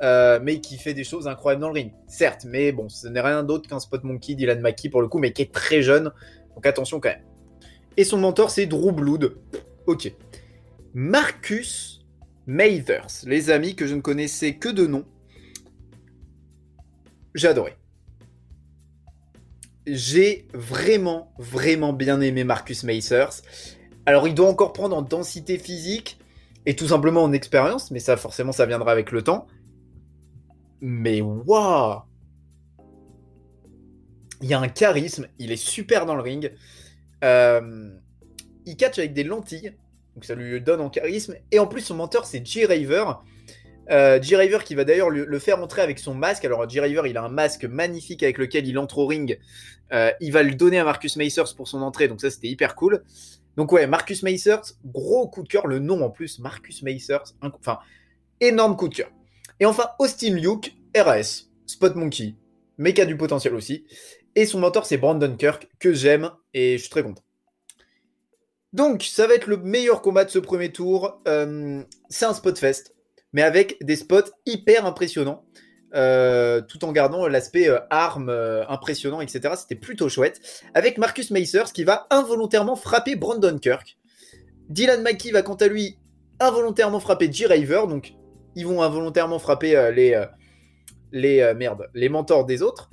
Euh, 0.04 0.40
mais 0.42 0.60
qui 0.60 0.78
fait 0.78 0.94
des 0.94 1.04
choses 1.04 1.28
incroyables 1.28 1.62
dans 1.62 1.70
le 1.70 1.74
ring. 1.74 1.92
Certes, 2.08 2.46
mais 2.46 2.72
bon, 2.72 2.88
ce 2.90 3.08
n'est 3.08 3.22
rien 3.22 3.44
d'autre 3.44 3.68
qu'un 3.68 3.80
spot 3.80 4.04
monkey, 4.04 4.36
Dylan 4.36 4.62
McKee 4.62 4.90
pour 4.90 5.02
le 5.02 5.08
coup, 5.08 5.18
mais 5.18 5.32
qui 5.32 5.42
est 5.42 5.52
très 5.52 5.82
jeune. 5.82 6.12
Donc 6.56 6.66
attention 6.66 7.00
quand 7.00 7.10
même. 7.10 7.24
Et 7.96 8.04
son 8.04 8.18
mentor, 8.18 8.52
c'est 8.52 8.68
Drew 8.68 8.92
Blood. 8.92 9.36
Ok. 9.88 10.12
Marcus 10.94 12.06
Mathers, 12.46 13.26
les 13.26 13.50
amis 13.50 13.76
que 13.76 13.88
je 13.88 13.96
ne 13.96 14.02
connaissais 14.02 14.56
que 14.56 14.70
de 14.70 14.88
nom. 14.88 15.06
J'ai 17.36 17.48
adoré. 17.48 17.78
J'ai 19.86 20.48
vraiment, 20.54 21.32
vraiment 21.38 21.94
bien 21.94 22.20
aimé 22.22 22.44
Marcus 22.44 22.84
Mathers. 22.84 23.42
Alors, 24.06 24.28
il 24.28 24.34
doit 24.34 24.50
encore 24.50 24.74
prendre 24.74 24.96
en 24.96 25.02
densité 25.02 25.58
physique 25.58 26.20
et 26.66 26.76
tout 26.76 26.88
simplement 26.88 27.24
en 27.24 27.32
expérience, 27.32 27.92
mais 27.92 28.00
ça, 28.00 28.18
forcément, 28.18 28.52
ça 28.52 28.66
viendra 28.66 28.92
avec 28.92 29.12
le 29.12 29.22
temps. 29.22 29.48
Mais 30.82 31.22
waouh 31.22 32.02
Il 34.42 34.50
y 34.50 34.54
a 34.54 34.60
un 34.60 34.68
charisme, 34.68 35.28
il 35.40 35.52
est 35.52 35.56
super 35.56 36.06
dans 36.06 36.16
le 36.16 36.22
ring. 36.22 36.52
Euh, 37.24 37.92
il 38.66 38.76
catch 38.76 39.00
avec 39.00 39.14
des 39.14 39.24
lentilles, 39.24 39.74
donc 40.18 40.26
ça 40.26 40.34
lui 40.34 40.60
donne 40.60 40.82
en 40.82 40.90
charisme. 40.90 41.36
Et 41.52 41.60
en 41.60 41.68
plus, 41.68 41.82
son 41.82 41.94
mentor, 41.94 42.26
c'est 42.26 42.44
G-Raver. 42.44 43.06
Euh, 43.92 44.20
G-Raver 44.20 44.58
qui 44.66 44.74
va 44.74 44.84
d'ailleurs 44.84 45.12
le, 45.12 45.38
faire 45.38 45.62
entrer 45.62 45.84
avec 45.84 46.00
son 46.00 46.16
masque. 46.16 46.44
Alors, 46.44 46.68
G-Raver, 46.68 47.04
il 47.08 47.18
a 47.18 47.24
un 47.24 47.30
masque 47.30 47.66
magnifique 47.66 48.24
avec 48.24 48.40
lequel 48.40 48.68
il 48.68 48.80
entre 48.80 48.98
au 48.98 49.06
ring. 49.06 49.38
Euh, 49.94 50.10
il 50.20 50.32
va 50.32 50.42
le 50.42 50.56
donner 50.56 50.80
à 50.80 50.84
Marcus 50.84 51.18
Macers 51.18 51.54
pour 51.56 51.68
son 51.68 51.84
entrée, 51.84 52.08
donc 52.08 52.20
ça, 52.20 52.32
c'était 52.32 52.48
hyper 52.48 52.74
cool. 52.74 53.04
Donc, 53.58 53.72
ouais, 53.72 53.86
Marcus 53.86 54.24
Macers, 54.24 54.74
gros 54.84 55.28
coup 55.28 55.44
de 55.44 55.48
cœur. 55.48 55.68
Le 55.68 55.78
nom 55.78 56.02
en 56.02 56.10
plus, 56.10 56.40
Marcus 56.40 56.82
Macers, 56.82 57.36
enfin, 57.44 57.78
énorme 58.42 58.76
coup 58.76 58.88
de 58.88 58.96
cœur. 58.96 59.12
Et 59.60 59.68
enfin, 59.68 59.86
Austin 60.00 60.34
Luke, 60.34 60.76
RAS, 60.96 61.44
Spot 61.68 61.94
Monkey, 61.94 62.34
mais 62.80 62.96
qui 62.96 63.02
a 63.02 63.06
du 63.06 63.18
potentiel 63.18 63.54
aussi. 63.54 63.86
Et 64.34 64.48
son 64.48 64.60
mentor, 64.62 64.88
c'est 64.88 64.98
Brandon 64.98 65.36
Kirk, 65.38 65.68
que 65.78 65.94
j'aime 65.94 66.32
et 66.56 66.78
je 66.78 66.82
suis 66.82 66.90
très 66.90 67.04
content. 67.04 67.22
Donc, 68.74 69.04
ça 69.04 69.28
va 69.28 69.36
être 69.36 69.48
le 69.48 69.58
meilleur 69.58 70.02
combat 70.02 70.26
de 70.26 70.30
ce 70.30 70.40
premier 70.40 70.72
tour. 70.72 71.22
Euh, 71.28 71.84
c'est 72.10 72.26
un 72.26 72.34
spot 72.34 72.58
fest, 72.58 72.94
mais 73.34 73.42
avec 73.42 73.78
des 73.82 73.96
spots 73.96 74.32
hyper 74.46 74.86
impressionnants. 74.86 75.44
Euh, 75.96 76.60
tout 76.60 76.84
en 76.84 76.92
gardant 76.92 77.30
l'aspect 77.30 77.70
euh, 77.70 77.80
arme 77.90 78.30
impressionnant, 78.68 79.22
etc. 79.22 79.56
C'était 79.58 79.76
plutôt 79.76 80.10
chouette. 80.10 80.42
Avec 80.74 80.98
Marcus 80.98 81.32
Macers 81.32 81.72
qui 81.72 81.86
va 81.86 82.08
involontairement 82.10 82.76
frapper 82.76 83.16
Brandon 83.16 83.58
Kirk. 83.58 83.98
Dylan 84.68 85.02
McKee 85.02 85.32
va 85.32 85.44
quant 85.44 85.56
à 85.56 85.68
lui 85.68 85.98
involontairement 86.42 87.00
frapper 87.00 87.32
G-Raver. 87.32 87.84
Donc, 87.88 88.16
ils 88.56 88.68
vont 88.68 88.82
involontairement 88.82 89.40
frapper 89.40 89.92
les 91.14 92.10
mentors 92.10 92.46
des 92.46 92.62
autres. 92.62 92.90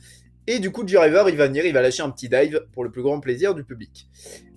Et 0.46 0.60
du 0.60 0.70
coup, 0.70 0.86
G-Raver, 0.86 1.24
il 1.28 1.36
va 1.36 1.48
venir, 1.48 1.66
il 1.66 1.72
va 1.72 1.82
lâcher 1.82 2.02
un 2.02 2.10
petit 2.10 2.28
dive 2.28 2.64
pour 2.72 2.84
le 2.84 2.92
plus 2.92 3.02
grand 3.02 3.18
plaisir 3.18 3.54
du 3.54 3.64
public. 3.64 4.08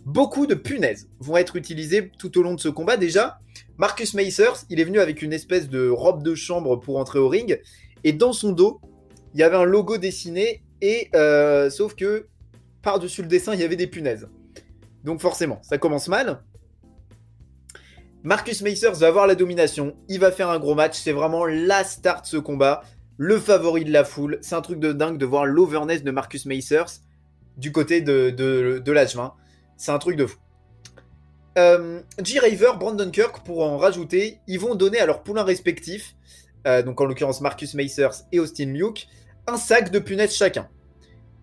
Beaucoup 0.07 0.47
de 0.47 0.55
punaises 0.55 1.09
vont 1.19 1.35
être 1.35 1.57
utilisées 1.57 2.09
tout 2.17 2.39
au 2.39 2.41
long 2.41 2.53
de 2.53 2.61
ce 2.61 2.69
combat. 2.69 2.95
Déjà, 2.95 3.39
Marcus 3.77 4.13
Macers, 4.13 4.63
il 4.69 4.79
est 4.79 4.85
venu 4.85 5.01
avec 5.01 5.21
une 5.21 5.33
espèce 5.33 5.67
de 5.67 5.89
robe 5.89 6.23
de 6.23 6.33
chambre 6.33 6.77
pour 6.77 6.97
entrer 6.97 7.19
au 7.19 7.27
ring. 7.27 7.59
Et 8.05 8.13
dans 8.13 8.31
son 8.31 8.53
dos, 8.53 8.79
il 9.33 9.41
y 9.41 9.43
avait 9.43 9.57
un 9.57 9.65
logo 9.65 9.97
dessiné. 9.97 10.63
Et 10.79 11.09
euh, 11.13 11.69
sauf 11.69 11.93
que 11.93 12.27
par-dessus 12.81 13.21
le 13.21 13.27
dessin, 13.27 13.53
il 13.53 13.59
y 13.59 13.65
avait 13.65 13.75
des 13.75 13.87
punaises. 13.87 14.29
Donc 15.03 15.19
forcément, 15.19 15.59
ça 15.61 15.77
commence 15.77 16.07
mal. 16.07 16.41
Marcus 18.23 18.61
Macers 18.61 18.93
va 18.93 19.07
avoir 19.07 19.27
la 19.27 19.35
domination. 19.35 19.93
Il 20.07 20.21
va 20.21 20.31
faire 20.31 20.49
un 20.49 20.59
gros 20.59 20.73
match. 20.73 20.97
C'est 20.97 21.11
vraiment 21.11 21.45
la 21.45 21.83
start 21.83 22.23
de 22.23 22.29
ce 22.29 22.37
combat 22.37 22.81
le 23.17 23.37
favori 23.39 23.83
de 23.83 23.91
la 23.91 24.05
foule. 24.05 24.37
C'est 24.39 24.55
un 24.55 24.61
truc 24.61 24.79
de 24.79 24.93
dingue 24.93 25.17
de 25.17 25.25
voir 25.25 25.45
l'overness 25.45 26.01
de 26.01 26.11
Marcus 26.11 26.45
Macers 26.45 27.01
du 27.57 27.73
côté 27.73 27.99
de, 27.99 28.29
de, 28.29 28.81
de 28.81 28.91
20 28.93 29.33
C'est 29.77 29.91
un 29.91 29.99
truc 29.99 30.17
de 30.17 30.25
fou. 30.25 30.37
Euh, 31.57 32.01
G. 32.23 32.39
Raver, 32.39 32.77
Brandon 32.79 33.09
Kirk, 33.09 33.43
pour 33.43 33.63
en 33.63 33.77
rajouter, 33.77 34.39
ils 34.47 34.59
vont 34.59 34.75
donner 34.75 34.99
à 34.99 35.05
leurs 35.05 35.23
poulains 35.23 35.43
respectifs, 35.43 36.15
euh, 36.67 36.83
donc 36.83 37.01
en 37.01 37.05
l'occurrence 37.05 37.41
Marcus 37.41 37.73
Macers 37.73 38.25
et 38.31 38.39
Austin 38.39 38.73
Luke, 38.73 39.07
un 39.47 39.57
sac 39.57 39.91
de 39.91 39.99
punaises 39.99 40.35
chacun. 40.35 40.67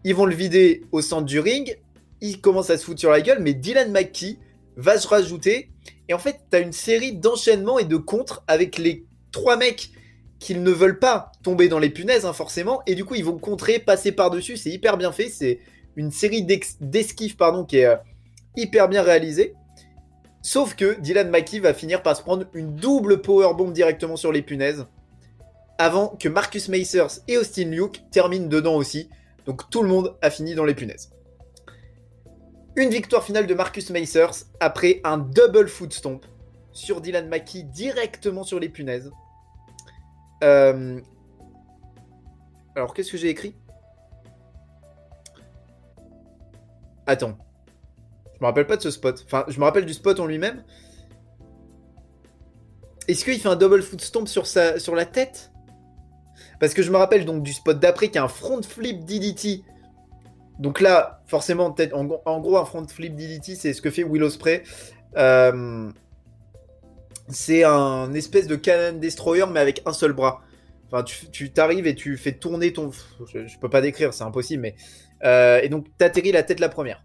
Ils 0.05 0.15
vont 0.15 0.27
le 0.27 0.35
vider 0.35 0.85
au 0.93 1.01
centre 1.01 1.25
du 1.25 1.41
ring, 1.41 1.77
ils 2.21 2.41
commencent 2.41 2.71
à 2.71 2.79
se 2.79 2.85
foutre 2.85 3.01
sur 3.01 3.11
la 3.11 3.23
gueule, 3.23 3.41
mais 3.41 3.55
Dylan 3.55 3.91
McKee 3.91 4.39
va 4.77 4.99
se 4.99 5.09
rajouter. 5.09 5.71
Et 6.09 6.15
en 6.15 6.19
fait, 6.19 6.41
tu 6.51 6.57
as 6.57 6.61
une 6.61 6.73
série 6.73 7.17
d'enchaînements 7.17 7.79
et 7.79 7.85
de 7.85 7.97
contres 7.97 8.45
avec 8.47 8.79
les 8.79 9.07
trois 9.33 9.57
mecs 9.57 9.91
qu'ils 10.39 10.63
ne 10.63 10.71
veulent 10.71 10.99
pas 10.99 11.33
tomber 11.43 11.69
dans 11.69 11.79
les 11.79 11.91
punaises, 11.91 12.27
hein, 12.27 12.33
forcément, 12.33 12.83
et 12.87 12.95
du 12.95 13.05
coup, 13.05 13.15
ils 13.15 13.25
vont 13.25 13.39
contrer, 13.39 13.79
passer 13.79 14.13
par-dessus, 14.13 14.57
c'est 14.57 14.71
hyper 14.71 14.97
bien 14.97 15.11
fait, 15.11 15.29
c'est 15.29 15.61
une 15.97 16.11
série 16.11 16.47
d'esquives, 16.81 17.37
pardon, 17.37 17.65
qui 17.65 17.79
est 17.79 17.87
euh, 17.87 17.97
hyper 18.57 18.89
bien 18.89 19.03
réalisée. 19.03 19.55
Sauf 20.43 20.75
que 20.75 21.01
Dylan 21.01 21.31
Mackie 21.31 21.61
va 21.61 21.73
finir 21.73 22.03
par 22.03 22.17
se 22.17 22.23
prendre 22.23 22.47
une 22.53 22.75
double 22.75 23.23
powerbomb 23.23 23.71
directement 23.71 24.17
sur 24.17 24.31
les 24.31 24.43
punaises, 24.43 24.87
avant 25.79 26.09
que 26.09 26.29
Marcus 26.29 26.69
Macers 26.69 27.21
et 27.29 27.39
Austin 27.39 27.71
Luke 27.71 28.03
terminent 28.11 28.47
dedans 28.47 28.75
aussi, 28.75 29.09
donc 29.47 29.69
tout 29.71 29.83
le 29.83 29.89
monde 29.89 30.17
a 30.21 30.31
fini 30.31 30.55
dans 30.55 30.65
les 30.65 30.75
punaises. 30.75 31.11
Une 32.77 32.91
victoire 32.91 33.23
finale 33.23 33.47
de 33.47 33.55
Marcus 33.55 33.91
Macers 33.91 34.45
après 34.61 35.01
un 35.05 35.17
double 35.17 35.69
foot 35.69 35.93
stomp 35.93 36.27
sur 36.73 37.01
Dylan 37.01 37.29
Mackie 37.29 37.65
directement 37.65 38.43
sur 38.43 38.61
les 38.61 38.69
punaises. 38.69 39.11
Euh, 40.43 41.01
alors, 42.77 42.93
qu'est-ce 42.93 43.13
que 43.13 43.17
j'ai 43.17 43.29
écrit? 43.29 43.55
Attends. 47.07 47.39
Me 48.45 48.49
rappelle 48.49 48.67
pas 48.67 48.77
de 48.77 48.83
ce 48.83 48.91
spot. 48.91 49.25
Enfin, 49.25 49.47
je 49.49 49.59
me 49.59 49.65
rappelle 49.65 49.87
du 49.87 49.95
spot 49.95 50.21
en 50.21 50.27
lui-même. 50.27 50.63
Est-ce 53.09 53.25
qu'il 53.25 53.41
fait 53.41 53.49
un 53.49 53.57
double 53.57 53.83
foot 53.83 54.03
stomp 54.03 54.29
sur, 54.29 54.47
sa, 54.47 54.79
sur 54.79 54.95
la 54.95 55.07
tête? 55.07 55.51
Parce 56.61 56.75
que 56.75 56.83
je 56.83 56.91
me 56.91 56.99
rappelle 56.99 57.25
donc 57.25 57.43
du 57.43 57.55
spot 57.55 57.81
d'après 57.81 58.11
qui 58.11 58.19
a 58.19 58.25
un 58.25 58.29
front 58.29 58.61
flip 58.63 59.07
DDT. 59.07 59.63
Donc 60.59 60.83
là, 60.83 61.23
forcément, 61.25 61.75
en, 61.95 62.09
en, 62.27 62.41
gros, 62.41 62.59
un 62.59 62.67
front 62.67 62.87
flip 62.87 63.17
DDT, 63.17 63.55
c'est 63.55 63.73
ce 63.73 63.81
que 63.81 63.91
fait 63.91 64.05
Willow 64.05 64.29
Spray. 64.29 64.63
Euh, 65.17 65.91
c'est 67.29 67.65
un 67.65 68.13
espèce 68.13 68.47
de 68.47 68.57
cannon 68.57 68.99
destroyer, 68.99 69.47
mais 69.51 69.61
avec 69.61 69.81
un 69.87 69.95
seul 69.95 70.13
bras. 70.13 70.43
Enfin, 70.93 71.03
tu 71.03 71.51
t'arrives 71.51 71.87
et 71.87 71.95
tu 71.95 72.19
fais 72.19 72.33
tourner 72.33 72.75
ton. 72.75 72.91
Je, 73.33 73.59
peux 73.59 73.71
pas 73.71 73.81
décrire, 73.81 74.13
c'est 74.13 74.25
impossible, 74.25 74.61
mais. 74.61 74.75
Euh, 75.25 75.61
et 75.63 75.71
donc, 75.71 75.87
t'atterris 75.97 76.33
la 76.33 76.43
tête 76.43 76.61
la 76.61 76.69
première. 76.69 77.03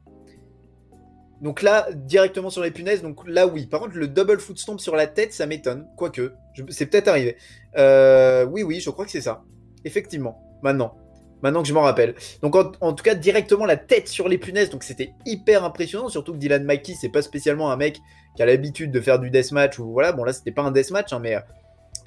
Donc 1.42 1.62
là, 1.62 1.88
directement 1.94 2.50
sur 2.50 2.62
les 2.62 2.72
punaises, 2.72 3.02
donc 3.02 3.22
là, 3.26 3.48
oui. 3.48 3.66
Par 3.66 3.80
contre, 3.80 3.96
le 3.96 4.08
double 4.08 4.40
foot 4.40 4.58
stomp 4.58 4.80
sur 4.80 4.96
la 4.96 5.08
tête, 5.08 5.34
ça 5.34 5.46
m'étonne. 5.46 5.88
Quoique, 5.96 6.34
c'est 6.70 6.88
peut-être 6.88 7.08
arrivé. 7.08 7.38
Euh, 7.78 8.46
oui, 8.46 8.64
oui, 8.64 8.80
je 8.82 8.90
crois 8.90 9.06
que 9.06 9.12
c'est 9.12 9.22
ça. 9.22 9.44
Effectivement, 9.86 10.42
maintenant. 10.62 10.96
Maintenant 11.42 11.62
que 11.62 11.70
je 11.70 11.74
m'en 11.74 11.82
rappelle. 11.82 12.16
Donc 12.42 12.56
en, 12.56 12.94
tout 12.94 13.04
cas, 13.04 13.16
directement 13.16 13.66
la 13.66 13.78
tête 13.78 14.10
sur 14.10 14.28
les 14.28 14.38
punaises. 14.38 14.70
Donc 14.70 14.84
c'était 14.84 15.14
hyper 15.26 15.64
impressionnant. 15.64 16.10
Surtout 16.10 16.34
que 16.34 16.38
Dylan 16.38 16.66
Mikey, 16.66 16.96
c'est 17.00 17.10
pas 17.10 17.22
spécialement 17.22 17.72
un 17.72 17.78
mec 17.78 18.00
qui 18.36 18.44
a 18.44 18.46
l'habitude 18.46 18.92
de 18.92 19.00
faire 19.00 19.20
du 19.20 19.30
deathmatch. 19.30 19.80
Ou 19.80 19.94
voilà, 19.94 20.12
bon 20.12 20.26
là 20.26 20.34
c'était 20.34 20.52
pas 20.52 20.64
un 20.64 20.72
deathmatch, 20.72 21.14
hein, 21.14 21.20
mais. 21.20 21.36
Euh, 21.36 21.42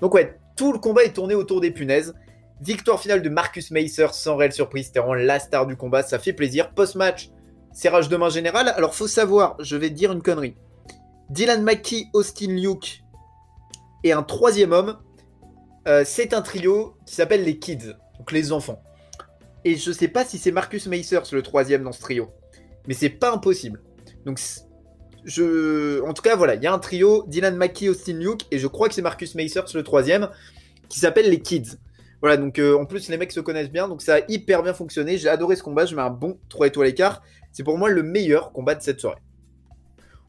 donc 0.02 0.12
ouais, 0.14 0.36
tout 0.56 0.72
le 0.72 0.78
combat 0.78 1.04
est 1.04 1.14
tourné 1.14 1.34
autour 1.34 1.62
des 1.62 1.70
punaises. 1.70 2.14
Victoire 2.60 3.00
finale 3.00 3.22
de 3.22 3.28
Marcus 3.30 3.70
Macer 3.70 4.08
sans 4.12 4.36
réelle 4.36 4.52
surprise. 4.52 4.86
C'était 4.86 5.00
vraiment 5.00 5.14
la 5.14 5.38
star 5.38 5.66
du 5.66 5.76
combat. 5.76 6.02
Ça 6.02 6.18
fait 6.18 6.34
plaisir. 6.34 6.70
Post-match, 6.74 7.30
serrage 7.72 8.08
de 8.08 8.16
main 8.16 8.28
général. 8.28 8.68
Alors 8.68 8.94
faut 8.94 9.08
savoir, 9.08 9.56
je 9.60 9.76
vais 9.76 9.90
dire 9.90 10.12
une 10.12 10.22
connerie. 10.22 10.56
Dylan 11.30 11.62
McKee, 11.62 12.08
Austin 12.12 12.48
Luke 12.48 13.02
et 14.04 14.12
un 14.12 14.22
troisième 14.22 14.72
homme. 14.72 14.98
Euh, 15.88 16.04
c'est 16.04 16.34
un 16.34 16.42
trio 16.42 16.96
qui 17.06 17.14
s'appelle 17.14 17.44
les 17.44 17.58
Kids, 17.58 17.94
donc 18.18 18.32
les 18.32 18.52
enfants. 18.52 18.82
Et 19.64 19.76
je 19.76 19.92
sais 19.92 20.08
pas 20.08 20.24
si 20.24 20.38
c'est 20.38 20.52
Marcus 20.52 20.86
Macers 20.86 21.32
le 21.32 21.42
troisième 21.42 21.84
dans 21.84 21.92
ce 21.92 22.00
trio. 22.00 22.30
Mais 22.86 22.94
c'est 22.94 23.10
pas 23.10 23.32
impossible. 23.32 23.80
Donc, 24.26 24.40
je... 25.24 26.02
en 26.02 26.12
tout 26.12 26.22
cas, 26.22 26.36
voilà, 26.36 26.56
il 26.56 26.62
y 26.62 26.66
a 26.66 26.72
un 26.72 26.78
trio, 26.78 27.24
Dylan 27.28 27.56
McKee, 27.56 27.88
Austin 27.88 28.14
Luke, 28.14 28.42
et 28.50 28.58
je 28.58 28.66
crois 28.66 28.88
que 28.88 28.94
c'est 28.94 29.02
Marcus 29.02 29.34
Macers 29.34 29.64
le 29.74 29.82
troisième, 29.82 30.28
qui 30.88 30.98
s'appelle 30.98 31.30
les 31.30 31.40
Kids. 31.40 31.78
Voilà, 32.22 32.36
donc 32.36 32.60
euh, 32.60 32.78
en 32.78 32.86
plus, 32.86 33.08
les 33.08 33.18
mecs 33.18 33.32
se 33.32 33.40
connaissent 33.40 33.70
bien, 33.70 33.88
donc 33.88 34.00
ça 34.00 34.14
a 34.14 34.20
hyper 34.28 34.62
bien 34.62 34.72
fonctionné. 34.72 35.18
J'ai 35.18 35.28
adoré 35.28 35.56
ce 35.56 35.62
combat, 35.62 35.84
je 35.84 35.96
mets 35.96 36.02
un 36.02 36.10
bon 36.10 36.38
3 36.48 36.68
étoiles 36.68 36.88
écart. 36.88 37.20
C'est 37.50 37.64
pour 37.64 37.76
moi 37.76 37.90
le 37.90 38.04
meilleur 38.04 38.52
combat 38.52 38.76
de 38.76 38.82
cette 38.82 39.00
soirée. 39.00 39.20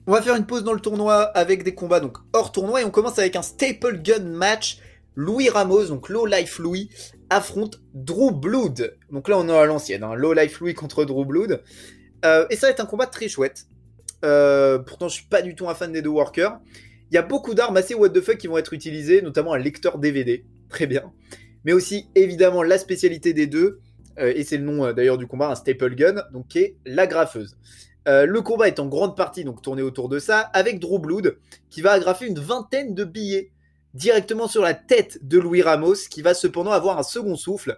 On 0.07 0.11
va 0.11 0.21
faire 0.21 0.35
une 0.35 0.45
pause 0.45 0.63
dans 0.63 0.73
le 0.73 0.81
tournoi 0.81 1.21
avec 1.21 1.63
des 1.63 1.75
combats 1.75 2.01
donc 2.01 2.17
hors 2.33 2.51
tournoi 2.51 2.81
et 2.81 2.83
on 2.83 2.89
commence 2.89 3.19
avec 3.19 3.37
un 3.37 3.41
Staple 3.41 4.01
Gun 4.01 4.23
match 4.23 4.79
Louis 5.15 5.47
Ramos, 5.49 5.85
donc 5.85 6.09
Low 6.09 6.25
Life 6.25 6.57
Louis, 6.57 6.89
affronte 7.29 7.79
Drew 7.93 8.31
Blood. 8.31 8.97
Donc 9.11 9.29
là, 9.29 9.37
on 9.37 9.47
est 9.47 9.55
à 9.55 9.65
l'ancienne, 9.65 10.03
hein, 10.03 10.15
Low 10.15 10.33
Life 10.33 10.59
Louis 10.59 10.73
contre 10.73 11.05
Drew 11.05 11.25
Blood. 11.25 11.61
Euh, 12.25 12.47
et 12.49 12.55
ça 12.55 12.67
va 12.67 12.71
être 12.71 12.79
un 12.79 12.85
combat 12.87 13.05
très 13.05 13.27
chouette. 13.27 13.67
Euh, 14.25 14.79
pourtant, 14.79 15.09
je 15.09 15.15
suis 15.15 15.27
pas 15.27 15.43
du 15.43 15.53
tout 15.53 15.69
un 15.69 15.75
fan 15.75 15.91
des 15.91 16.01
deux 16.01 16.09
workers. 16.09 16.57
Il 17.11 17.15
y 17.15 17.17
a 17.17 17.21
beaucoup 17.21 17.53
d'armes 17.53 17.77
assez 17.77 17.93
what 17.93 18.09
the 18.09 18.21
fuck 18.21 18.37
qui 18.37 18.47
vont 18.47 18.57
être 18.57 18.73
utilisées, 18.73 19.21
notamment 19.21 19.53
un 19.53 19.59
lecteur 19.59 19.99
DVD. 19.99 20.43
Très 20.69 20.87
bien. 20.87 21.11
Mais 21.65 21.73
aussi, 21.73 22.07
évidemment, 22.15 22.63
la 22.63 22.77
spécialité 22.77 23.33
des 23.33 23.47
deux, 23.47 23.79
euh, 24.19 24.33
et 24.35 24.43
c'est 24.43 24.57
le 24.57 24.63
nom 24.63 24.91
d'ailleurs 24.93 25.17
du 25.17 25.27
combat, 25.27 25.49
un 25.49 25.55
staple 25.55 25.95
gun, 25.95 26.23
donc 26.31 26.47
qui 26.47 26.59
est 26.59 26.77
la 26.85 27.07
graffeuse. 27.07 27.57
Euh, 28.07 28.25
le 28.25 28.41
combat 28.41 28.67
est 28.67 28.79
en 28.79 28.87
grande 28.87 29.15
partie 29.15 29.43
donc 29.43 29.61
tourné 29.61 29.81
autour 29.81 30.09
de 30.09 30.19
ça, 30.19 30.39
avec 30.53 30.79
Drew 30.79 30.99
Blood 30.99 31.37
qui 31.69 31.81
va 31.81 31.91
agrafer 31.93 32.27
une 32.27 32.39
vingtaine 32.39 32.93
de 32.93 33.05
billets 33.05 33.51
directement 33.93 34.47
sur 34.47 34.61
la 34.61 34.73
tête 34.73 35.25
de 35.25 35.39
Louis 35.39 35.61
Ramos, 35.61 35.95
qui 36.09 36.21
va 36.21 36.33
cependant 36.33 36.71
avoir 36.71 36.97
un 36.97 37.03
second 37.03 37.35
souffle. 37.35 37.77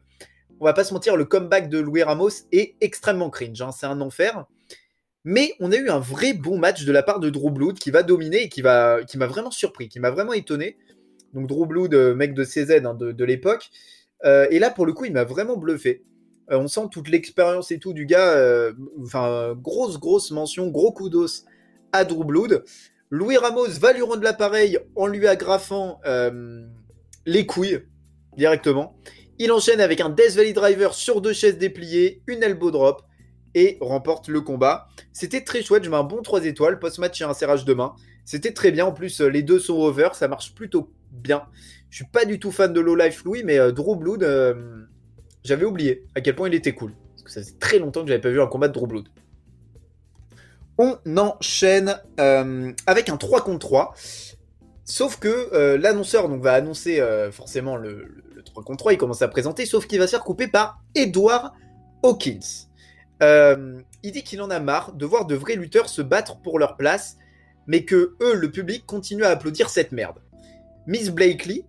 On 0.60 0.66
va 0.66 0.74
pas 0.74 0.84
se 0.84 0.94
mentir, 0.94 1.18
le 1.18 1.26
comeback 1.26 1.70
de 1.70 1.80
Louis 1.80 2.04
Ramos 2.04 2.30
est 2.52 2.76
extrêmement 2.82 3.30
cringe, 3.30 3.62
hein, 3.62 3.72
c'est 3.72 3.86
un 3.86 4.02
enfer. 4.02 4.46
Mais 5.26 5.54
on 5.60 5.72
a 5.72 5.76
eu 5.76 5.90
un 5.90 6.00
vrai 6.00 6.34
bon 6.34 6.58
match 6.58 6.86
de 6.86 6.92
la 6.92 7.04
part 7.04 7.20
de 7.20 7.30
Drew 7.30 7.52
Blood 7.52 7.78
qui 7.78 7.92
va 7.92 8.04
dominer 8.04 8.44
et 8.44 8.50
qui 8.50 8.62
va, 8.62 9.04
qui 9.04 9.18
m'a 9.18 9.28
vraiment 9.28 9.52
surpris, 9.52 9.90
qui 9.90 10.00
m'a 10.00 10.12
vraiment 10.12 10.34
étonné. 10.34 10.78
Donc 11.36 11.48
Drew 11.48 11.68
Blood, 11.68 11.94
euh, 11.94 12.16
mec 12.16 12.34
de 12.34 12.44
CZ 12.44 12.86
hein, 12.86 12.96
de, 12.96 13.24
l'époque. 13.26 13.70
Euh, 14.24 14.48
et 14.50 14.58
là, 14.58 14.72
pour 14.72 14.86
le 14.86 14.94
coup, 14.94 15.06
il 15.06 15.12
m'a 15.12 15.26
vraiment 15.26 15.58
bluffé. 15.58 16.04
Euh, 16.50 16.58
on 16.58 16.68
sent 16.68 16.88
toute 16.90 17.10
l'expérience 17.10 17.72
et 17.72 17.78
tout 17.78 17.94
du 17.94 18.06
gars. 18.06 18.72
Enfin, 19.04 19.54
grosse, 19.62 20.00
grosse 20.00 20.32
mention, 20.32 20.70
gros 20.70 20.94
kudos 20.94 21.44
à 21.92 22.06
Drew 22.06 22.24
Blood. 22.24 22.64
Louis 23.12 23.38
Ramos 23.38 23.68
va 23.80 23.94
lui 23.94 24.02
rendre 24.02 24.24
l'appareil 24.24 24.80
en 24.96 25.08
lui 25.08 25.28
agrafant 25.28 26.00
les 27.26 27.46
couilles 27.46 27.82
directement. 28.38 28.98
Il 29.38 29.52
enchaîne 29.52 29.82
avec 29.82 30.00
un 30.00 30.10
Death 30.10 30.36
Valley 30.36 30.54
Driver 30.54 30.94
sur 30.94 31.20
deux 31.20 31.34
chaises 31.34 31.58
dépliées, 31.58 32.22
une 32.28 32.42
elbow 32.42 32.72
drop 32.72 33.02
et 33.54 33.78
remporte 33.82 34.30
le 34.30 34.40
combat. 34.40 34.88
C'était 35.12 35.44
très 35.44 35.62
chouette, 35.62 35.84
je 35.84 35.90
mets 35.90 35.98
un 35.98 36.04
bon 36.04 36.22
3 36.22 36.46
étoiles. 36.46 36.80
Post-match, 36.80 37.20
il 37.20 37.24
y 37.24 37.26
a 37.26 37.30
un 37.30 37.34
serrage 37.34 37.66
de 37.66 37.74
main. 37.74 37.96
C'était 38.24 38.54
très 38.54 38.72
bien. 38.72 38.86
En 38.86 38.92
plus, 38.94 39.20
les 39.20 39.44
deux 39.44 39.60
sont 39.60 39.76
over, 39.76 40.10
ça 40.14 40.28
marche 40.28 40.56
plutôt 40.56 40.90
bien. 41.22 41.44
Je 41.96 42.04
suis 42.04 42.12
pas 42.12 42.26
du 42.26 42.40
tout 42.40 42.52
fan 42.52 42.74
de 42.74 42.82
Low 42.82 42.96
Life 42.96 43.24
Louis, 43.24 43.44
mais 43.46 43.58
euh, 43.58 43.72
Blood, 43.72 44.22
euh, 44.24 44.84
j'avais 45.46 45.64
oublié 45.64 46.06
à 46.14 46.20
quel 46.20 46.36
point 46.36 46.50
il 46.50 46.54
était 46.54 46.74
cool. 46.74 46.94
Parce 47.12 47.24
que 47.24 47.32
ça 47.32 47.42
fait 47.42 47.58
très 47.58 47.80
longtemps 47.80 48.02
que 48.02 48.10
j'avais 48.10 48.20
pas 48.20 48.32
vu 48.32 48.42
un 48.42 48.48
combat 48.48 48.68
de 48.68 48.74
Drew 48.74 48.86
Blood. 48.86 49.08
On 50.78 50.98
enchaîne 51.16 51.96
euh, 52.20 52.74
avec 52.86 53.08
un 53.08 53.16
3 53.16 53.46
contre 53.46 53.60
3. 53.60 53.94
Sauf 54.84 55.20
que 55.20 55.78
l'annonceur 55.78 56.28
donc, 56.28 56.44
va 56.44 56.54
annoncer 56.54 57.02
forcément 57.32 57.76
le, 57.76 58.24
3 58.44 58.62
contre 58.64 58.80
3, 58.80 58.94
il 58.94 58.98
commence 58.98 59.24
à 59.24 59.28
présenter, 59.30 59.66
sauf 59.66 59.88
qu'il 59.88 59.98
va 59.98 60.06
se 60.06 60.12
faire 60.12 60.24
couper 60.24 60.48
par 60.48 60.84
Edward 60.94 61.54
Hawkins. 62.04 62.68
il 63.22 64.12
dit 64.12 64.24
qu'il 64.24 64.42
en 64.44 64.50
a 64.52 64.60
marre 64.60 64.94
de 64.94 65.06
voir 65.06 65.26
de 65.26 65.34
vrais 65.34 65.56
lutteurs 65.56 65.90
se 65.90 66.04
battre 66.04 66.40
pour 66.42 66.60
leur 66.60 66.76
place, 66.76 67.18
mais 67.66 67.84
que 67.86 68.16
eux, 68.22 68.36
le 68.36 68.52
public, 68.52 68.86
continue 68.86 69.24
à 69.24 69.30
applaudir 69.30 69.70
cette 69.70 69.92
merde. 69.92 70.20
Miss 70.88 71.10
Blakely, 71.10 71.66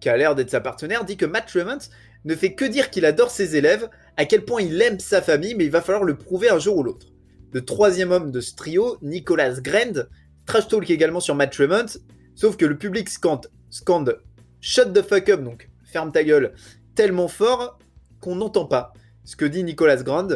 qui 0.00 0.08
a 0.08 0.16
l'air 0.16 0.34
d'être 0.34 0.50
sa 0.50 0.60
partenaire, 0.60 1.04
dit 1.04 1.16
que 1.16 1.26
Matt 1.26 1.46
Tremont 1.46 1.78
ne 2.24 2.34
fait 2.34 2.54
que 2.54 2.64
dire 2.64 2.90
qu'il 2.90 3.04
adore 3.04 3.30
ses 3.30 3.56
élèves, 3.56 3.88
à 4.16 4.24
quel 4.24 4.44
point 4.44 4.62
il 4.62 4.80
aime 4.80 4.98
sa 4.98 5.22
famille, 5.22 5.54
mais 5.54 5.64
il 5.64 5.70
va 5.70 5.80
falloir 5.80 6.04
le 6.04 6.16
prouver 6.16 6.48
un 6.48 6.58
jour 6.58 6.76
ou 6.78 6.82
l'autre. 6.82 7.06
Le 7.52 7.64
troisième 7.64 8.10
homme 8.10 8.30
de 8.30 8.40
ce 8.40 8.54
trio, 8.54 8.98
Nicolas 9.02 9.60
Grand, 9.60 10.06
trash 10.46 10.68
talk 10.68 10.90
également 10.90 11.20
sur 11.20 11.34
Matt 11.34 11.52
Tremont, 11.52 11.86
sauf 12.34 12.56
que 12.56 12.64
le 12.64 12.76
public 12.76 13.08
scande, 13.08 13.50
scande 13.70 14.18
Shut 14.60 14.94
the 14.94 15.02
fuck 15.02 15.28
up, 15.28 15.42
donc 15.42 15.68
ferme 15.84 16.10
ta 16.10 16.24
gueule, 16.24 16.54
tellement 16.94 17.28
fort 17.28 17.78
qu'on 18.20 18.36
n'entend 18.36 18.64
pas 18.64 18.94
ce 19.24 19.36
que 19.36 19.44
dit 19.44 19.62
Nicolas 19.62 20.02
Grand. 20.02 20.28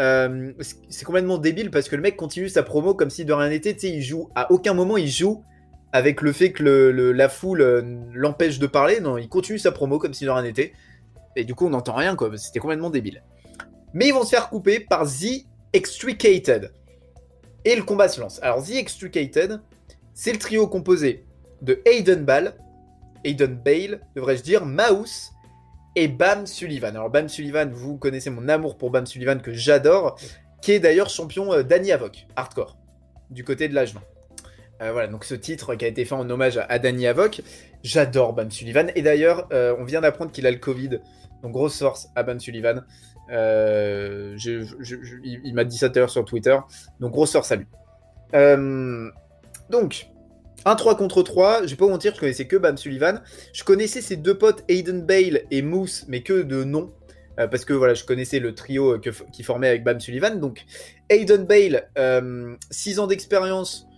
Euh, 0.00 0.52
c'est 0.88 1.04
complètement 1.04 1.38
débile 1.38 1.70
parce 1.70 1.88
que 1.88 1.94
le 1.94 2.02
mec 2.02 2.16
continue 2.16 2.48
sa 2.48 2.62
promo 2.62 2.94
comme 2.94 3.10
si 3.10 3.24
de 3.24 3.32
rien 3.32 3.48
n'était. 3.48 3.72
Il 3.72 4.02
joue 4.02 4.30
à 4.34 4.50
aucun 4.50 4.74
moment 4.74 4.96
il 4.96 5.08
joue 5.08 5.44
avec 5.92 6.20
le 6.20 6.32
fait 6.32 6.52
que 6.52 6.62
la 6.62 7.28
foule 7.28 7.62
euh, 7.62 7.82
l'empêche 8.12 8.58
de 8.58 8.66
parler. 8.66 9.00
Non, 9.00 9.18
il 9.18 9.28
continue 9.28 9.58
sa 9.58 9.72
promo 9.72 9.98
comme 9.98 10.14
si 10.14 10.24
de 10.24 10.30
rien 10.30 10.42
n'était. 10.42 10.72
Et 11.36 11.44
du 11.44 11.54
coup, 11.54 11.66
on 11.66 11.70
n'entend 11.70 11.94
rien, 11.94 12.16
quoi. 12.16 12.30
C'était 12.36 12.58
complètement 12.58 12.90
débile. 12.90 13.22
Mais 13.92 14.08
ils 14.08 14.12
vont 14.12 14.24
se 14.24 14.30
faire 14.30 14.48
couper 14.48 14.80
par 14.80 15.06
The 15.06 15.46
Extricated. 15.72 16.72
Et 17.64 17.76
le 17.76 17.82
combat 17.82 18.08
se 18.08 18.20
lance. 18.20 18.40
Alors, 18.42 18.64
The 18.64 18.72
Extricated, 18.72 19.60
c'est 20.14 20.32
le 20.32 20.38
trio 20.38 20.66
composé 20.66 21.24
de 21.62 21.80
Aiden 21.84 22.24
Ball, 22.24 22.54
Aiden 23.24 23.54
Bale, 23.54 24.00
devrais-je 24.16 24.42
dire, 24.42 24.64
Mouse 24.64 25.30
et 25.94 26.08
Bam 26.08 26.46
Sullivan. 26.46 26.96
Alors, 26.96 27.10
Bam 27.10 27.28
Sullivan, 27.28 27.70
vous 27.72 27.98
connaissez 27.98 28.30
mon 28.30 28.48
amour 28.48 28.78
pour 28.78 28.90
Bam 28.90 29.06
Sullivan 29.06 29.40
que 29.42 29.52
j'adore, 29.52 30.18
qui 30.62 30.72
est 30.72 30.80
d'ailleurs 30.80 31.10
champion 31.10 31.52
euh, 31.52 31.62
d'Annie 31.62 31.92
Avoc, 31.92 32.26
hardcore, 32.36 32.76
du 33.30 33.44
côté 33.44 33.68
de 33.68 33.74
20. 33.74 34.00
Euh, 34.80 34.92
voilà, 34.92 35.08
donc 35.08 35.24
ce 35.24 35.34
titre 35.34 35.74
qui 35.74 35.84
a 35.84 35.88
été 35.88 36.04
fait 36.04 36.14
en 36.14 36.28
hommage 36.30 36.58
à 36.68 36.78
Danny. 36.78 37.06
J'adore 37.82 38.32
Bam 38.32 38.50
Sullivan. 38.50 38.90
Et 38.94 39.02
d'ailleurs, 39.02 39.46
euh, 39.52 39.74
on 39.78 39.84
vient 39.84 40.00
d'apprendre 40.00 40.32
qu'il 40.32 40.46
a 40.46 40.50
le 40.50 40.58
Covid. 40.58 41.00
Donc 41.42 41.52
grosse 41.52 41.78
force 41.78 42.08
à 42.14 42.22
Bam 42.22 42.40
Sullivan. 42.40 42.84
Euh, 43.30 44.36
il, 45.22 45.54
m'a 45.54 45.64
dit 45.64 45.76
ça 45.76 45.88
tout 45.88 45.98
à 45.98 46.00
l'heure 46.00 46.10
sur 46.10 46.24
Twitter. 46.24 46.56
Donc 46.98 47.12
grosse 47.12 47.32
force 47.32 47.52
à 47.52 47.56
lui. 47.56 47.66
donc, 49.70 50.06
un 50.64 50.74
3 50.74 50.96
contre 50.96 51.22
3. 51.22 51.62
Je 51.64 51.70
vais 51.70 51.76
pas 51.76 51.84
vous 51.84 51.90
mentir, 51.90 52.14
je 52.14 52.20
connaissais 52.20 52.46
que 52.46 52.56
Bam 52.56 52.76
Sullivan. 52.76 53.20
Je 53.52 53.64
connaissais 53.64 54.00
ses 54.00 54.16
deux 54.16 54.36
potes 54.36 54.64
Aiden 54.68 55.02
Bale 55.02 55.42
et 55.50 55.60
Moose, 55.62 56.04
mais 56.08 56.22
que 56.22 56.42
de 56.42 56.64
nom. 56.64 56.92
parce 57.36 57.66
que 57.66 57.74
voilà, 57.74 57.92
je 57.92 58.04
connaissais 58.04 58.38
le 58.38 58.54
trio 58.54 58.98
qui 58.98 59.42
formait 59.42 59.68
avec 59.68 59.84
Bam 59.84 60.00
Sullivan. 60.00 60.40
Donc, 60.40 60.64
Aiden 61.10 61.44
Bale, 61.44 61.88
6 62.70 62.98
ans 62.98 63.06
d'expérience, 63.06 63.89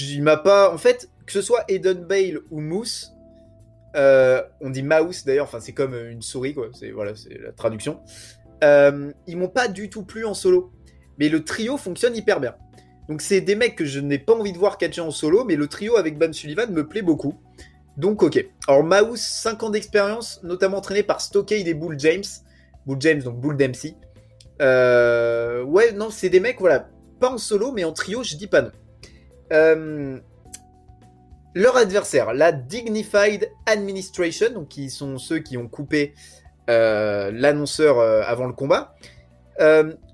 il 0.00 0.22
m'a 0.22 0.36
pas. 0.36 0.72
En 0.72 0.78
fait, 0.78 1.10
que 1.26 1.32
ce 1.32 1.42
soit 1.42 1.64
Eden 1.68 2.04
Bale 2.04 2.40
ou 2.50 2.60
Moose, 2.60 3.12
euh, 3.94 4.42
on 4.60 4.70
dit 4.70 4.82
mouse 4.82 5.24
d'ailleurs, 5.24 5.44
enfin 5.44 5.60
c'est 5.60 5.72
comme 5.72 5.94
une 5.94 6.22
souris 6.22 6.54
quoi, 6.54 6.68
c'est 6.72 6.90
voilà, 6.90 7.14
c'est 7.14 7.38
la 7.38 7.52
traduction. 7.52 8.00
Euh, 8.64 9.12
ils 9.26 9.36
m'ont 9.36 9.48
pas 9.48 9.68
du 9.68 9.90
tout 9.90 10.04
plu 10.04 10.24
en 10.24 10.34
solo, 10.34 10.72
mais 11.18 11.28
le 11.28 11.44
trio 11.44 11.76
fonctionne 11.76 12.16
hyper 12.16 12.40
bien. 12.40 12.54
Donc 13.08 13.20
c'est 13.20 13.40
des 13.40 13.56
mecs 13.56 13.76
que 13.76 13.84
je 13.84 14.00
n'ai 14.00 14.18
pas 14.18 14.34
envie 14.34 14.52
de 14.52 14.58
voir 14.58 14.78
catcher 14.78 15.00
en 15.00 15.10
solo, 15.10 15.44
mais 15.44 15.56
le 15.56 15.66
trio 15.66 15.96
avec 15.96 16.16
Bam 16.16 16.32
Sullivan 16.32 16.70
me 16.70 16.86
plaît 16.86 17.02
beaucoup. 17.02 17.34
Donc 17.96 18.22
ok. 18.22 18.46
Alors 18.68 18.84
Mouse, 18.84 19.20
5 19.20 19.62
ans 19.64 19.70
d'expérience, 19.70 20.40
notamment 20.42 20.78
entraîné 20.78 21.02
par 21.02 21.20
Stockade 21.20 21.66
et 21.66 21.74
Bull 21.74 21.98
James. 21.98 22.24
Bull 22.86 22.96
James, 23.00 23.22
donc 23.22 23.40
Bull 23.40 23.56
Dempsey. 23.56 23.96
Euh, 24.62 25.62
ouais, 25.64 25.92
non, 25.92 26.10
c'est 26.10 26.28
des 26.28 26.40
mecs, 26.40 26.60
voilà, 26.60 26.88
pas 27.20 27.30
en 27.30 27.38
solo, 27.38 27.72
mais 27.72 27.84
en 27.84 27.92
trio, 27.92 28.22
je 28.22 28.36
dis 28.36 28.46
pas 28.46 28.62
non. 28.62 28.70
Euh, 29.52 30.18
leur 31.54 31.76
adversaire, 31.76 32.32
la 32.32 32.50
Dignified 32.50 33.50
Administration, 33.66 34.50
donc 34.54 34.68
qui 34.68 34.88
sont 34.88 35.18
ceux 35.18 35.38
qui 35.38 35.58
ont 35.58 35.68
coupé 35.68 36.14
euh, 36.70 37.30
l'annonceur 37.30 37.98
euh, 37.98 38.22
avant 38.24 38.46
le 38.46 38.54
combat. 38.54 38.94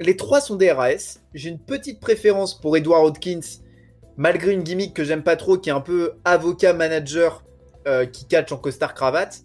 les 0.01 0.17
trois 0.17 0.41
sont 0.41 0.57
des 0.57 0.73
RAS. 0.73 1.21
J'ai 1.35 1.51
une 1.51 1.61
petite 1.61 2.01
préférence 2.01 2.61
pour 2.61 2.77
Edward 2.77 3.05
Hodkins, 3.07 3.63
malgré 4.17 4.53
une 4.53 4.63
gimmick 4.63 4.95
que 4.95 5.05
j'aime 5.05 5.23
pas 5.23 5.37
trop, 5.37 5.57
qui 5.57 5.71
est 5.71 5.73
un 5.73 5.81
peu 5.81 6.15
avocat-manager 6.25 7.45
qui 8.13 8.27
catch 8.27 8.53
en 8.53 8.59
costard 8.59 8.93
cravate. 8.93 9.45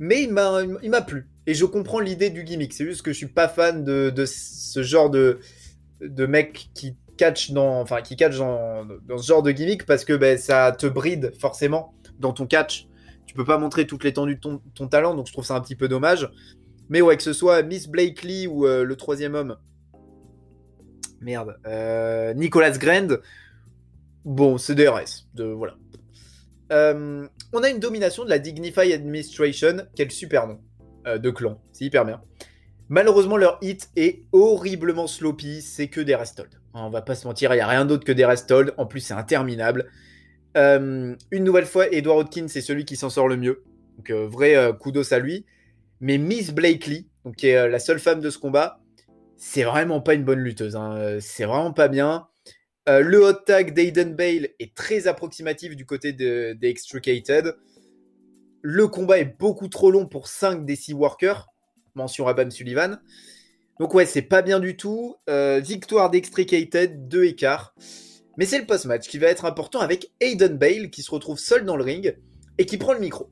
Mais 0.00 0.22
il 0.22 0.32
m'a 0.32 1.02
plu. 1.02 1.28
Et 1.46 1.54
je 1.54 1.64
comprends 1.64 2.00
l'idée 2.00 2.30
du 2.30 2.42
gimmick. 2.42 2.72
C'est 2.72 2.84
juste 2.84 3.02
que 3.02 3.12
je 3.12 3.18
suis 3.18 3.28
pas 3.28 3.46
fan 3.46 3.84
de, 3.84 4.24
ce 4.26 4.82
genre 4.82 5.10
de 5.10 5.38
mec 6.26 6.70
qui 6.74 6.96
catch 7.16 7.52
dans, 7.52 7.80
enfin, 7.80 8.02
qui 8.02 8.16
catch 8.16 8.36
dans, 8.36 8.86
ce 9.16 9.26
genre 9.26 9.42
de 9.42 9.50
gimmick 9.50 9.86
parce 9.86 10.04
que 10.04 10.14
ben, 10.14 10.38
ça 10.38 10.72
te 10.72 10.86
bride 10.86 11.32
forcément 11.38 11.94
dans 12.18 12.32
ton 12.32 12.46
catch. 12.46 12.88
Tu 13.26 13.34
peux 13.34 13.44
pas 13.44 13.58
montrer 13.58 13.86
toute 13.86 14.04
l'étendue 14.04 14.36
de 14.36 14.40
ton, 14.74 14.88
talent, 14.88 15.14
donc 15.14 15.26
je 15.26 15.32
trouve 15.32 15.44
ça 15.44 15.54
un 15.54 15.60
petit 15.60 15.76
peu 15.76 15.88
dommage. 15.88 16.30
Mais 16.88 17.00
ouais, 17.00 17.16
que 17.16 17.22
ce 17.22 17.32
soit 17.32 17.62
Miss 17.62 17.88
Blakely 17.88 18.46
ou 18.46 18.66
euh, 18.66 18.84
le 18.84 18.96
troisième 18.96 19.34
homme, 19.34 19.56
merde, 21.20 21.56
euh, 21.66 22.34
Nicolas 22.34 22.76
Grand, 22.76 23.08
bon, 24.24 24.58
c'est 24.58 24.74
DRS, 24.74 25.28
de 25.34 25.44
voilà. 25.44 25.76
Euh, 26.72 27.26
on 27.52 27.62
a 27.62 27.70
une 27.70 27.78
domination 27.78 28.24
de 28.24 28.30
la 28.30 28.38
Dignify 28.38 28.92
Administration, 28.92 29.86
quel 29.94 30.10
super 30.10 30.46
nom 30.46 30.60
de 31.04 31.30
clan, 31.30 31.60
c'est 31.72 31.84
hyper 31.84 32.04
bien. 32.04 32.22
Malheureusement, 32.88 33.36
leur 33.36 33.58
hit 33.60 33.90
est 33.96 34.22
horriblement 34.32 35.06
sloppy, 35.06 35.62
c'est 35.62 35.88
que 35.88 36.00
des 36.00 36.14
restolds. 36.14 36.61
On 36.74 36.90
va 36.90 37.02
pas 37.02 37.14
se 37.14 37.26
mentir, 37.26 37.52
il 37.52 37.56
n'y 37.56 37.62
a 37.62 37.66
rien 37.66 37.84
d'autre 37.84 38.04
que 38.04 38.12
des 38.12 38.24
restolds. 38.24 38.72
En 38.78 38.86
plus, 38.86 39.00
c'est 39.00 39.14
interminable. 39.14 39.90
Euh, 40.56 41.14
une 41.30 41.44
nouvelle 41.44 41.66
fois, 41.66 41.90
Edward 41.92 42.20
Hodkins, 42.20 42.48
c'est 42.48 42.60
celui 42.60 42.84
qui 42.84 42.96
s'en 42.96 43.10
sort 43.10 43.28
le 43.28 43.36
mieux. 43.36 43.62
Donc, 43.96 44.10
euh, 44.10 44.26
vrai 44.26 44.56
euh, 44.56 44.72
kudos 44.72 45.12
à 45.12 45.18
lui. 45.18 45.44
Mais 46.00 46.18
Miss 46.18 46.50
Blakely, 46.52 47.08
qui 47.36 47.48
est 47.48 47.68
la 47.68 47.78
seule 47.78 48.00
femme 48.00 48.20
de 48.20 48.30
ce 48.30 48.38
combat, 48.38 48.80
c'est 49.36 49.62
vraiment 49.62 50.00
pas 50.00 50.14
une 50.14 50.24
bonne 50.24 50.40
lutteuse. 50.40 50.76
Hein. 50.76 51.18
C'est 51.20 51.44
vraiment 51.44 51.72
pas 51.72 51.88
bien. 51.88 52.26
le 52.88 53.24
hot 53.24 53.44
tag 53.46 53.72
d'Aiden 53.72 54.16
Bale 54.16 54.48
est 54.58 54.74
très 54.74 55.06
approximatif 55.06 55.76
du 55.76 55.86
côté 55.86 56.12
des 56.12 56.56
Extricated. 56.62 57.54
Le 58.62 58.88
combat 58.88 59.18
est 59.18 59.38
beaucoup 59.38 59.68
trop 59.68 59.92
long 59.92 60.06
pour 60.06 60.26
5 60.26 60.64
des 60.64 60.74
6 60.74 60.94
workers. 60.94 61.48
Mention 61.94 62.26
à 62.26 62.34
Bam 62.34 62.50
Sullivan. 62.50 63.00
Donc 63.78 63.94
ouais, 63.94 64.06
c'est 64.06 64.22
pas 64.22 64.42
bien 64.42 64.60
du 64.60 64.76
tout. 64.76 65.16
Euh, 65.28 65.60
victoire 65.60 66.10
d'Extricated, 66.10 67.08
2 67.08 67.24
écarts. 67.24 67.74
Mais 68.38 68.46
c'est 68.46 68.58
le 68.58 68.66
post-match 68.66 69.08
qui 69.08 69.18
va 69.18 69.26
être 69.28 69.44
important 69.44 69.80
avec 69.80 70.10
Aiden 70.20 70.56
Bale 70.56 70.90
qui 70.90 71.02
se 71.02 71.10
retrouve 71.10 71.38
seul 71.38 71.64
dans 71.64 71.76
le 71.76 71.84
ring 71.84 72.16
et 72.58 72.66
qui 72.66 72.78
prend 72.78 72.92
le 72.92 73.00
micro. 73.00 73.30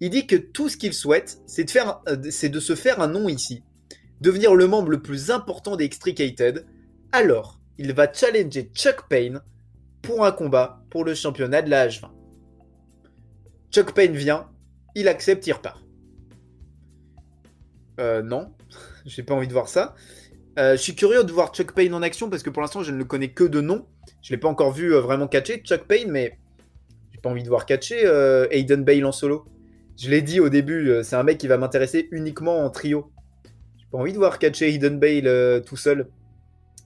Il 0.00 0.10
dit 0.10 0.26
que 0.26 0.36
tout 0.36 0.68
ce 0.68 0.76
qu'il 0.76 0.94
souhaite, 0.94 1.40
c'est 1.46 1.64
de, 1.64 1.70
faire, 1.70 2.00
euh, 2.08 2.16
c'est 2.30 2.48
de 2.48 2.60
se 2.60 2.74
faire 2.74 3.00
un 3.00 3.08
nom 3.08 3.28
ici. 3.28 3.62
devenir 4.20 4.54
le 4.54 4.66
membre 4.66 4.90
le 4.90 5.02
plus 5.02 5.30
important 5.30 5.76
des 5.76 5.84
Extricated, 5.84 6.66
alors 7.12 7.58
il 7.78 7.92
va 7.92 8.12
challenger 8.12 8.70
Chuck 8.74 9.08
Payne 9.08 9.40
pour 10.02 10.24
un 10.24 10.32
combat 10.32 10.82
pour 10.90 11.04
le 11.04 11.14
championnat 11.14 11.62
de 11.62 11.70
la 11.70 11.88
H20. 11.88 12.10
Chuck 13.70 13.94
Payne 13.94 14.14
vient, 14.14 14.50
il 14.94 15.08
accepte, 15.08 15.46
il 15.46 15.52
repart. 15.52 15.82
Euh, 17.98 18.22
non, 18.22 18.52
j'ai 19.10 19.22
pas 19.22 19.34
envie 19.34 19.48
de 19.48 19.52
voir 19.52 19.68
ça. 19.68 19.94
Euh, 20.58 20.72
je 20.72 20.82
suis 20.82 20.94
curieux 20.94 21.24
de 21.24 21.32
voir 21.32 21.52
Chuck 21.52 21.72
Payne 21.72 21.94
en 21.94 22.02
action 22.02 22.28
parce 22.28 22.42
que 22.42 22.50
pour 22.50 22.62
l'instant 22.62 22.82
je 22.82 22.92
ne 22.92 22.96
le 22.96 23.04
connais 23.04 23.28
que 23.28 23.44
de 23.44 23.60
nom. 23.60 23.86
Je 24.22 24.32
l'ai 24.32 24.38
pas 24.38 24.48
encore 24.48 24.72
vu 24.72 24.94
euh, 24.94 25.00
vraiment 25.00 25.26
catcher 25.26 25.58
Chuck 25.58 25.84
Payne, 25.84 26.10
mais 26.10 26.38
j'ai 27.12 27.20
pas 27.20 27.28
envie 27.28 27.42
de 27.42 27.48
voir 27.48 27.66
catcher 27.66 28.02
euh, 28.04 28.46
Aiden 28.50 28.84
Bale 28.84 29.04
en 29.04 29.12
solo. 29.12 29.44
Je 29.98 30.08
l'ai 30.08 30.22
dit 30.22 30.40
au 30.40 30.48
début, 30.48 31.00
c'est 31.02 31.16
un 31.16 31.22
mec 31.22 31.36
qui 31.36 31.46
va 31.46 31.58
m'intéresser 31.58 32.08
uniquement 32.10 32.64
en 32.64 32.70
trio. 32.70 33.12
J'ai 33.76 33.86
pas 33.92 33.98
envie 33.98 34.14
de 34.14 34.18
voir 34.18 34.38
catcher 34.38 34.72
Aiden 34.72 34.98
Bale 34.98 35.62
tout 35.64 35.76
seul. 35.76 36.08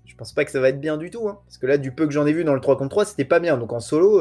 Je 0.04 0.16
pense 0.16 0.32
pas 0.32 0.44
que 0.44 0.50
ça 0.50 0.58
va 0.60 0.70
être 0.70 0.80
bien 0.80 0.96
du 0.96 1.10
tout, 1.10 1.28
hein, 1.28 1.38
parce 1.46 1.58
que 1.58 1.66
là, 1.66 1.78
du 1.78 1.92
peu 1.92 2.06
que 2.06 2.12
j'en 2.12 2.26
ai 2.26 2.32
vu 2.32 2.42
dans 2.42 2.54
le 2.54 2.60
3 2.60 2.76
contre 2.76 2.90
3, 2.90 3.04
c'était 3.04 3.24
pas 3.24 3.38
bien. 3.38 3.56
Donc 3.56 3.72
en 3.72 3.78
solo, 3.78 4.20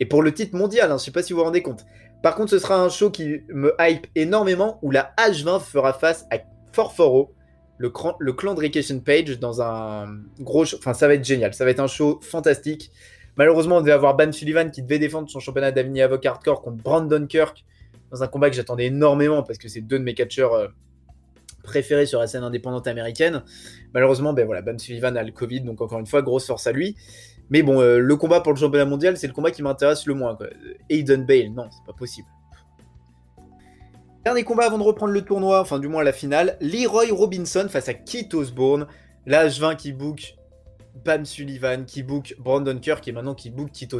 et 0.00 0.04
pour 0.04 0.22
le 0.22 0.34
titre 0.34 0.54
mondial, 0.54 0.92
hein, 0.92 0.98
je 0.98 1.04
sais 1.04 1.10
pas 1.12 1.22
si 1.22 1.32
vous 1.32 1.38
vous 1.38 1.46
rendez 1.46 1.62
compte. 1.62 1.86
Par 2.22 2.34
contre, 2.34 2.50
ce 2.50 2.58
sera 2.58 2.82
un 2.82 2.90
show 2.90 3.10
qui 3.10 3.40
me 3.48 3.74
hype 3.80 4.06
énormément 4.14 4.78
où 4.82 4.90
la 4.90 5.14
H20 5.16 5.60
fera 5.60 5.94
face 5.94 6.26
à 6.30 6.40
Forforo, 6.72 7.32
le, 7.78 7.92
le 8.18 8.32
clan 8.32 8.54
de 8.54 8.60
Vacation 8.60 9.00
Page 9.00 9.38
dans 9.38 9.62
un 9.62 10.06
gros 10.40 10.64
show. 10.64 10.76
Enfin, 10.78 10.94
ça 10.94 11.08
va 11.08 11.14
être 11.14 11.24
génial. 11.24 11.54
Ça 11.54 11.64
va 11.64 11.70
être 11.70 11.80
un 11.80 11.86
show 11.86 12.20
fantastique. 12.22 12.90
Malheureusement, 13.36 13.78
on 13.78 13.80
devait 13.80 13.92
avoir 13.92 14.16
Ban 14.16 14.32
Sullivan 14.32 14.70
qui 14.70 14.82
devait 14.82 14.98
défendre 14.98 15.30
son 15.30 15.40
championnat 15.40 15.72
d'avenir 15.72 16.04
Avoc 16.04 16.26
Hardcore 16.26 16.62
contre 16.62 16.82
Brandon 16.82 17.26
Kirk 17.26 17.64
dans 18.10 18.22
un 18.22 18.26
combat 18.26 18.50
que 18.50 18.56
j'attendais 18.56 18.86
énormément 18.86 19.42
parce 19.42 19.58
que 19.58 19.68
c'est 19.68 19.80
deux 19.80 19.98
de 19.98 20.04
mes 20.04 20.14
catcheurs 20.14 20.52
euh, 20.52 20.68
préférés 21.62 22.06
sur 22.06 22.20
la 22.20 22.26
scène 22.26 22.42
indépendante 22.42 22.86
américaine. 22.86 23.42
Malheureusement, 23.94 24.32
ben 24.32 24.44
voilà, 24.44 24.62
Ban 24.62 24.76
Sullivan 24.78 25.16
a 25.16 25.22
le 25.22 25.32
Covid, 25.32 25.60
donc 25.60 25.80
encore 25.80 26.00
une 26.00 26.06
fois, 26.06 26.22
grosse 26.22 26.46
force 26.46 26.66
à 26.66 26.72
lui. 26.72 26.96
Mais 27.50 27.62
bon, 27.62 27.80
euh, 27.80 27.98
le 27.98 28.16
combat 28.16 28.40
pour 28.40 28.52
le 28.52 28.58
championnat 28.58 28.84
mondial, 28.84 29.16
c'est 29.16 29.26
le 29.26 29.32
combat 29.32 29.50
qui 29.50 29.62
m'intéresse 29.62 30.06
le 30.06 30.14
moins. 30.14 30.36
Quoi. 30.36 30.48
Aiden 30.88 31.24
Bale, 31.24 31.50
non, 31.50 31.68
c'est 31.70 31.84
pas 31.86 31.96
possible. 31.96 32.28
Dernier 34.22 34.44
combat 34.44 34.66
avant 34.66 34.76
de 34.76 34.82
reprendre 34.82 35.14
le 35.14 35.22
tournoi, 35.22 35.62
enfin 35.62 35.78
du 35.78 35.88
moins 35.88 36.04
la 36.04 36.12
finale, 36.12 36.58
Leroy 36.60 37.06
Robinson 37.10 37.66
face 37.70 37.88
à 37.88 37.94
Keith 37.94 38.34
Osborne, 38.34 38.86
l'âge 39.24 39.58
20 39.58 39.76
qui 39.76 39.92
book 39.92 40.34
Pam 41.04 41.24
Sullivan, 41.24 41.86
qui 41.86 42.02
book 42.02 42.34
Brandon 42.38 42.78
Kirk 42.78 43.08
et 43.08 43.12
maintenant 43.12 43.34
qui 43.34 43.48
book 43.48 43.70
Keith. 43.72 43.94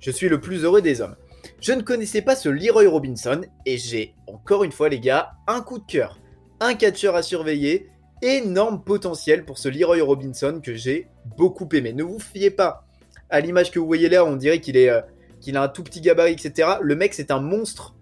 Je 0.00 0.10
suis 0.10 0.30
le 0.30 0.40
plus 0.40 0.64
heureux 0.64 0.80
des 0.80 1.02
hommes. 1.02 1.14
Je 1.60 1.72
ne 1.72 1.82
connaissais 1.82 2.22
pas 2.22 2.36
ce 2.36 2.48
Leroy 2.48 2.88
Robinson 2.88 3.42
et 3.66 3.76
j'ai, 3.76 4.14
encore 4.26 4.64
une 4.64 4.72
fois 4.72 4.88
les 4.88 4.98
gars, 4.98 5.32
un 5.46 5.60
coup 5.60 5.78
de 5.78 5.84
cœur. 5.84 6.18
Un 6.60 6.72
catcheur 6.72 7.14
à 7.14 7.22
surveiller, 7.22 7.90
énorme 8.22 8.82
potentiel 8.82 9.44
pour 9.44 9.58
ce 9.58 9.68
Leroy 9.68 10.00
Robinson 10.00 10.60
que 10.64 10.72
j'ai 10.72 11.06
beaucoup 11.36 11.68
aimé. 11.74 11.92
Ne 11.92 12.02
vous 12.02 12.18
fiez 12.18 12.50
pas 12.50 12.86
à 13.28 13.40
l'image 13.40 13.70
que 13.72 13.78
vous 13.78 13.86
voyez 13.86 14.08
là, 14.08 14.24
on 14.24 14.36
dirait 14.36 14.62
qu'il 14.62 14.78
est, 14.78 14.88
euh, 14.88 15.02
qu'il 15.42 15.58
a 15.58 15.62
un 15.62 15.68
tout 15.68 15.84
petit 15.84 16.00
gabarit, 16.00 16.32
etc. 16.32 16.66
Le 16.80 16.96
mec 16.96 17.12
c'est 17.12 17.30
un 17.30 17.40
monstre 17.40 17.94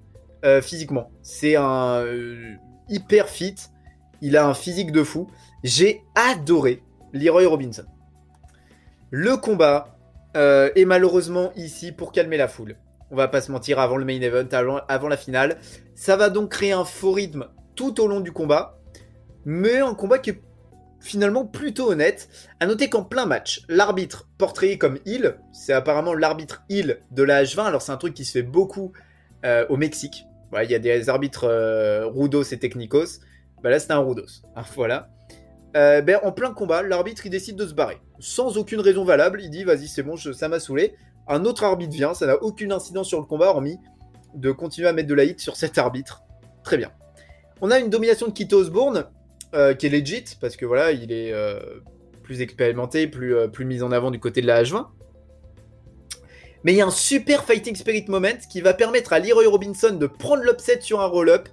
euh, 0.47 0.63
physiquement. 0.63 1.11
C'est 1.23 1.57
un 1.57 2.03
euh, 2.05 2.55
hyper 2.89 3.29
fit. 3.29 3.57
Il 4.21 4.37
a 4.37 4.47
un 4.47 4.55
physique 4.55 4.93
de 4.93 5.03
fou. 5.03 5.29
J'ai 5.65 6.05
adoré 6.15 6.85
Leroy 7.13 7.49
Robinson. 7.49 7.85
Le 9.11 9.37
combat 9.37 9.99
euh, 10.37 10.71
est 10.77 10.85
malheureusement 10.85 11.51
ici 11.57 11.91
pour 11.91 12.13
calmer 12.13 12.37
la 12.37 12.47
foule. 12.47 12.77
On 13.11 13.17
va 13.17 13.27
pas 13.27 13.41
se 13.41 13.51
mentir 13.51 13.81
avant 13.81 13.97
le 13.97 14.05
main 14.05 14.21
event, 14.21 14.47
avant, 14.89 15.09
la 15.09 15.17
finale. 15.17 15.59
Ça 15.97 16.17
va 16.17 16.31
donc 16.31 16.53
créer 16.53 16.71
un 16.71 16.85
faux 16.85 17.13
rythme 17.13 17.49
tout 17.75 18.01
au 18.01 18.07
long 18.07 18.21
du 18.21 18.31
combat. 18.31 18.79
Mais 19.45 19.79
un 19.79 19.95
combat 19.95 20.21
qui 20.21 20.31
est 20.31 20.43
finalement 21.01 21.45
plutôt 21.45 21.91
honnête. 21.91 22.29
À 22.61 22.67
noter 22.67 22.89
qu'en 22.89 23.03
plein 23.03 23.27
match, 23.27 23.63
l'arbitre 23.69 24.29
portrait 24.39 24.79
comme 24.79 25.01
il, 25.07 25.39
c'est 25.53 25.73
apparemment 25.73 26.15
l'arbitre 26.15 26.63
il 26.69 27.01
de 27.11 27.25
la 27.25 27.43
H20. 27.43 27.65
Alors 27.65 27.83
c'est 27.83 27.93
un 27.93 27.97
truc 27.97 28.15
qui 28.15 28.25
se 28.25 28.31
fait 28.31 28.43
beaucoup 28.45 28.93
au 29.69 29.77
Mexique. 29.77 30.27
Il 30.63 30.71
y 30.71 30.75
a 30.75 30.79
des 30.79 31.09
arbitres 31.09 31.45
euh, 31.45 32.07
Rudos 32.07 32.43
et 32.43 32.59
Technicos. 32.59 33.21
Bah 33.63 33.71
là, 33.71 33.79
c'était 33.79 33.93
un 33.93 33.99
Rudos. 33.99 34.43
Ah, 34.57 34.65
voilà. 34.75 35.09
Euh, 35.77 36.01
ben, 36.01 36.19
en 36.23 36.33
plein 36.33 36.53
combat, 36.53 36.83
l'arbitre 36.83 37.29
décide 37.29 37.57
de 37.57 37.67
se 37.67 37.75
barrer. 37.75 37.99
Sans 38.19 38.57
aucune 38.57 38.81
raison 38.81 39.05
valable, 39.05 39.43
il 39.43 39.51
dit 39.51 39.65
vas-y, 39.65 39.89
c'est 39.89 40.03
bon, 40.03 40.17
ça 40.17 40.49
m'a 40.49 40.59
saoulé. 40.59 40.95
Un 41.29 41.45
autre 41.45 41.65
arbitre 41.65 41.93
vient, 41.93 42.15
ça 42.15 42.27
n'a 42.27 42.43
aucune 42.43 42.73
incidence 42.73 43.09
sur 43.09 43.21
le 43.21 43.27
combat, 43.27 43.49
hormis 43.49 43.79
de 44.35 44.53
continuer 44.53 44.89
à 44.89 44.93
mettre 44.93 45.09
de 45.09 45.15
la 45.15 45.25
hit 45.25 45.41
sur 45.41 45.57
cet 45.57 45.77
arbitre. 45.77 46.23
Très 46.63 46.79
bien. 46.79 46.91
On 47.61 47.71
a 47.71 47.79
une 47.79 47.91
domination 47.91 48.27
de 48.27 48.33
Kito 48.33 48.57
Osborne, 48.59 49.07
euh, 49.55 49.75
qui 49.75 49.87
est 49.87 49.91
legit, 49.91 50.25
parce 50.41 50.57
que 50.57 50.65
voilà, 50.65 50.93
il 50.93 51.13
est 51.13 51.35
plus 52.23 52.41
expérimenté, 52.41 53.07
plus, 53.07 53.35
plus 53.53 53.65
mis 53.65 53.83
en 53.83 53.93
avant 53.93 54.11
du 54.11 54.21
côté 54.21 54.41
de 54.41 54.47
la 54.47 54.63
H20. 54.63 54.87
Mais 56.67 56.73
il 56.73 56.79
y 56.79 56.81
a 56.81 56.87
un 56.87 56.91
super 56.91 57.45
Fighting 57.45 57.77
Spirit 57.77 58.07
moment 58.09 58.39
qui 58.51 58.61
va 58.61 58.75
permettre 58.75 59.13
à 59.13 59.21
Leroy 59.21 59.47
Robinson 59.47 59.93
de 59.93 60.09
prendre 60.09 60.43
l'upset 60.43 60.81
sur 60.81 61.01
un 61.01 61.07
roll-up. 61.07 61.49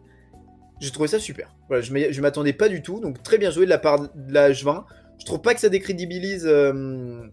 J'ai 0.79 0.89
trouvé 0.89 1.07
ça 1.07 1.19
super. 1.19 1.53
Voilà, 1.67 1.83
je 1.83 2.19
m'attendais 2.19 2.51
pas 2.51 2.67
du 2.67 2.81
tout, 2.81 2.99
donc 2.99 3.21
très 3.21 3.37
bien 3.37 3.51
joué 3.51 3.65
de 3.65 3.69
la 3.69 3.77
part 3.77 3.99
de 3.99 4.33
la 4.33 4.49
H20. 4.49 4.85
Je 5.19 5.25
trouve 5.25 5.39
pas 5.39 5.53
que 5.53 5.59
ça 5.59 5.69
décrédibilise 5.69 6.47
euh, 6.47 7.27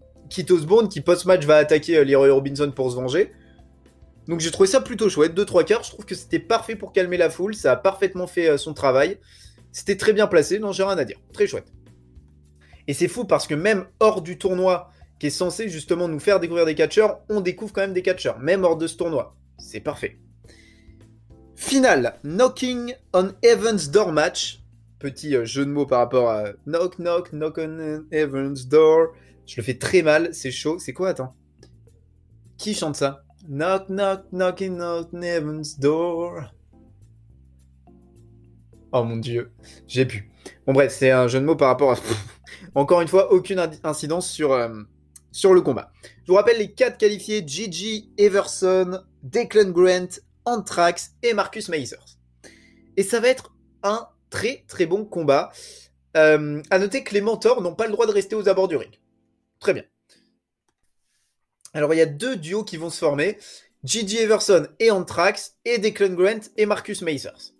Bone 0.67 0.89
qui 0.89 1.01
post-match 1.01 1.43
va 1.45 1.55
attaquer 1.55 1.97
euh, 1.97 2.03
Leroy 2.03 2.29
Robinson 2.29 2.71
pour 2.71 2.91
se 2.91 2.95
venger. 2.97 3.31
Donc 4.27 4.41
j'ai 4.41 4.51
trouvé 4.51 4.69
ça 4.69 4.79
plutôt 4.81 5.09
chouette, 5.09 5.33
2-3 5.33 5.65
quarts, 5.65 5.83
je 5.83 5.89
trouve 5.89 6.05
que 6.05 6.13
c'était 6.13 6.37
parfait 6.37 6.75
pour 6.75 6.93
calmer 6.93 7.17
la 7.17 7.31
foule, 7.31 7.55
ça 7.55 7.71
a 7.71 7.75
parfaitement 7.77 8.27
fait 8.27 8.47
euh, 8.47 8.57
son 8.57 8.75
travail. 8.75 9.17
C'était 9.71 9.97
très 9.97 10.13
bien 10.13 10.27
placé, 10.27 10.59
non 10.59 10.71
j'ai 10.71 10.83
rien 10.83 10.99
à 10.99 11.03
dire, 11.03 11.17
très 11.33 11.47
chouette. 11.47 11.73
Et 12.87 12.93
c'est 12.93 13.07
fou 13.07 13.25
parce 13.25 13.47
que 13.47 13.55
même 13.55 13.87
hors 13.99 14.21
du 14.21 14.37
tournoi, 14.37 14.91
qui 15.21 15.27
est 15.27 15.29
censé 15.29 15.69
justement 15.69 16.07
nous 16.07 16.17
faire 16.19 16.39
découvrir 16.39 16.65
des 16.65 16.73
catcheurs, 16.73 17.19
on 17.29 17.41
découvre 17.41 17.71
quand 17.71 17.81
même 17.81 17.93
des 17.93 18.01
catcheurs, 18.01 18.39
même 18.39 18.63
hors 18.63 18.75
de 18.75 18.87
ce 18.87 18.97
tournoi. 18.97 19.35
C'est 19.59 19.79
parfait. 19.79 20.17
Finale, 21.55 22.15
Knocking 22.23 22.95
on 23.13 23.29
Evans 23.43 23.77
Door 23.91 24.13
match. 24.13 24.63
Petit 24.97 25.35
euh, 25.35 25.45
jeu 25.45 25.63
de 25.63 25.69
mots 25.69 25.85
par 25.85 25.99
rapport 25.99 26.31
à 26.31 26.45
Knock 26.65 26.97
Knock 26.97 27.33
Knock 27.33 27.59
on 27.59 28.03
Evans 28.09 28.57
Door. 28.67 29.09
Je 29.45 29.57
le 29.57 29.61
fais 29.61 29.77
très 29.77 30.01
mal, 30.01 30.33
c'est 30.33 30.49
chaud. 30.49 30.79
C'est 30.79 30.91
quoi, 30.91 31.09
attends? 31.09 31.35
Qui 32.57 32.73
chante 32.73 32.95
ça? 32.95 33.23
Knock 33.47 33.89
Knock 33.89 34.23
Knocking 34.31 34.81
on 34.81 35.21
Evans 35.21 35.65
Door. 35.77 36.51
Oh 38.91 39.03
mon 39.03 39.17
dieu, 39.17 39.51
j'ai 39.87 40.07
pu. 40.07 40.31
Bon 40.65 40.73
bref, 40.73 40.91
c'est 40.91 41.11
un 41.11 41.27
jeu 41.27 41.39
de 41.39 41.45
mots 41.45 41.55
par 41.55 41.67
rapport 41.67 41.91
à... 41.91 41.95
Encore 42.75 43.01
une 43.01 43.07
fois, 43.07 43.31
aucune 43.31 43.61
incidence 43.83 44.27
sur, 44.27 44.53
euh, 44.53 44.81
sur 45.31 45.53
le 45.53 45.61
combat. 45.61 45.91
Je 46.23 46.31
vous 46.31 46.35
rappelle 46.35 46.57
les 46.57 46.71
quatre 46.71 46.97
qualifiés 46.97 47.43
Gigi 47.45 48.11
Everson, 48.17 49.01
Declan 49.23 49.71
Grant, 49.71 50.19
Anthrax 50.45 51.11
et 51.23 51.33
Marcus 51.33 51.69
Mazers. 51.69 52.17
Et 52.97 53.03
ça 53.03 53.19
va 53.19 53.29
être 53.29 53.53
un 53.83 54.07
très 54.29 54.63
très 54.67 54.85
bon 54.85 55.05
combat. 55.05 55.51
Euh, 56.17 56.61
à 56.69 56.79
noter 56.79 57.03
que 57.03 57.13
les 57.13 57.21
mentors 57.21 57.61
n'ont 57.61 57.75
pas 57.75 57.85
le 57.85 57.93
droit 57.93 58.05
de 58.05 58.11
rester 58.11 58.35
aux 58.35 58.49
abords 58.49 58.67
du 58.67 58.75
ring. 58.75 58.99
Très 59.59 59.73
bien. 59.73 59.83
Alors 61.73 61.93
il 61.93 61.97
y 61.97 62.01
a 62.01 62.05
deux 62.05 62.35
duos 62.35 62.65
qui 62.65 62.77
vont 62.77 62.89
se 62.89 62.97
former. 62.97 63.37
Gigi 63.83 64.17
Everson 64.17 64.67
et 64.79 64.91
Anthrax 64.91 65.55
et 65.65 65.77
Declan 65.77 66.13
Grant 66.13 66.41
et 66.57 66.65
Marcus 66.65 67.01
Mazers. 67.01 67.53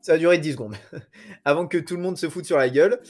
Ça 0.00 0.12
va 0.12 0.18
durer 0.18 0.38
10 0.38 0.52
secondes 0.52 0.76
avant 1.44 1.66
que 1.66 1.76
tout 1.76 1.96
le 1.96 2.02
monde 2.02 2.16
se 2.16 2.28
foute 2.28 2.44
sur 2.44 2.56
la 2.56 2.70
gueule. 2.70 3.00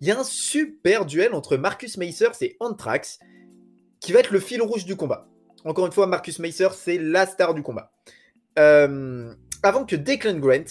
Il 0.00 0.08
y 0.08 0.10
a 0.10 0.18
un 0.18 0.24
super 0.24 1.04
duel 1.04 1.34
entre 1.34 1.56
Marcus 1.56 1.96
Mazers 1.96 2.36
et 2.40 2.56
Anthrax 2.60 3.18
qui 4.00 4.12
va 4.12 4.20
être 4.20 4.30
le 4.30 4.40
fil 4.40 4.62
rouge 4.62 4.84
du 4.84 4.96
combat. 4.96 5.28
Encore 5.64 5.86
une 5.86 5.92
fois, 5.92 6.06
Marcus 6.06 6.38
Macer, 6.38 6.72
c'est 6.74 6.98
la 6.98 7.26
star 7.26 7.54
du 7.54 7.62
combat. 7.62 7.92
Euh, 8.58 9.34
avant 9.62 9.84
que 9.84 9.96
Declan 9.96 10.38
Grant 10.38 10.64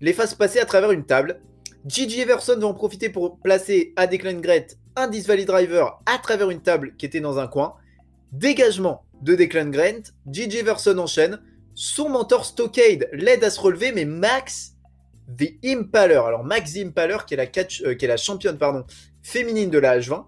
les 0.00 0.12
fasse 0.12 0.34
passer 0.34 0.58
à 0.58 0.66
travers 0.66 0.90
une 0.90 1.04
table, 1.04 1.40
Gigi 1.86 2.20
Everson 2.20 2.58
va 2.58 2.66
en 2.66 2.74
profiter 2.74 3.08
pour 3.08 3.38
placer 3.40 3.92
à 3.96 4.06
Declan 4.06 4.40
Grant 4.40 4.66
un 4.96 5.08
Disvalley 5.08 5.44
Driver 5.44 6.00
à 6.06 6.18
travers 6.18 6.50
une 6.50 6.60
table 6.60 6.94
qui 6.96 7.06
était 7.06 7.20
dans 7.20 7.38
un 7.38 7.46
coin. 7.46 7.74
Dégagement 8.32 9.04
de 9.22 9.34
Declan 9.34 9.70
Grant, 9.70 10.02
Gigi 10.30 10.58
Everson 10.58 10.98
enchaîne. 10.98 11.40
Son 11.74 12.08
mentor 12.08 12.44
Stockade 12.44 13.08
l'aide 13.12 13.44
à 13.44 13.50
se 13.50 13.60
relever, 13.60 13.92
mais 13.92 14.04
Max 14.04 14.76
The 15.38 15.54
Impaler, 15.64 16.14
alors 16.14 16.44
Max 16.44 16.74
The 16.74 16.78
Impaler 16.86 17.18
qui 17.26 17.34
est 17.34 17.36
la, 17.36 17.46
catch, 17.46 17.82
euh, 17.82 17.94
qui 17.94 18.04
est 18.04 18.08
la 18.08 18.16
championne 18.16 18.58
pardon, 18.58 18.84
féminine 19.22 19.70
de 19.70 19.78
la 19.78 19.98
H20, 19.98 20.12
euh, 20.12 20.22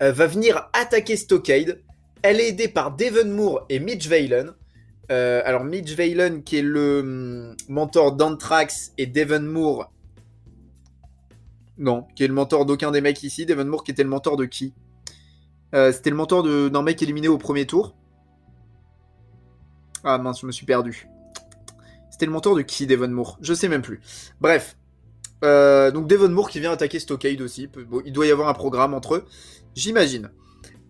va 0.00 0.26
venir 0.26 0.68
attaquer 0.72 1.16
Stockade. 1.16 1.82
Elle 2.22 2.40
est 2.40 2.48
aidée 2.48 2.68
par 2.68 2.96
Devon 2.96 3.28
Moore 3.28 3.66
et 3.68 3.78
Mitch 3.78 4.08
Valen. 4.08 4.52
Euh, 5.12 5.40
alors 5.44 5.62
Mitch 5.64 5.94
Valen 5.94 6.42
qui 6.42 6.58
est 6.58 6.62
le 6.62 7.00
hum, 7.00 7.56
mentor 7.68 8.12
d'Anthrax 8.12 8.92
et 8.98 9.06
Devon 9.06 9.40
Moore. 9.40 9.92
Non, 11.78 12.06
qui 12.16 12.24
est 12.24 12.28
le 12.28 12.34
mentor 12.34 12.66
d'aucun 12.66 12.90
des 12.90 13.00
mecs 13.00 13.22
ici. 13.22 13.46
Devon 13.46 13.64
Moore 13.64 13.84
qui 13.84 13.90
était 13.90 14.02
le 14.02 14.08
mentor 14.08 14.36
de 14.36 14.46
qui? 14.46 14.74
Euh, 15.74 15.92
C'était 15.92 16.10
le 16.10 16.16
mentor 16.16 16.42
d'un 16.42 16.82
mec 16.82 17.02
éliminé 17.02 17.28
au 17.28 17.38
premier 17.38 17.66
tour. 17.66 17.94
Ah 20.04 20.18
mince, 20.18 20.40
je 20.40 20.46
me 20.46 20.52
suis 20.52 20.66
perdu. 20.66 21.08
C'était 22.10 22.26
le 22.26 22.32
mentor 22.32 22.56
de 22.56 22.62
qui, 22.62 22.86
Devon 22.86 23.08
Moore? 23.08 23.38
Je 23.40 23.52
sais 23.52 23.68
même 23.68 23.82
plus. 23.82 24.00
Bref. 24.40 24.76
Euh, 25.44 25.90
donc 25.90 26.06
Devon 26.06 26.28
Moore 26.28 26.50
qui 26.50 26.60
vient 26.60 26.72
attaquer 26.72 26.98
Stockade 26.98 27.40
aussi. 27.40 27.68
Il 28.04 28.12
doit 28.12 28.26
y 28.26 28.30
avoir 28.30 28.48
un 28.48 28.54
programme 28.54 28.94
entre 28.94 29.16
eux, 29.16 29.24
j'imagine. 29.74 30.30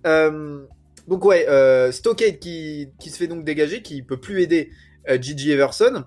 Euh, 0.07 0.65
donc 1.09 1.25
ouais, 1.25 1.49
euh, 1.49 1.93
Stockade 1.93 2.39
qui, 2.39 2.89
qui, 3.01 3.11
se 3.11 3.17
fait 3.17 3.27
donc 3.27 3.45
dégager, 3.45 3.83
qui 3.83 4.03
peut 4.03 4.19
plus 4.19 4.43
aider 4.43 4.71
Gigi 5.21 5.51
Everson. 5.51 6.05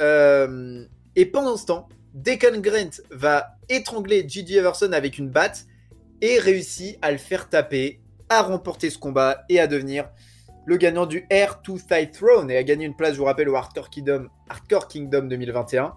et 0.00 1.26
pendant 1.26 1.56
ce 1.56 1.66
temps, 1.66 1.88
Declan 2.14 2.60
Grant 2.60 3.02
va 3.10 3.56
étrangler 3.68 4.24
Gigi 4.28 4.56
Everson 4.56 4.92
avec 4.92 5.18
une 5.18 5.30
batte 5.30 5.66
et 6.20 6.38
réussit 6.38 6.98
à 7.02 7.12
le 7.12 7.18
faire 7.18 7.48
taper, 7.48 8.00
à 8.28 8.42
remporter 8.42 8.90
ce 8.90 8.98
combat 8.98 9.44
et 9.48 9.60
à 9.60 9.66
devenir 9.66 10.08
le 10.66 10.76
gagnant 10.76 11.06
du 11.06 11.26
Air 11.30 11.62
to 11.62 11.78
Thigh 11.78 12.10
Throne 12.10 12.50
et 12.50 12.56
à 12.56 12.62
gagner 12.62 12.84
une 12.84 12.94
place, 12.94 13.14
je 13.14 13.18
vous 13.18 13.24
rappelle, 13.24 13.48
au 13.48 13.56
Hardcore 13.56 13.88
Kingdom, 13.88 14.28
Hardcore 14.48 14.86
Kingdom 14.88 15.22
2021. 15.22 15.94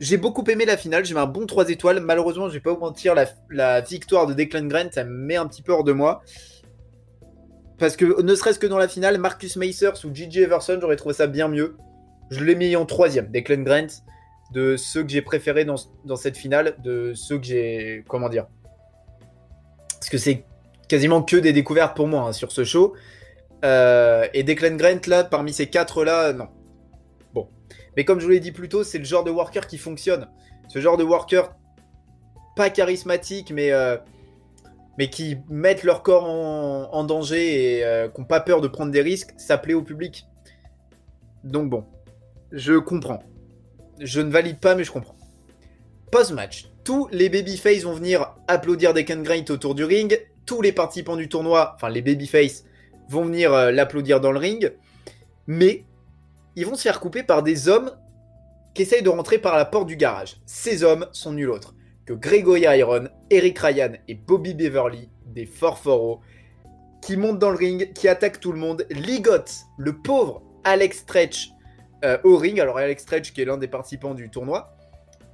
J'ai 0.00 0.16
beaucoup 0.16 0.42
aimé 0.50 0.64
la 0.64 0.78
finale, 0.78 1.04
j'ai 1.04 1.12
mis 1.12 1.20
un 1.20 1.26
bon 1.26 1.44
3 1.44 1.68
étoiles. 1.68 2.00
Malheureusement, 2.00 2.48
je 2.48 2.54
vais 2.54 2.60
pas 2.60 2.72
vous 2.72 2.80
mentir, 2.80 3.14
la, 3.50 3.80
victoire 3.82 4.26
de 4.26 4.32
Declan 4.32 4.64
Grant, 4.64 4.88
ça 4.90 5.04
me 5.04 5.10
met 5.10 5.36
un 5.36 5.46
petit 5.46 5.60
peu 5.60 5.72
hors 5.72 5.84
de 5.84 5.92
moi. 5.92 6.22
Parce 7.78 7.96
que 7.96 8.22
ne 8.22 8.34
serait-ce 8.34 8.58
que 8.58 8.66
dans 8.66 8.78
la 8.78 8.88
finale, 8.88 9.18
Marcus 9.18 9.56
Macers 9.56 10.04
ou 10.04 10.14
Gigi 10.14 10.40
Everson, 10.40 10.78
j'aurais 10.80 10.96
trouvé 10.96 11.14
ça 11.14 11.26
bien 11.26 11.48
mieux. 11.48 11.76
Je 12.30 12.42
l'ai 12.42 12.54
mis 12.54 12.74
en 12.76 12.86
troisième, 12.86 13.30
Declan 13.30 13.62
Grant, 13.62 13.88
de 14.54 14.78
ceux 14.78 15.02
que 15.02 15.10
j'ai 15.10 15.20
préférés 15.20 15.66
dans, 15.66 15.76
cette 16.16 16.38
finale, 16.38 16.76
de 16.82 17.12
ceux 17.14 17.38
que 17.38 17.44
j'ai. 17.44 18.04
Comment 18.08 18.30
dire 18.30 18.46
Parce 19.98 20.08
que 20.08 20.16
c'est 20.18 20.44
quasiment 20.88 21.22
que 21.22 21.36
des 21.36 21.52
découvertes 21.52 21.94
pour 21.94 22.06
moi 22.06 22.28
hein, 22.28 22.32
sur 22.32 22.52
ce 22.52 22.64
show. 22.64 22.94
Euh, 23.66 24.26
et 24.32 24.44
Declan 24.44 24.76
Grant, 24.76 25.00
là, 25.08 25.24
parmi 25.24 25.52
ces 25.52 25.66
quatre-là, 25.66 26.32
non. 26.32 26.48
Mais 28.00 28.04
comme 28.04 28.18
je 28.18 28.24
vous 28.24 28.30
l'ai 28.30 28.40
dit 28.40 28.50
plus 28.50 28.70
tôt, 28.70 28.82
c'est 28.82 28.96
le 28.96 29.04
genre 29.04 29.24
de 29.24 29.30
worker 29.30 29.66
qui 29.66 29.76
fonctionne. 29.76 30.26
Ce 30.68 30.78
genre 30.78 30.96
de 30.96 31.04
worker 31.04 31.54
pas 32.56 32.70
charismatique, 32.70 33.52
mais, 33.52 33.72
euh, 33.72 33.98
mais 34.96 35.10
qui 35.10 35.36
mettent 35.50 35.84
leur 35.84 36.02
corps 36.02 36.24
en, 36.24 37.04
danger 37.04 37.76
et 37.76 37.84
euh, 37.84 38.08
qui 38.08 38.18
n'ont 38.18 38.26
pas 38.26 38.40
peur 38.40 38.62
de 38.62 38.68
prendre 38.68 38.90
des 38.90 39.02
risques, 39.02 39.34
ça 39.36 39.58
plaît 39.58 39.74
au 39.74 39.82
public. 39.82 40.24
Donc 41.44 41.68
bon, 41.68 41.84
je 42.52 42.72
comprends. 42.78 43.22
Je 43.98 44.22
ne 44.22 44.30
valide 44.30 44.60
pas, 44.60 44.74
mais 44.74 44.84
je 44.84 44.92
comprends. 44.92 45.16
Post-match, 46.10 46.70
tous 46.84 47.06
les 47.12 47.28
babyface 47.28 47.82
vont 47.82 47.92
venir 47.92 48.34
applaudir 48.48 48.94
Declan 48.94 49.20
Grant 49.20 49.44
autour 49.50 49.74
du 49.74 49.84
ring. 49.84 50.18
Tous 50.46 50.62
les 50.62 50.72
participants 50.72 51.16
du 51.16 51.28
tournoi, 51.28 51.74
enfin 51.74 51.90
les 51.90 52.00
babyface, 52.00 52.64
vont 53.10 53.26
venir 53.26 53.52
euh, 53.52 53.70
l'applaudir 53.70 54.22
dans 54.22 54.32
le 54.32 54.38
ring. 54.38 54.72
Mais 55.46 55.84
ils 56.56 56.66
vont 56.66 56.74
se 56.74 56.82
faire 56.82 57.00
couper 57.00 57.22
par 57.22 57.42
des 57.42 57.68
hommes 57.68 57.92
qui 58.74 58.82
essayent 58.82 59.02
de 59.02 59.08
rentrer 59.08 59.38
par 59.38 59.56
la 59.56 59.64
porte 59.64 59.86
du 59.86 59.96
garage. 59.96 60.36
Ces 60.46 60.84
hommes 60.84 61.06
sont 61.12 61.32
nul 61.32 61.50
autre 61.50 61.74
que 62.06 62.12
Gregory 62.12 62.62
Iron, 62.62 63.08
Eric 63.30 63.58
Ryan 63.58 63.92
et 64.08 64.14
Bobby 64.14 64.54
Beverly, 64.54 65.08
des 65.26 65.46
Forforo, 65.46 66.20
qui 67.02 67.16
montent 67.16 67.38
dans 67.38 67.50
le 67.50 67.56
ring, 67.56 67.92
qui 67.92 68.08
attaquent 68.08 68.40
tout 68.40 68.52
le 68.52 68.58
monde, 68.58 68.86
ligotent 68.90 69.54
le 69.78 69.96
pauvre 69.96 70.42
Alex 70.64 70.98
Stretch 70.98 71.50
euh, 72.04 72.18
au 72.24 72.36
ring, 72.36 72.60
alors 72.60 72.78
Alex 72.78 73.02
Stretch 73.02 73.32
qui 73.32 73.42
est 73.42 73.44
l'un 73.44 73.58
des 73.58 73.68
participants 73.68 74.14
du 74.14 74.30
tournoi, 74.30 74.76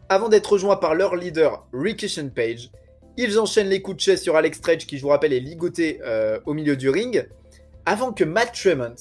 avant 0.08 0.28
d'être 0.28 0.52
rejoint 0.52 0.76
par 0.76 0.94
leur 0.94 1.16
leader 1.16 1.66
Ricky 1.72 2.08
Page. 2.34 2.70
Ils 3.16 3.38
enchaînent 3.38 3.68
les 3.68 3.80
coups 3.80 3.96
de 3.96 4.02
chaise 4.02 4.22
sur 4.22 4.36
Alex 4.36 4.58
Stretch, 4.58 4.86
qui 4.86 4.98
je 4.98 5.02
vous 5.02 5.08
rappelle 5.08 5.32
est 5.32 5.40
ligoté 5.40 6.00
euh, 6.04 6.38
au 6.44 6.54
milieu 6.54 6.76
du 6.76 6.90
ring, 6.90 7.26
avant 7.86 8.12
que 8.12 8.24
Matt 8.24 8.52
Tremont, 8.52 8.94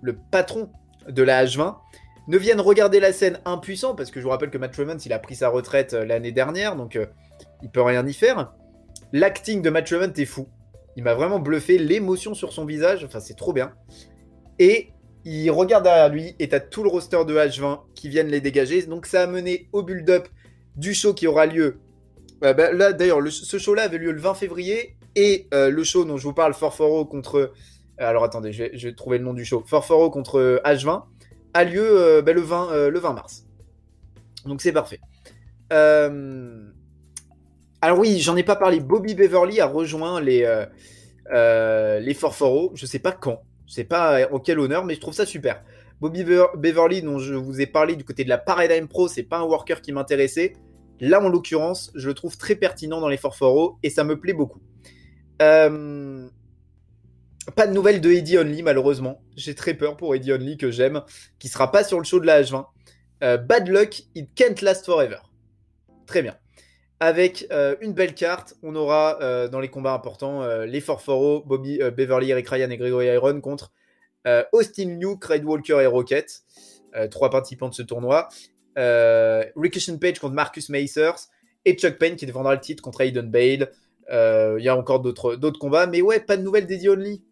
le 0.00 0.16
patron 0.30 0.70
de 1.08 1.22
la 1.22 1.44
H20 1.44 1.76
ne 2.28 2.36
viennent 2.36 2.60
regarder 2.60 3.00
la 3.00 3.12
scène 3.12 3.40
impuissant, 3.46 3.94
parce 3.94 4.10
que 4.10 4.20
je 4.20 4.24
vous 4.24 4.30
rappelle 4.30 4.50
que 4.50 4.58
Matt 4.58 4.72
Tremont, 4.72 4.98
il 4.98 5.12
a 5.12 5.18
pris 5.18 5.34
sa 5.34 5.48
retraite 5.48 5.94
euh, 5.94 6.04
l'année 6.04 6.30
dernière, 6.30 6.76
donc 6.76 6.94
euh, 6.94 7.06
il 7.62 7.70
peut 7.70 7.82
rien 7.82 8.06
y 8.06 8.12
faire. 8.12 8.52
L'acting 9.12 9.62
de 9.62 9.70
Matt 9.70 9.86
Tremont 9.86 10.12
est 10.14 10.24
fou. 10.26 10.46
Il 10.96 11.04
m'a 11.04 11.14
vraiment 11.14 11.38
bluffé, 11.38 11.78
l'émotion 11.78 12.34
sur 12.34 12.52
son 12.52 12.66
visage, 12.66 13.02
enfin 13.02 13.20
c'est 13.20 13.36
trop 13.36 13.54
bien. 13.54 13.72
Et 14.58 14.90
il 15.24 15.50
regarde 15.50 15.84
derrière 15.84 16.10
lui, 16.10 16.36
et 16.38 16.48
t'as 16.48 16.60
tout 16.60 16.82
le 16.82 16.90
roster 16.90 17.24
de 17.24 17.34
H20 17.34 17.80
qui 17.94 18.10
viennent 18.10 18.28
les 18.28 18.42
dégager. 18.42 18.82
Donc 18.82 19.06
ça 19.06 19.22
a 19.22 19.26
mené 19.26 19.68
au 19.72 19.82
build-up 19.82 20.28
du 20.76 20.92
show 20.92 21.14
qui 21.14 21.26
aura 21.26 21.46
lieu. 21.46 21.78
Euh, 22.44 22.52
bah, 22.52 22.72
là 22.72 22.92
d'ailleurs, 22.92 23.20
ce 23.30 23.58
show-là 23.58 23.84
avait 23.84 23.98
lieu 23.98 24.12
le 24.12 24.20
20 24.20 24.34
février, 24.34 24.96
et 25.16 25.48
le 25.52 25.82
show 25.82 26.04
dont 26.04 26.16
je 26.16 26.22
vous 26.22 26.34
parle, 26.34 26.54
4 26.54 27.04
contre 27.04 27.52
alors 27.98 28.24
attendez, 28.24 28.52
je 28.52 28.64
vais, 28.64 28.94
trouver 28.94 29.18
le 29.18 29.24
nom 29.24 29.34
du 29.34 29.44
show. 29.44 29.62
Forforo 29.66 30.10
contre 30.10 30.60
H20 30.64 31.04
a 31.54 31.64
lieu 31.64 31.84
euh, 31.84 32.22
ben, 32.22 32.34
le, 32.34 32.40
20, 32.40 32.72
euh, 32.72 32.90
le 32.90 32.98
20 32.98 33.12
mars. 33.12 33.46
Donc 34.46 34.60
c'est 34.62 34.72
parfait. 34.72 35.00
Euh, 35.72 36.70
alors 37.80 37.98
oui, 37.98 38.18
j'en 38.20 38.36
ai 38.36 38.42
pas 38.42 38.56
parlé. 38.56 38.80
Bobby 38.80 39.14
Beverly 39.14 39.60
a 39.60 39.66
rejoint 39.66 40.20
les, 40.20 40.64
les 41.30 42.14
Forforo. 42.14 42.72
Je 42.74 42.86
sais 42.86 42.98
pas 42.98 43.12
quand. 43.12 43.42
Je 43.66 43.74
sais 43.74 43.84
pas 43.84 44.28
en 44.32 44.38
quel 44.38 44.58
honneur, 44.58 44.84
mais 44.84 44.94
je 44.94 45.00
trouve 45.00 45.14
ça 45.14 45.26
super. 45.26 45.62
Bobby 46.00 46.24
Beverly, 46.24 47.02
dont 47.02 47.18
je 47.18 47.34
vous 47.34 47.60
ai 47.60 47.66
parlé 47.66 47.96
du 47.96 48.04
côté 48.04 48.24
de 48.24 48.28
la 48.28 48.38
Paradigm 48.38 48.86
Pro, 48.86 49.08
c'est 49.08 49.24
pas 49.24 49.38
un 49.38 49.42
worker 49.42 49.82
qui 49.82 49.92
m'intéressait. 49.92 50.54
Là, 51.00 51.22
en 51.22 51.28
l'occurrence, 51.28 51.92
je 51.94 52.08
le 52.08 52.14
trouve 52.14 52.36
très 52.36 52.56
pertinent 52.56 53.00
dans 53.00 53.08
les 53.08 53.16
Forforo 53.16 53.78
et 53.82 53.90
ça 53.90 54.04
me 54.04 54.18
plaît 54.18 54.32
beaucoup. 54.32 54.60
Euh, 55.42 56.07
pas 57.54 57.66
de 57.66 57.72
nouvelles 57.72 58.00
de 58.00 58.10
Eddie 58.10 58.38
Only, 58.38 58.62
malheureusement. 58.62 59.22
J'ai 59.36 59.54
très 59.54 59.74
peur 59.74 59.96
pour 59.96 60.14
Eddie 60.14 60.32
Only, 60.32 60.56
que 60.56 60.70
j'aime, 60.70 61.02
qui 61.38 61.48
sera 61.48 61.70
pas 61.70 61.84
sur 61.84 61.98
le 61.98 62.04
show 62.04 62.20
de 62.20 62.26
la 62.26 62.42
H20. 62.42 62.66
Euh, 63.24 63.36
bad 63.36 63.68
luck, 63.68 64.02
it 64.14 64.30
can't 64.34 64.62
last 64.62 64.84
forever. 64.86 65.18
Très 66.06 66.22
bien. 66.22 66.36
Avec 67.00 67.46
euh, 67.52 67.76
une 67.80 67.92
belle 67.92 68.14
carte, 68.14 68.54
on 68.62 68.74
aura 68.74 69.20
euh, 69.22 69.48
dans 69.48 69.60
les 69.60 69.68
combats 69.68 69.92
importants 69.92 70.46
les 70.64 70.80
Forforo, 70.80 71.42
Bobby, 71.44 71.78
Beverly, 71.78 72.30
Eric 72.30 72.48
Ryan 72.48 72.70
et 72.70 72.76
Gregory 72.76 73.06
Iron 73.06 73.40
contre 73.40 73.72
Austin 74.52 74.96
New, 74.96 75.16
Craig 75.16 75.42
Walker 75.44 75.78
et 75.80 75.86
Rocket. 75.86 76.42
trois 77.10 77.30
participants 77.30 77.68
de 77.68 77.74
ce 77.74 77.82
tournoi. 77.82 78.28
Ricky 78.76 79.96
Page 79.96 80.18
contre 80.18 80.34
Marcus 80.34 80.68
Macers 80.68 81.28
et 81.64 81.74
Chuck 81.74 81.96
Payne 81.98 82.16
qui 82.16 82.26
défendra 82.26 82.54
le 82.54 82.60
titre 82.60 82.82
contre 82.82 83.00
Aiden 83.00 83.30
Bale. 83.30 83.70
Il 84.10 84.62
y 84.62 84.68
a 84.68 84.76
encore 84.76 85.00
d'autres 85.00 85.58
combats, 85.58 85.86
mais 85.86 86.02
ouais, 86.02 86.20
pas 86.20 86.36
de 86.36 86.42
nouvelles 86.42 86.66
d'Eddie 86.66 86.90
Only 86.90 87.22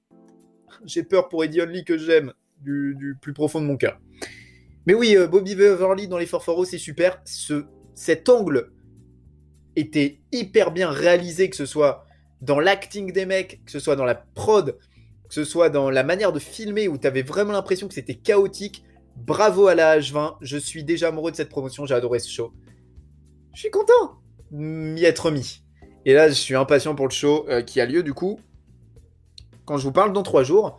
j'ai 0.84 1.02
peur 1.02 1.28
pour 1.28 1.44
Eddie 1.44 1.60
Only 1.60 1.84
que 1.84 1.98
j'aime 1.98 2.32
du, 2.60 3.16
plus 3.20 3.32
profond 3.32 3.60
de 3.60 3.66
mon 3.66 3.76
cœur. 3.76 4.00
Mais 4.86 4.94
oui, 4.94 5.16
euh, 5.16 5.26
Bobby 5.26 5.54
Beverly 5.54 6.08
dans 6.08 6.18
les 6.18 6.26
Forforo, 6.26 6.64
c'est 6.64 6.78
super. 6.78 7.20
Ce, 7.24 7.64
cet 7.94 8.28
angle 8.28 8.72
était 9.74 10.20
hyper 10.32 10.70
bien 10.70 10.90
réalisé, 10.90 11.50
que 11.50 11.56
ce 11.56 11.66
soit 11.66 12.04
dans 12.40 12.60
l'acting 12.60 13.12
des 13.12 13.26
mecs, 13.26 13.64
que 13.64 13.72
ce 13.72 13.80
soit 13.80 13.96
dans 13.96 14.04
la 14.04 14.14
prod, 14.14 14.78
que 15.28 15.34
ce 15.34 15.44
soit 15.44 15.70
dans 15.70 15.90
la 15.90 16.04
manière 16.04 16.32
de 16.32 16.38
filmer 16.38 16.88
où 16.88 16.98
tu 16.98 17.06
avais 17.06 17.22
vraiment 17.22 17.52
l'impression 17.52 17.88
que 17.88 17.94
c'était 17.94 18.14
chaotique. 18.14 18.84
Bravo 19.16 19.66
à 19.66 19.74
la 19.74 19.98
H20, 19.98 20.36
je 20.42 20.58
suis 20.58 20.84
déjà 20.84 21.08
amoureux 21.08 21.30
de 21.30 21.36
cette 21.36 21.48
promotion, 21.48 21.86
j'ai 21.86 21.94
adoré 21.94 22.18
ce 22.18 22.30
show. 22.30 22.52
Je 23.54 23.60
suis 23.60 23.70
content 23.70 24.20
m'y 24.50 25.04
être 25.04 25.30
mis. 25.30 25.62
Et 26.04 26.12
là, 26.12 26.28
je 26.28 26.34
suis 26.34 26.54
impatient 26.54 26.94
pour 26.94 27.08
le 27.08 27.12
show 27.12 27.46
euh, 27.48 27.62
qui 27.62 27.80
a 27.80 27.86
lieu 27.86 28.02
du 28.02 28.14
coup 28.14 28.38
quand 29.66 29.76
je 29.76 29.84
vous 29.84 29.92
parle 29.92 30.12
dans 30.14 30.22
trois 30.22 30.44
jours 30.44 30.78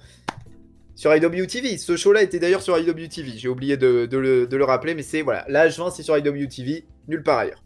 sur 0.95 1.15
IWTV. 1.15 1.77
Ce 1.77 1.95
show-là 1.95 2.23
était 2.23 2.39
d'ailleurs 2.39 2.63
sur 2.63 2.77
IWTV. 2.77 3.37
J'ai 3.37 3.47
oublié 3.47 3.77
de, 3.77 4.07
le, 4.11 4.63
rappeler, 4.63 4.95
mais 4.95 5.03
c'est 5.03 5.21
voilà, 5.21 5.45
l'âge 5.47 5.77
20, 5.77 5.91
c'est 5.91 6.03
sur 6.03 6.17
IWTV, 6.17 6.85
nulle 7.07 7.21
part 7.21 7.37
ailleurs. 7.37 7.63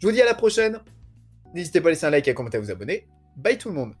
Je 0.00 0.06
vous 0.06 0.12
dis 0.12 0.20
à 0.20 0.26
la 0.26 0.34
prochaine. 0.34 0.80
N'hésitez 1.54 1.80
pas 1.80 1.88
à 1.88 1.92
laisser 1.92 2.06
un 2.06 2.10
like 2.10 2.26
à 2.26 2.34
commenter 2.34 2.56
à 2.56 2.60
vous 2.60 2.70
abonner. 2.70 3.06
Bye 3.36 3.56
tout 3.56 3.68
le 3.68 3.74
monde. 3.74 3.94